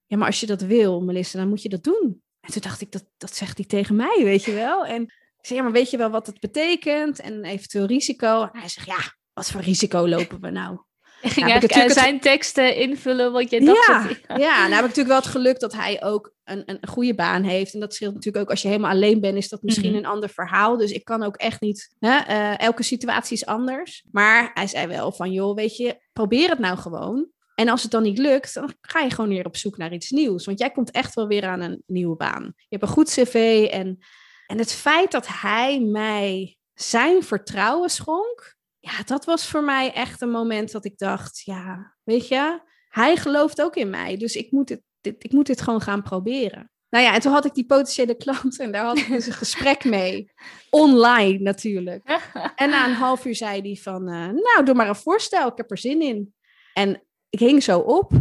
Ja, 0.06 0.16
maar 0.16 0.26
als 0.26 0.40
je 0.40 0.46
dat 0.46 0.62
wil, 0.62 1.00
Melissa, 1.00 1.38
dan 1.38 1.48
moet 1.48 1.62
je 1.62 1.68
dat 1.68 1.82
doen. 1.82 2.22
En 2.40 2.52
toen 2.52 2.62
dacht 2.62 2.80
ik, 2.80 2.92
dat, 2.92 3.04
dat 3.18 3.36
zegt 3.36 3.56
hij 3.56 3.66
tegen 3.66 3.96
mij, 3.96 4.20
weet 4.24 4.44
je 4.44 4.52
wel. 4.52 4.86
En 4.86 5.02
ik 5.02 5.46
zei, 5.46 5.58
ja, 5.58 5.64
maar 5.64 5.74
weet 5.74 5.90
je 5.90 5.96
wel 5.96 6.10
wat 6.10 6.26
het 6.26 6.40
betekent? 6.40 7.20
En 7.20 7.44
eventueel 7.44 7.86
risico. 7.86 8.42
En 8.42 8.58
hij 8.60 8.68
zegt, 8.68 8.86
ja, 8.86 9.14
wat 9.32 9.50
voor 9.50 9.60
risico 9.60 10.08
lopen 10.08 10.40
we 10.40 10.50
nou? 10.50 10.78
Ik 11.22 11.30
ging 11.30 11.46
nou, 11.46 11.58
eigenlijk 11.58 11.92
zijn 11.92 12.14
het... 12.14 12.22
teksten 12.22 12.76
invullen 12.76 13.32
wat 13.32 13.50
je 13.50 13.60
dacht. 13.60 13.86
Ja, 13.86 14.08
ja. 14.28 14.36
ja, 14.36 14.60
nou 14.60 14.74
heb 14.74 14.84
ik 14.84 14.96
natuurlijk 14.96 15.08
wel 15.08 15.16
het 15.16 15.26
geluk 15.26 15.60
dat 15.60 15.72
hij 15.72 16.02
ook 16.02 16.32
een, 16.44 16.62
een 16.66 16.88
goede 16.88 17.14
baan 17.14 17.42
heeft. 17.42 17.74
En 17.74 17.80
dat 17.80 17.94
scheelt 17.94 18.14
natuurlijk 18.14 18.44
ook 18.44 18.50
als 18.50 18.62
je 18.62 18.68
helemaal 18.68 18.90
alleen 18.90 19.20
bent, 19.20 19.36
is 19.36 19.48
dat 19.48 19.62
misschien 19.62 19.88
mm 19.88 19.94
-hmm. 19.94 20.04
een 20.04 20.10
ander 20.10 20.28
verhaal. 20.28 20.76
Dus 20.76 20.90
ik 20.90 21.04
kan 21.04 21.22
ook 21.22 21.36
echt 21.36 21.60
niet, 21.60 21.94
hè, 21.98 22.18
uh, 22.28 22.60
elke 22.60 22.82
situatie 22.82 23.36
is 23.36 23.46
anders. 23.46 24.04
Maar 24.10 24.50
hij 24.54 24.66
zei 24.66 24.86
wel 24.86 25.12
van, 25.12 25.32
joh, 25.32 25.54
weet 25.54 25.76
je, 25.76 26.00
probeer 26.12 26.48
het 26.48 26.58
nou 26.58 26.78
gewoon. 26.78 27.28
En 27.60 27.68
als 27.68 27.82
het 27.82 27.90
dan 27.90 28.02
niet 28.02 28.18
lukt, 28.18 28.54
dan 28.54 28.72
ga 28.80 29.00
je 29.00 29.10
gewoon 29.10 29.30
weer 29.30 29.46
op 29.46 29.56
zoek 29.56 29.76
naar 29.76 29.92
iets 29.92 30.10
nieuws. 30.10 30.44
Want 30.44 30.58
jij 30.58 30.70
komt 30.70 30.90
echt 30.90 31.14
wel 31.14 31.26
weer 31.26 31.44
aan 31.44 31.60
een 31.60 31.82
nieuwe 31.86 32.16
baan. 32.16 32.42
Je 32.56 32.66
hebt 32.68 32.82
een 32.82 32.88
goed 32.88 33.10
cv. 33.10 33.66
En, 33.70 33.98
en 34.46 34.58
het 34.58 34.72
feit 34.72 35.10
dat 35.10 35.26
hij 35.28 35.80
mij 35.80 36.56
zijn 36.74 37.22
vertrouwen 37.22 37.90
schonk, 37.90 38.56
ja, 38.78 39.02
dat 39.04 39.24
was 39.24 39.46
voor 39.46 39.64
mij 39.64 39.92
echt 39.92 40.20
een 40.20 40.30
moment 40.30 40.72
dat 40.72 40.84
ik 40.84 40.98
dacht, 40.98 41.42
ja, 41.44 41.96
weet 42.02 42.28
je, 42.28 42.60
hij 42.88 43.16
gelooft 43.16 43.62
ook 43.62 43.76
in 43.76 43.90
mij. 43.90 44.16
Dus 44.16 44.34
ik 44.34 44.50
moet 44.50 44.68
dit, 44.68 44.82
dit, 45.00 45.24
ik 45.24 45.32
moet 45.32 45.46
dit 45.46 45.60
gewoon 45.60 45.80
gaan 45.80 46.02
proberen. 46.02 46.70
Nou 46.88 47.04
ja, 47.04 47.14
en 47.14 47.20
toen 47.20 47.32
had 47.32 47.44
ik 47.44 47.54
die 47.54 47.66
potentiële 47.66 48.16
klant 48.16 48.58
en 48.58 48.72
daar 48.72 48.84
had 48.84 48.98
ik 48.98 49.08
dus 49.08 49.26
een 49.26 49.32
gesprek 49.44 49.84
mee. 49.84 50.32
Online 50.70 51.38
natuurlijk. 51.38 52.08
En 52.56 52.70
na 52.70 52.86
een 52.86 52.94
half 52.94 53.24
uur 53.24 53.34
zei 53.34 53.60
hij 53.60 53.76
van, 53.82 54.02
uh, 54.08 54.26
nou, 54.26 54.64
doe 54.64 54.74
maar 54.74 54.88
een 54.88 54.94
voorstel, 54.94 55.48
ik 55.48 55.56
heb 55.56 55.70
er 55.70 55.78
zin 55.78 56.00
in. 56.00 56.34
En 56.74 57.02
ik 57.30 57.38
hing 57.38 57.62
zo 57.62 57.78
op. 57.78 58.12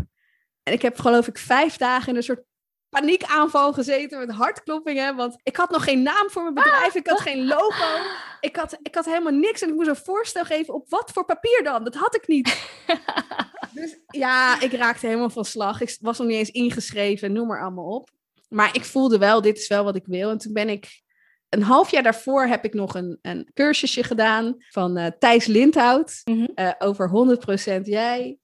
En 0.64 0.74
ik 0.74 0.82
heb 0.82 1.00
geloof 1.00 1.28
ik 1.28 1.38
vijf 1.38 1.78
dagen 1.78 2.10
in 2.10 2.16
een 2.16 2.24
soort 2.24 2.44
paniekaanval 2.90 3.74
gezeten 3.74 4.20
met 4.20 4.32
hartkloppingen. 4.32 5.16
Want 5.16 5.36
ik 5.44 5.56
had 5.56 5.70
nog 5.70 5.84
geen 5.84 6.02
naam 6.02 6.30
voor 6.30 6.42
mijn 6.42 6.54
bedrijf. 6.54 6.96
Ik 6.96 7.08
had 7.08 7.20
geen 7.20 7.46
logo. 7.46 7.86
Ik 8.40 8.56
had, 8.56 8.78
ik 8.82 8.96
had 8.96 9.06
helemaal 9.06 9.34
niks. 9.34 9.62
En 9.62 9.70
ik 9.70 9.76
moest 9.76 9.88
een 9.88 9.96
voorstel 9.96 10.46
geven 10.46 10.74
op 10.74 10.90
wat 10.90 11.12
voor 11.12 11.26
papier 11.26 11.64
dan. 11.64 11.84
Dat 11.84 11.96
had 11.96 12.16
ik 12.16 12.28
niet. 12.28 12.72
dus 13.74 13.98
ja, 14.08 14.62
ik 14.62 14.74
raakte 14.74 15.06
helemaal 15.06 15.30
van 15.30 15.46
slag. 15.46 15.82
Ik 15.82 15.98
was 16.02 16.18
nog 16.18 16.28
niet 16.28 16.38
eens 16.38 16.52
ingeschreven. 16.52 17.32
Noem 17.32 17.48
maar 17.48 17.62
allemaal 17.62 17.96
op. 17.96 18.10
Maar 18.50 18.76
ik 18.76 18.86
voelde 18.86 19.18
wel, 19.18 19.42
dit 19.42 19.58
is 19.58 19.68
wel 19.68 19.84
wat 19.84 19.96
ik 19.96 20.06
wil. 20.06 20.30
En 20.30 20.38
toen 20.38 20.54
ben 20.54 20.70
ik... 20.70 21.08
Een 21.50 21.64
half 21.64 21.92
jaar 21.92 22.04
daarvoor 22.04 22.46
heb 22.46 22.66
ik 22.66 22.74
nog 22.74 22.96
een, 22.96 23.20
een 23.22 23.50
cursusje 23.54 24.04
gedaan 24.04 24.56
van 24.70 24.98
uh, 24.98 25.08
Thijs 25.20 25.46
Lindhout. 25.46 26.22
Mm 26.24 26.36
-hmm. 26.36 26.52
uh, 26.56 26.72
over 26.80 27.38
100% 27.80 27.82
jij. 27.82 28.38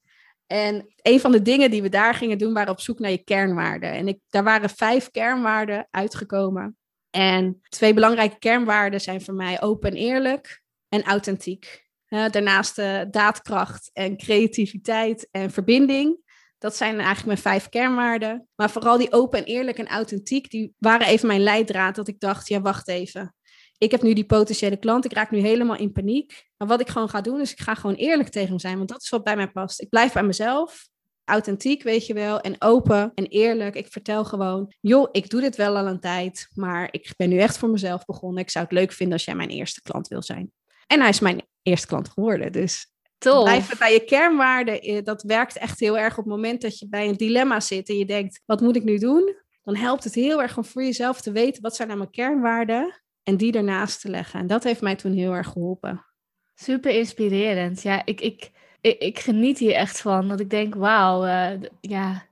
En 0.47 0.93
een 1.01 1.19
van 1.19 1.31
de 1.31 1.41
dingen 1.41 1.71
die 1.71 1.81
we 1.81 1.89
daar 1.89 2.13
gingen 2.13 2.37
doen, 2.37 2.53
waren 2.53 2.71
op 2.71 2.79
zoek 2.79 2.99
naar 2.99 3.11
je 3.11 3.23
kernwaarden. 3.23 3.91
En 3.91 4.07
ik, 4.07 4.19
daar 4.29 4.43
waren 4.43 4.69
vijf 4.69 5.11
kernwaarden 5.11 5.87
uitgekomen. 5.91 6.77
En 7.09 7.61
twee 7.69 7.93
belangrijke 7.93 8.39
kernwaarden 8.39 9.01
zijn 9.01 9.21
voor 9.21 9.33
mij 9.33 9.61
open 9.61 9.91
en 9.91 9.97
eerlijk 9.97 10.61
en 10.89 11.03
authentiek. 11.03 11.83
Daarnaast 12.07 12.77
uh, 12.77 13.01
daadkracht 13.11 13.89
en 13.93 14.17
creativiteit 14.17 15.27
en 15.31 15.51
verbinding. 15.51 16.17
Dat 16.57 16.75
zijn 16.75 16.95
eigenlijk 16.95 17.25
mijn 17.25 17.37
vijf 17.37 17.69
kernwaarden. 17.69 18.47
Maar 18.55 18.69
vooral 18.69 18.97
die 18.97 19.11
open 19.11 19.39
en 19.39 19.45
eerlijk 19.45 19.77
en 19.77 19.87
authentiek, 19.87 20.49
die 20.49 20.73
waren 20.77 21.07
even 21.07 21.27
mijn 21.27 21.43
leidraad. 21.43 21.95
Dat 21.95 22.07
ik 22.07 22.19
dacht, 22.19 22.47
ja, 22.47 22.61
wacht 22.61 22.87
even 22.87 23.35
ik 23.77 23.91
heb 23.91 24.01
nu 24.01 24.13
die 24.13 24.25
potentiële 24.25 24.77
klant, 24.77 25.05
ik 25.05 25.13
raak 25.13 25.31
nu 25.31 25.39
helemaal 25.39 25.77
in 25.77 25.91
paniek. 25.91 26.49
Maar 26.57 26.67
wat 26.67 26.81
ik 26.81 26.89
gewoon 26.89 27.09
ga 27.09 27.21
doen, 27.21 27.41
is 27.41 27.51
ik 27.51 27.59
ga 27.59 27.75
gewoon 27.75 27.95
eerlijk 27.95 28.29
tegen 28.29 28.49
hem 28.49 28.59
zijn, 28.59 28.77
want 28.77 28.89
dat 28.89 29.01
is 29.01 29.09
wat 29.09 29.23
bij 29.23 29.35
mij 29.35 29.51
past. 29.51 29.81
Ik 29.81 29.89
blijf 29.89 30.13
bij 30.13 30.23
mezelf, 30.23 30.87
authentiek, 31.23 31.83
weet 31.83 32.05
je 32.05 32.13
wel, 32.13 32.41
en 32.41 32.55
open 32.61 33.11
en 33.15 33.25
eerlijk. 33.25 33.75
Ik 33.75 33.87
vertel 33.87 34.25
gewoon, 34.25 34.73
joh, 34.81 35.09
ik 35.11 35.29
doe 35.29 35.41
dit 35.41 35.55
wel 35.55 35.77
al 35.77 35.87
een 35.87 35.99
tijd, 35.99 36.47
maar 36.53 36.87
ik 36.91 37.13
ben 37.17 37.29
nu 37.29 37.37
echt 37.37 37.57
voor 37.57 37.69
mezelf 37.69 38.05
begonnen. 38.05 38.43
Ik 38.43 38.49
zou 38.49 38.65
het 38.65 38.73
leuk 38.73 38.91
vinden 38.91 39.13
als 39.13 39.25
jij 39.25 39.35
mijn 39.35 39.49
eerste 39.49 39.81
klant 39.81 40.07
wil 40.07 40.21
zijn. 40.21 40.51
En 40.87 40.99
hij 40.99 41.09
is 41.09 41.19
mijn 41.19 41.41
eerste 41.61 41.87
klant 41.87 42.09
geworden, 42.09 42.51
dus 42.51 42.93
Tof. 43.17 43.43
Blijven 43.43 43.77
bij 43.77 43.93
je 43.93 44.05
kernwaarden. 44.05 45.03
Dat 45.03 45.23
werkt 45.23 45.57
echt 45.57 45.79
heel 45.79 45.97
erg 45.97 46.17
op 46.17 46.23
het 46.23 46.33
moment 46.33 46.61
dat 46.61 46.79
je 46.79 46.87
bij 46.89 47.07
een 47.07 47.17
dilemma 47.17 47.59
zit 47.59 47.89
en 47.89 47.97
je 47.97 48.05
denkt, 48.05 48.41
wat 48.45 48.61
moet 48.61 48.75
ik 48.75 48.83
nu 48.83 48.97
doen? 48.97 49.35
Dan 49.63 49.75
helpt 49.75 50.03
het 50.03 50.13
heel 50.13 50.41
erg 50.41 50.57
om 50.57 50.65
voor 50.65 50.83
jezelf 50.83 51.21
te 51.21 51.31
weten, 51.31 51.61
wat 51.61 51.75
zijn 51.75 51.87
nou 51.87 51.99
mijn 51.99 52.11
kernwaarden? 52.11 53.03
En 53.25 53.37
die 53.37 53.53
ernaast 53.53 54.01
te 54.01 54.09
leggen. 54.09 54.39
En 54.39 54.47
dat 54.47 54.63
heeft 54.63 54.81
mij 54.81 54.95
toen 54.95 55.13
heel 55.13 55.33
erg 55.33 55.47
geholpen. 55.47 56.05
Super 56.53 56.91
inspirerend. 56.91 57.81
Ja, 57.81 58.01
ik, 58.05 58.21
ik, 58.21 58.51
ik, 58.81 59.19
geniet 59.19 59.57
hier 59.57 59.73
echt 59.73 60.01
van. 60.01 60.27
Dat 60.27 60.39
ik 60.39 60.49
denk, 60.49 60.75
wauw, 60.75 61.25
uh, 61.25 61.61
ja, 61.81 62.25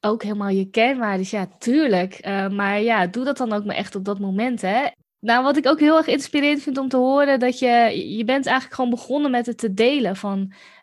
ook 0.00 0.22
helemaal 0.22 0.48
je 0.48 0.70
kernwaarden. 0.70 1.26
Ja, 1.30 1.48
tuurlijk. 1.58 2.26
Uh, 2.26 2.48
maar 2.48 2.80
ja, 2.80 3.06
doe 3.06 3.24
dat 3.24 3.36
dan 3.36 3.52
ook 3.52 3.64
maar 3.64 3.76
echt 3.76 3.94
op 3.94 4.04
dat 4.04 4.18
moment, 4.18 4.60
hè. 4.62 4.86
Nou, 5.20 5.42
wat 5.42 5.56
ik 5.56 5.66
ook 5.66 5.80
heel 5.80 5.96
erg 5.96 6.06
inspirerend 6.06 6.62
vind 6.62 6.78
om 6.78 6.88
te 6.88 6.96
horen, 6.96 7.38
dat 7.38 7.58
je, 7.58 7.66
je 8.16 8.24
bent 8.24 8.46
eigenlijk 8.46 8.74
gewoon 8.76 8.90
begonnen 8.90 9.30
met 9.30 9.46
het 9.46 9.58
te 9.58 9.74
delen. 9.74 10.16
Van, 10.16 10.38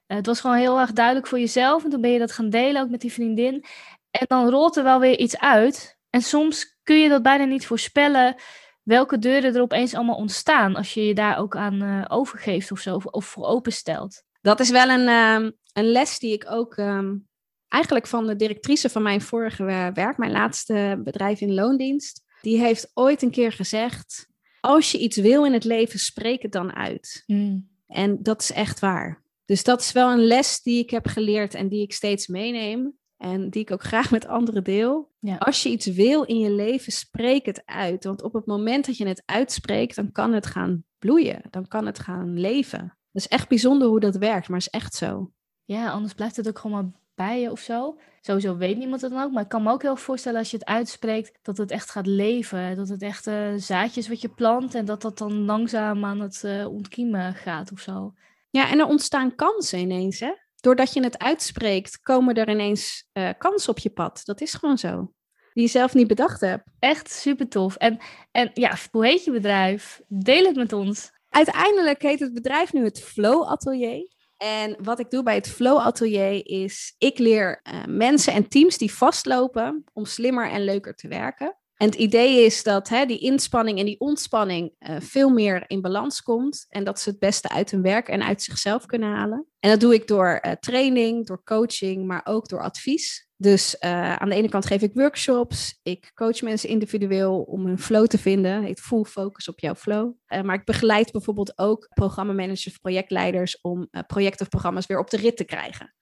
uh, 0.08 0.18
het 0.18 0.26
was 0.26 0.42
gewoon 0.42 0.58
heel 0.58 0.80
erg 0.80 0.92
duidelijk 0.92 1.28
voor 1.28 1.40
jezelf 1.40 1.84
en 1.84 1.90
toen 1.90 2.02
ben 2.02 2.12
je 2.12 2.20
dat 2.20 2.32
gaan 2.32 2.50
delen, 2.50 2.82
ook 2.82 2.90
met 2.90 3.02
die 3.02 3.14
vriendin. 3.14 3.66
En 4.12 4.26
dan 4.28 4.50
rolt 4.50 4.76
er 4.76 4.84
wel 4.84 5.00
weer 5.00 5.20
iets 5.20 5.40
uit. 5.40 5.98
En 6.10 6.22
soms 6.22 6.78
kun 6.84 7.00
je 7.00 7.10
dat 7.10 7.24
bijna 7.24 7.44
niet 7.44 7.66
voorspellen 7.66 8.36
welke 8.84 9.20
deuren 9.20 9.56
er 9.56 9.62
opeens 9.62 9.94
allemaal 9.94 10.16
ontstaan 10.16 10.76
als 10.76 10.94
je 10.94 11.06
je 11.06 11.14
daar 11.14 11.38
ook 11.38 11.56
aan 11.56 11.84
uh, 11.84 12.06
overgeeft 12.08 12.72
of 12.72 12.80
zo, 12.80 12.96
of, 12.96 13.06
of, 13.06 13.26
voor 13.26 13.46
openstelt. 13.46 14.24
Dat 14.42 14.60
is 14.60 14.70
wel 14.70 14.90
een, 14.90 15.08
um, 15.08 15.54
een 15.74 15.92
les 15.92 16.20
die 16.20 16.34
ik 16.34 16.46
ook 16.50 16.78
um, 16.78 17.28
eigenlijk 17.68 18.08
van 18.08 18.28
de 18.28 18.36
directrice 18.36 18.90
van 18.90 19.02
mijn 19.02 19.22
vorige 19.22 19.64
werk, 19.94 20.18
mijn 20.18 20.32
laatste 20.32 21.02
bedrijf 21.04 21.42
in 21.42 21.54
loondienst, 21.54 22.22
die 22.42 22.60
heeft 22.60 22.92
ooit 22.94 23.22
een 23.22 23.32
keer 23.32 23.52
gezegd: 23.52 24.28
als 24.60 24.92
je 24.92 24.98
iets 24.98 25.18
wil 25.18 25.46
in 25.46 25.54
het 25.54 25.64
leven, 25.64 26.00
spreek 26.00 26.42
het 26.42 26.52
dan 26.52 26.74
uit. 26.74 27.24
Mm. 27.26 27.70
En 27.88 28.24
dat 28.24 28.42
is 28.42 28.52
echt 28.52 28.80
waar. 28.80 29.24
Dus 29.46 29.64
dat 29.64 29.82
is 29.82 29.92
wel 29.92 30.12
een 30.12 30.24
les 30.26 30.62
die 30.62 30.80
ik 30.80 30.90
heb 30.90 31.08
geleerd 31.08 31.54
en 31.54 31.70
die 31.70 31.82
ik 31.82 31.94
steeds 31.94 32.28
meeneem. 32.28 32.98
En 33.24 33.50
die 33.50 33.62
ik 33.62 33.72
ook 33.72 33.84
graag 33.84 34.12
met 34.12 34.28
anderen 34.28 34.64
deel. 34.64 35.10
Ja. 35.20 35.36
Als 35.38 35.64
je 35.64 35.70
iets 35.70 35.86
wil 35.86 36.24
in 36.24 36.40
je 36.40 36.52
leven, 36.52 36.92
spreek 36.92 37.46
het 37.46 37.62
uit. 37.66 38.04
Want 38.04 38.22
op 38.22 38.34
het 38.34 38.46
moment 38.46 38.86
dat 38.86 38.98
je 38.98 39.08
het 39.08 39.24
uitspreekt, 39.26 39.96
dan 39.96 40.12
kan 40.12 40.34
het 40.34 40.46
gaan 40.46 40.84
bloeien. 41.00 41.42
Dan 41.50 41.68
kan 41.68 41.86
het 41.86 42.00
gaan 42.00 42.40
leven. 42.40 42.80
Dat 43.12 43.22
is 43.22 43.28
echt 43.28 43.50
bijzonder 43.50 43.88
hoe 43.88 44.00
dat 44.00 44.16
werkt, 44.16 44.48
maar 44.48 44.58
het 44.58 44.68
is 44.68 44.80
echt 44.80 44.96
zo. 44.96 45.32
Ja, 45.66 45.90
anders 45.90 46.14
blijft 46.14 46.36
het 46.36 46.48
ook 46.48 46.60
gewoon 46.60 46.82
maar 46.82 46.92
bij 47.16 47.42
je 47.42 47.52
of 47.52 47.60
zo. 47.60 47.98
Sowieso 48.22 48.58
weet 48.58 48.78
niemand 48.78 49.02
het 49.02 49.12
dan 49.12 49.24
ook. 49.24 49.32
Maar 49.32 49.44
ik 49.44 49.50
kan 49.50 49.64
me 49.64 49.72
ook 49.72 49.82
heel 49.82 49.96
voorstellen 49.96 50.40
als 50.40 50.52
je 50.52 50.58
het 50.58 50.66
uitspreekt, 50.66 51.40
dat 51.42 51.58
het 51.58 51.72
echt 51.72 51.92
gaat 51.92 52.08
leven. 52.08 52.76
Dat 52.76 52.90
het 52.90 53.02
echt 53.02 53.28
uh, 53.28 53.54
zaadjes 53.56 54.08
wat 54.08 54.22
je 54.22 54.30
plant 54.30 54.76
en 54.76 54.86
dat 54.86 55.02
dat 55.02 55.18
dan 55.18 55.46
langzaam 55.46 56.06
aan 56.06 56.20
het 56.20 56.42
uh, 56.46 56.68
ontkiemen 56.68 57.34
gaat 57.34 57.72
of 57.72 57.80
zo. 57.80 58.14
Ja, 58.50 58.70
en 58.70 58.80
er 58.80 58.86
ontstaan 58.86 59.36
kansen 59.36 59.80
ineens, 59.80 60.20
hè? 60.20 60.34
Doordat 60.64 60.94
je 60.94 61.04
het 61.04 61.18
uitspreekt, 61.18 62.00
komen 62.00 62.36
er 62.36 62.50
ineens 62.50 63.10
uh, 63.14 63.30
kansen 63.38 63.70
op 63.70 63.80
je 63.80 63.90
pad. 63.90 64.22
Dat 64.24 64.42
is 64.42 64.54
gewoon 64.54 64.78
zo. 64.78 65.14
Die 65.54 65.64
je 65.64 65.70
zelf 65.70 65.94
niet 65.94 66.08
bedacht 66.08 66.42
hebt. 66.42 66.64
Echt 66.80 67.12
super 67.12 67.50
tof. 67.50 67.76
En, 67.76 67.98
en 68.32 68.52
ja, 68.54 68.76
hoe 68.92 69.06
heet 69.06 69.24
je 69.24 69.32
bedrijf? 69.32 70.02
Deel 70.08 70.46
het 70.46 70.56
met 70.56 70.74
ons. 70.74 71.12
Uiteindelijk 71.30 72.02
heet 72.02 72.20
het 72.20 72.34
bedrijf 72.34 72.74
nu 72.74 72.84
het 72.84 73.04
Flow 73.04 73.44
Atelier. 73.44 74.12
En 74.38 74.76
wat 74.84 75.00
ik 75.00 75.10
doe 75.10 75.24
bij 75.24 75.36
het 75.36 75.50
Flow 75.50 75.78
Atelier 75.78 76.46
is, 76.46 76.96
ik 76.98 77.18
leer 77.18 77.62
uh, 77.64 77.84
mensen 77.86 78.34
en 78.34 78.48
teams 78.48 78.78
die 78.78 78.94
vastlopen 78.94 79.84
om 79.94 80.06
slimmer 80.06 80.50
en 80.50 80.64
leuker 80.64 80.96
te 80.96 81.08
werken. 81.08 81.58
En 81.78 81.90
het 81.90 81.96
idee 81.96 82.46
is 82.46 82.64
dat 82.64 82.90
hè, 82.90 83.06
die 83.06 83.20
inspanning 83.20 83.80
en 83.80 83.86
die 83.86 84.00
ontspanning 84.00 84.72
uh, 84.80 84.96
veel 85.00 85.30
meer 85.30 85.64
in 85.68 85.82
balans 85.82 86.22
komt. 86.22 86.66
En 86.70 86.84
dat 86.84 87.00
ze 87.00 87.10
het 87.10 87.20
beste 87.20 87.50
uit 87.50 87.72
hun 87.72 87.82
werk 87.82 88.08
en 88.08 88.24
uit 88.24 88.42
zichzelf 88.42 88.86
kunnen 88.86 89.10
halen. 89.10 89.48
En 89.60 89.70
dat 89.70 89.80
doe 89.80 89.94
ik 89.94 90.08
door 90.08 90.40
uh, 90.42 90.52
training, 90.52 91.26
door 91.26 91.44
coaching, 91.44 92.06
maar 92.06 92.22
ook 92.24 92.48
door 92.48 92.62
advies. 92.62 93.28
Dus 93.38 93.76
uh, 93.80 94.16
aan 94.16 94.30
de 94.30 94.36
ene 94.36 94.50
kant 94.50 94.66
geef 94.66 94.82
ik 94.82 94.94
workshops. 94.94 95.80
Ik 95.82 96.12
coach 96.14 96.42
mensen 96.42 96.70
individueel 96.70 97.42
om 97.42 97.66
hun 97.66 97.80
flow 97.80 98.08
te 98.08 98.18
vinden. 98.18 98.64
Ik 98.64 98.78
full 98.78 99.04
focus 99.04 99.48
op 99.48 99.60
jouw 99.60 99.76
flow. 99.76 100.14
maar 100.44 100.56
ik 100.56 100.66
begeleid 100.66 101.12
bijvoorbeeld 101.12 101.58
ook 101.58 101.90
programmamanagers 101.94 102.78
projectleiders 102.78 103.62
om 103.62 103.90
projecten 104.08 104.42
of 104.42 104.50
programma's 104.50 104.86
weer 104.86 105.00
op 105.00 105.10
de 105.10 105.18
rit 105.18 105.38
te 105.38 105.44
krijgen. 105.44 105.96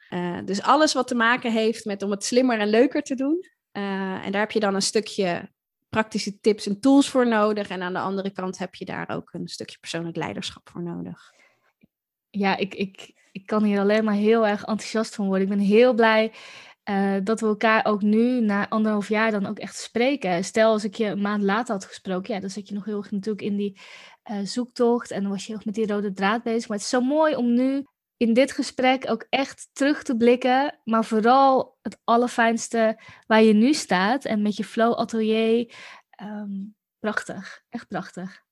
dus 0.46 0.62
alles 0.62 0.94
wat 0.94 1.08
te 1.08 1.16
maken 1.16 1.52
heeft 1.52 1.86
met 1.86 2.04
om 2.04 2.12
het 2.12 2.24
slimmer 2.24 2.60
en 2.60 2.70
leuker 2.70 3.02
te 3.02 3.16
doen. 3.16 3.40
en 3.72 4.32
daar 4.32 4.42
heb 4.42 4.52
je 4.52 4.60
dan 4.60 4.76
een 4.76 4.82
stukje 4.82 5.50
praktische 5.92 6.40
tips 6.40 6.68
en 6.68 6.80
tools 6.80 7.10
voor 7.10 7.28
nodig. 7.28 7.68
En 7.68 7.82
aan 7.82 7.94
de 7.94 8.00
andere 8.00 8.32
kant 8.32 8.58
heb 8.58 8.76
je 8.76 8.86
daar 8.86 9.10
ook 9.10 9.34
een 9.34 9.48
stukje 9.48 9.78
persoonlijk 9.80 10.18
leiderschap 10.18 10.70
voor 10.70 10.84
nodig. 10.84 11.34
Ja, 12.30 12.58
ik, 12.58 12.74
ik, 12.74 13.14
ik 13.32 13.46
kan 13.46 13.64
hier 13.64 13.80
alleen 13.80 14.04
maar 14.04 14.14
heel 14.14 14.48
erg 14.48 14.60
enthousiast 14.60 15.16
van 15.16 15.26
worden. 15.26 15.44
Ik 15.44 15.58
ben 15.58 15.66
heel 15.66 15.94
blij 15.94 16.34
uh, 16.90 17.16
dat 17.24 17.40
we 17.40 17.48
elkaar 17.48 17.86
ook 17.86 18.02
nu, 18.02 18.42
na 18.42 18.70
anderhalf 18.70 19.10
jaar, 19.10 19.32
dan 19.32 19.46
ook 19.46 19.60
echt 19.60 19.78
spreken. 19.78 20.44
Stel, 20.44 20.72
als 20.72 20.84
ik 20.84 20.96
je 20.96 21.06
een 21.06 21.22
maand 21.22 21.44
later 21.44 21.74
had 21.74 21.86
gesproken, 21.86 22.34
ja, 22.34 22.40
dan 22.40 22.50
zat 22.50 22.68
je 22.68 22.74
nog 22.74 22.86
heel 22.86 22.98
erg 22.98 23.12
natuurlijk 23.12 23.42
in 23.42 23.56
die 23.56 23.80
uh, 24.32 24.40
zoektocht 24.44 25.12
en 25.12 25.22
dan 25.22 25.32
was 25.32 25.46
je 25.46 25.54
nog 25.54 25.66
met 25.66 25.76
die 25.76 25.88
rode 25.88 26.14
draad 26.14 26.44
bezig. 26.44 26.68
Maar 26.68 26.78
het 26.78 26.86
is 26.86 26.92
zo 26.92 27.02
mooi 27.02 27.36
om 27.36 27.54
nu 27.54 27.86
in 28.22 28.34
dit 28.34 28.52
gesprek 28.52 29.10
ook 29.10 29.26
echt 29.30 29.70
terug 29.74 30.04
te 30.04 30.18
blikken, 30.18 30.80
maar 30.84 31.06
vooral 31.06 31.78
het 31.82 32.00
allerfijnste 32.04 33.00
waar 33.28 33.44
je 33.44 33.54
nu 33.54 33.74
staat 33.74 34.26
en 34.26 34.42
met 34.42 34.56
je 34.56 34.64
flow 34.64 34.94
atelier. 34.94 35.76
Um, 36.24 36.76
prachtig, 37.00 37.64
echt 37.70 37.88
prachtig. 37.88 38.44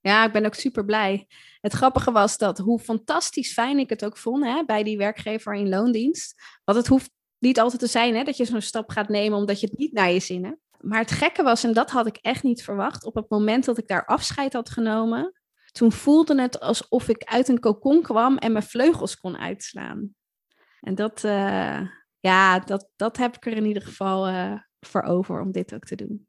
Ja, 0.00 0.24
ik 0.24 0.32
ben 0.32 0.46
ook 0.46 0.54
super 0.54 0.84
blij. 0.84 1.26
Het 1.60 1.72
grappige 1.72 2.12
was 2.12 2.38
dat 2.38 2.58
hoe 2.58 2.78
fantastisch 2.78 3.52
fijn 3.52 3.78
ik 3.78 3.90
het 3.90 4.04
ook 4.04 4.16
vond 4.16 4.44
hè, 4.44 4.64
bij 4.64 4.82
die 4.82 4.96
werkgever 4.96 5.54
in 5.54 5.68
loondienst. 5.68 6.42
Want 6.64 6.78
het 6.78 6.86
hoeft 6.86 7.10
niet 7.38 7.60
altijd 7.60 7.80
te 7.80 7.86
zijn 7.86 8.14
hè, 8.16 8.24
dat 8.24 8.36
je 8.36 8.44
zo'n 8.44 8.60
stap 8.60 8.90
gaat 8.90 9.08
nemen 9.08 9.38
omdat 9.38 9.60
je 9.60 9.66
het 9.66 9.78
niet 9.78 9.92
naar 9.92 10.10
je 10.10 10.20
zin 10.20 10.44
hebt. 10.44 10.60
Maar 10.80 11.00
het 11.00 11.10
gekke 11.10 11.42
was, 11.42 11.64
en 11.64 11.72
dat 11.72 11.90
had 11.90 12.06
ik 12.06 12.16
echt 12.16 12.42
niet 12.42 12.62
verwacht, 12.62 13.04
op 13.04 13.14
het 13.14 13.28
moment 13.28 13.64
dat 13.64 13.78
ik 13.78 13.88
daar 13.88 14.06
afscheid 14.06 14.52
had 14.52 14.70
genomen, 14.70 15.39
toen 15.72 15.92
voelde 15.92 16.40
het 16.40 16.60
alsof 16.60 17.08
ik 17.08 17.24
uit 17.24 17.48
een 17.48 17.60
kokon 17.60 18.02
kwam 18.02 18.36
en 18.36 18.52
mijn 18.52 18.64
vleugels 18.64 19.16
kon 19.16 19.38
uitslaan. 19.38 20.14
En 20.80 20.94
dat, 20.94 21.24
uh, 21.24 21.80
ja, 22.18 22.58
dat, 22.58 22.90
dat 22.96 23.16
heb 23.16 23.36
ik 23.36 23.46
er 23.46 23.52
in 23.52 23.66
ieder 23.66 23.82
geval 23.82 24.28
uh, 24.28 24.54
voor 24.80 25.02
over 25.02 25.40
om 25.40 25.52
dit 25.52 25.74
ook 25.74 25.84
te 25.84 25.94
doen. 25.94 26.28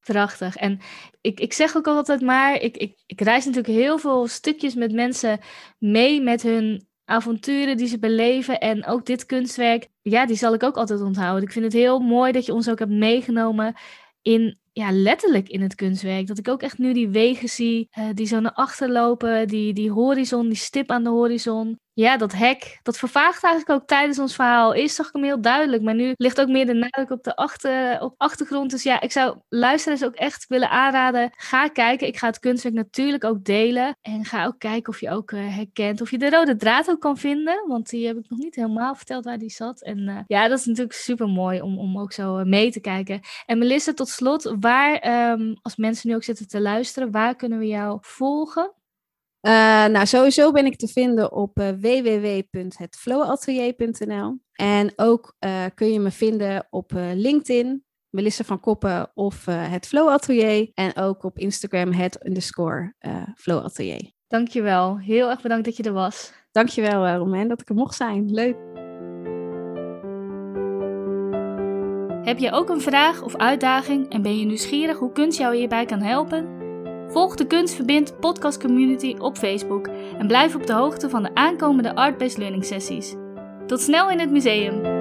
Prachtig. 0.00 0.56
En 0.56 0.80
ik, 1.20 1.40
ik 1.40 1.52
zeg 1.52 1.76
ook 1.76 1.86
altijd 1.86 2.20
maar, 2.20 2.60
ik, 2.60 2.76
ik, 2.76 3.02
ik 3.06 3.20
reis 3.20 3.44
natuurlijk 3.44 3.74
heel 3.74 3.98
veel 3.98 4.26
stukjes 4.26 4.74
met 4.74 4.92
mensen 4.92 5.40
mee 5.78 6.22
met 6.22 6.42
hun 6.42 6.88
avonturen 7.04 7.76
die 7.76 7.86
ze 7.86 7.98
beleven. 7.98 8.60
En 8.60 8.86
ook 8.86 9.06
dit 9.06 9.26
kunstwerk, 9.26 9.88
ja, 10.02 10.26
die 10.26 10.36
zal 10.36 10.54
ik 10.54 10.62
ook 10.62 10.76
altijd 10.76 11.00
onthouden. 11.00 11.42
Ik 11.42 11.52
vind 11.52 11.64
het 11.64 11.74
heel 11.74 11.98
mooi 11.98 12.32
dat 12.32 12.46
je 12.46 12.52
ons 12.52 12.68
ook 12.70 12.78
hebt 12.78 12.90
meegenomen 12.90 13.74
in 14.22 14.58
ja, 14.78 14.92
letterlijk 14.92 15.48
in 15.48 15.60
het 15.60 15.74
kunstwerk. 15.74 16.26
Dat 16.26 16.38
ik 16.38 16.48
ook 16.48 16.62
echt 16.62 16.78
nu 16.78 16.92
die 16.92 17.08
wegen 17.08 17.48
zie, 17.48 17.88
uh, 17.98 18.08
die 18.14 18.26
zo 18.26 18.40
naar 18.40 18.52
achter 18.52 18.90
lopen, 18.90 19.48
die, 19.48 19.72
die 19.72 19.90
horizon, 19.90 20.48
die 20.48 20.56
stip 20.56 20.90
aan 20.90 21.04
de 21.04 21.10
horizon 21.10 21.78
ja, 21.96 22.16
dat 22.16 22.32
hek, 22.32 22.80
dat 22.82 22.98
vervaagt 22.98 23.44
eigenlijk 23.44 23.80
ook 23.80 23.88
tijdens 23.88 24.18
ons 24.18 24.34
verhaal. 24.34 24.74
Eerst 24.74 24.94
zag 24.94 25.06
ik 25.06 25.12
hem 25.12 25.24
heel 25.24 25.40
duidelijk, 25.40 25.82
maar 25.82 25.94
nu 25.94 26.14
ligt 26.16 26.40
ook 26.40 26.48
meer 26.48 26.66
de 26.66 26.74
nadruk 26.74 27.10
op 27.10 27.22
de 27.22 27.36
achter, 27.36 28.00
op 28.00 28.14
achtergrond. 28.16 28.70
Dus 28.70 28.82
ja, 28.82 29.00
ik 29.00 29.12
zou 29.12 29.38
luisteraars 29.48 30.04
ook 30.04 30.14
echt 30.14 30.46
willen 30.46 30.70
aanraden. 30.70 31.30
Ga 31.36 31.68
kijken. 31.68 32.06
Ik 32.06 32.16
ga 32.16 32.26
het 32.26 32.38
kunstwerk 32.38 32.74
natuurlijk 32.74 33.24
ook 33.24 33.44
delen. 33.44 33.96
En 34.02 34.24
ga 34.24 34.46
ook 34.46 34.58
kijken 34.58 34.92
of 34.92 35.00
je 35.00 35.10
ook 35.10 35.30
uh, 35.30 35.54
herkent, 35.54 36.00
of 36.00 36.10
je 36.10 36.18
de 36.18 36.30
rode 36.30 36.56
draad 36.56 36.90
ook 36.90 37.00
kan 37.00 37.16
vinden. 37.16 37.64
Want 37.66 37.88
die 37.88 38.06
heb 38.06 38.16
ik 38.16 38.28
nog 38.28 38.38
niet 38.38 38.54
helemaal 38.54 38.94
verteld 38.94 39.24
waar 39.24 39.38
die 39.38 39.50
zat. 39.50 39.82
En 39.82 39.98
uh, 39.98 40.18
ja, 40.26 40.48
dat 40.48 40.58
is 40.58 40.64
natuurlijk 40.64 40.96
super 40.96 41.28
mooi 41.28 41.60
om, 41.60 41.78
om 41.78 41.98
ook 41.98 42.12
zo 42.12 42.38
uh, 42.38 42.44
mee 42.44 42.70
te 42.70 42.80
kijken. 42.80 43.20
En 43.46 43.58
Melissa, 43.58 43.92
tot 43.92 44.08
slot, 44.08 44.54
waar, 44.60 45.30
um, 45.32 45.56
als 45.62 45.76
mensen 45.76 46.08
nu 46.08 46.14
ook 46.14 46.24
zitten 46.24 46.48
te 46.48 46.60
luisteren, 46.60 47.10
waar 47.10 47.36
kunnen 47.36 47.58
we 47.58 47.66
jou 47.66 47.98
volgen? 48.00 48.72
Uh, 49.42 49.52
nou, 49.86 50.06
sowieso 50.06 50.52
ben 50.52 50.66
ik 50.66 50.76
te 50.76 50.88
vinden 50.88 51.32
op 51.32 51.58
uh, 51.58 51.68
www.hetflowatelier.nl. 51.68 54.38
En 54.52 54.92
ook 54.96 55.34
uh, 55.44 55.64
kun 55.74 55.92
je 55.92 56.00
me 56.00 56.10
vinden 56.10 56.66
op 56.70 56.92
LinkedIn, 57.14 57.84
Melissa 58.10 58.44
van 58.44 58.60
Koppen 58.60 59.10
of 59.14 59.44
het 59.46 59.86
Flow 59.86 60.08
Atelier. 60.08 60.70
En 60.74 60.96
ook 60.96 61.24
op 61.24 61.38
Instagram, 61.38 61.92
het 61.92 62.26
underscore 62.26 62.94
Flow 63.36 63.64
Atelier. 63.64 64.12
Dankjewel. 64.28 64.98
Heel 64.98 65.30
erg 65.30 65.42
bedankt 65.42 65.64
dat 65.64 65.76
je 65.76 65.82
er 65.82 65.92
was. 65.92 66.32
Dankjewel, 66.50 67.16
Romain, 67.16 67.48
dat 67.48 67.60
ik 67.60 67.68
er 67.68 67.74
mocht 67.74 67.94
zijn. 67.94 68.30
Leuk. 68.30 68.56
Heb 72.26 72.38
je 72.38 72.52
ook 72.52 72.68
een 72.68 72.80
vraag 72.80 73.22
of 73.22 73.36
uitdaging 73.36 74.08
en 74.08 74.22
ben 74.22 74.38
je 74.38 74.44
nieuwsgierig 74.44 74.98
hoe 74.98 75.12
kunst 75.12 75.38
jou 75.38 75.56
hierbij 75.56 75.84
kan 75.84 76.02
helpen? 76.02 76.55
Volg 77.08 77.36
de 77.36 77.46
Kunst 77.46 77.74
Verbindt 77.74 78.20
podcast 78.20 78.60
community 78.60 79.16
op 79.18 79.36
Facebook 79.36 79.88
en 80.18 80.26
blijf 80.26 80.54
op 80.54 80.66
de 80.66 80.72
hoogte 80.72 81.10
van 81.10 81.22
de 81.22 81.34
aankomende 81.34 81.94
Art-Based 81.94 82.38
Learning 82.38 82.64
sessies. 82.64 83.14
Tot 83.66 83.80
snel 83.80 84.10
in 84.10 84.18
het 84.18 84.30
museum! 84.30 84.95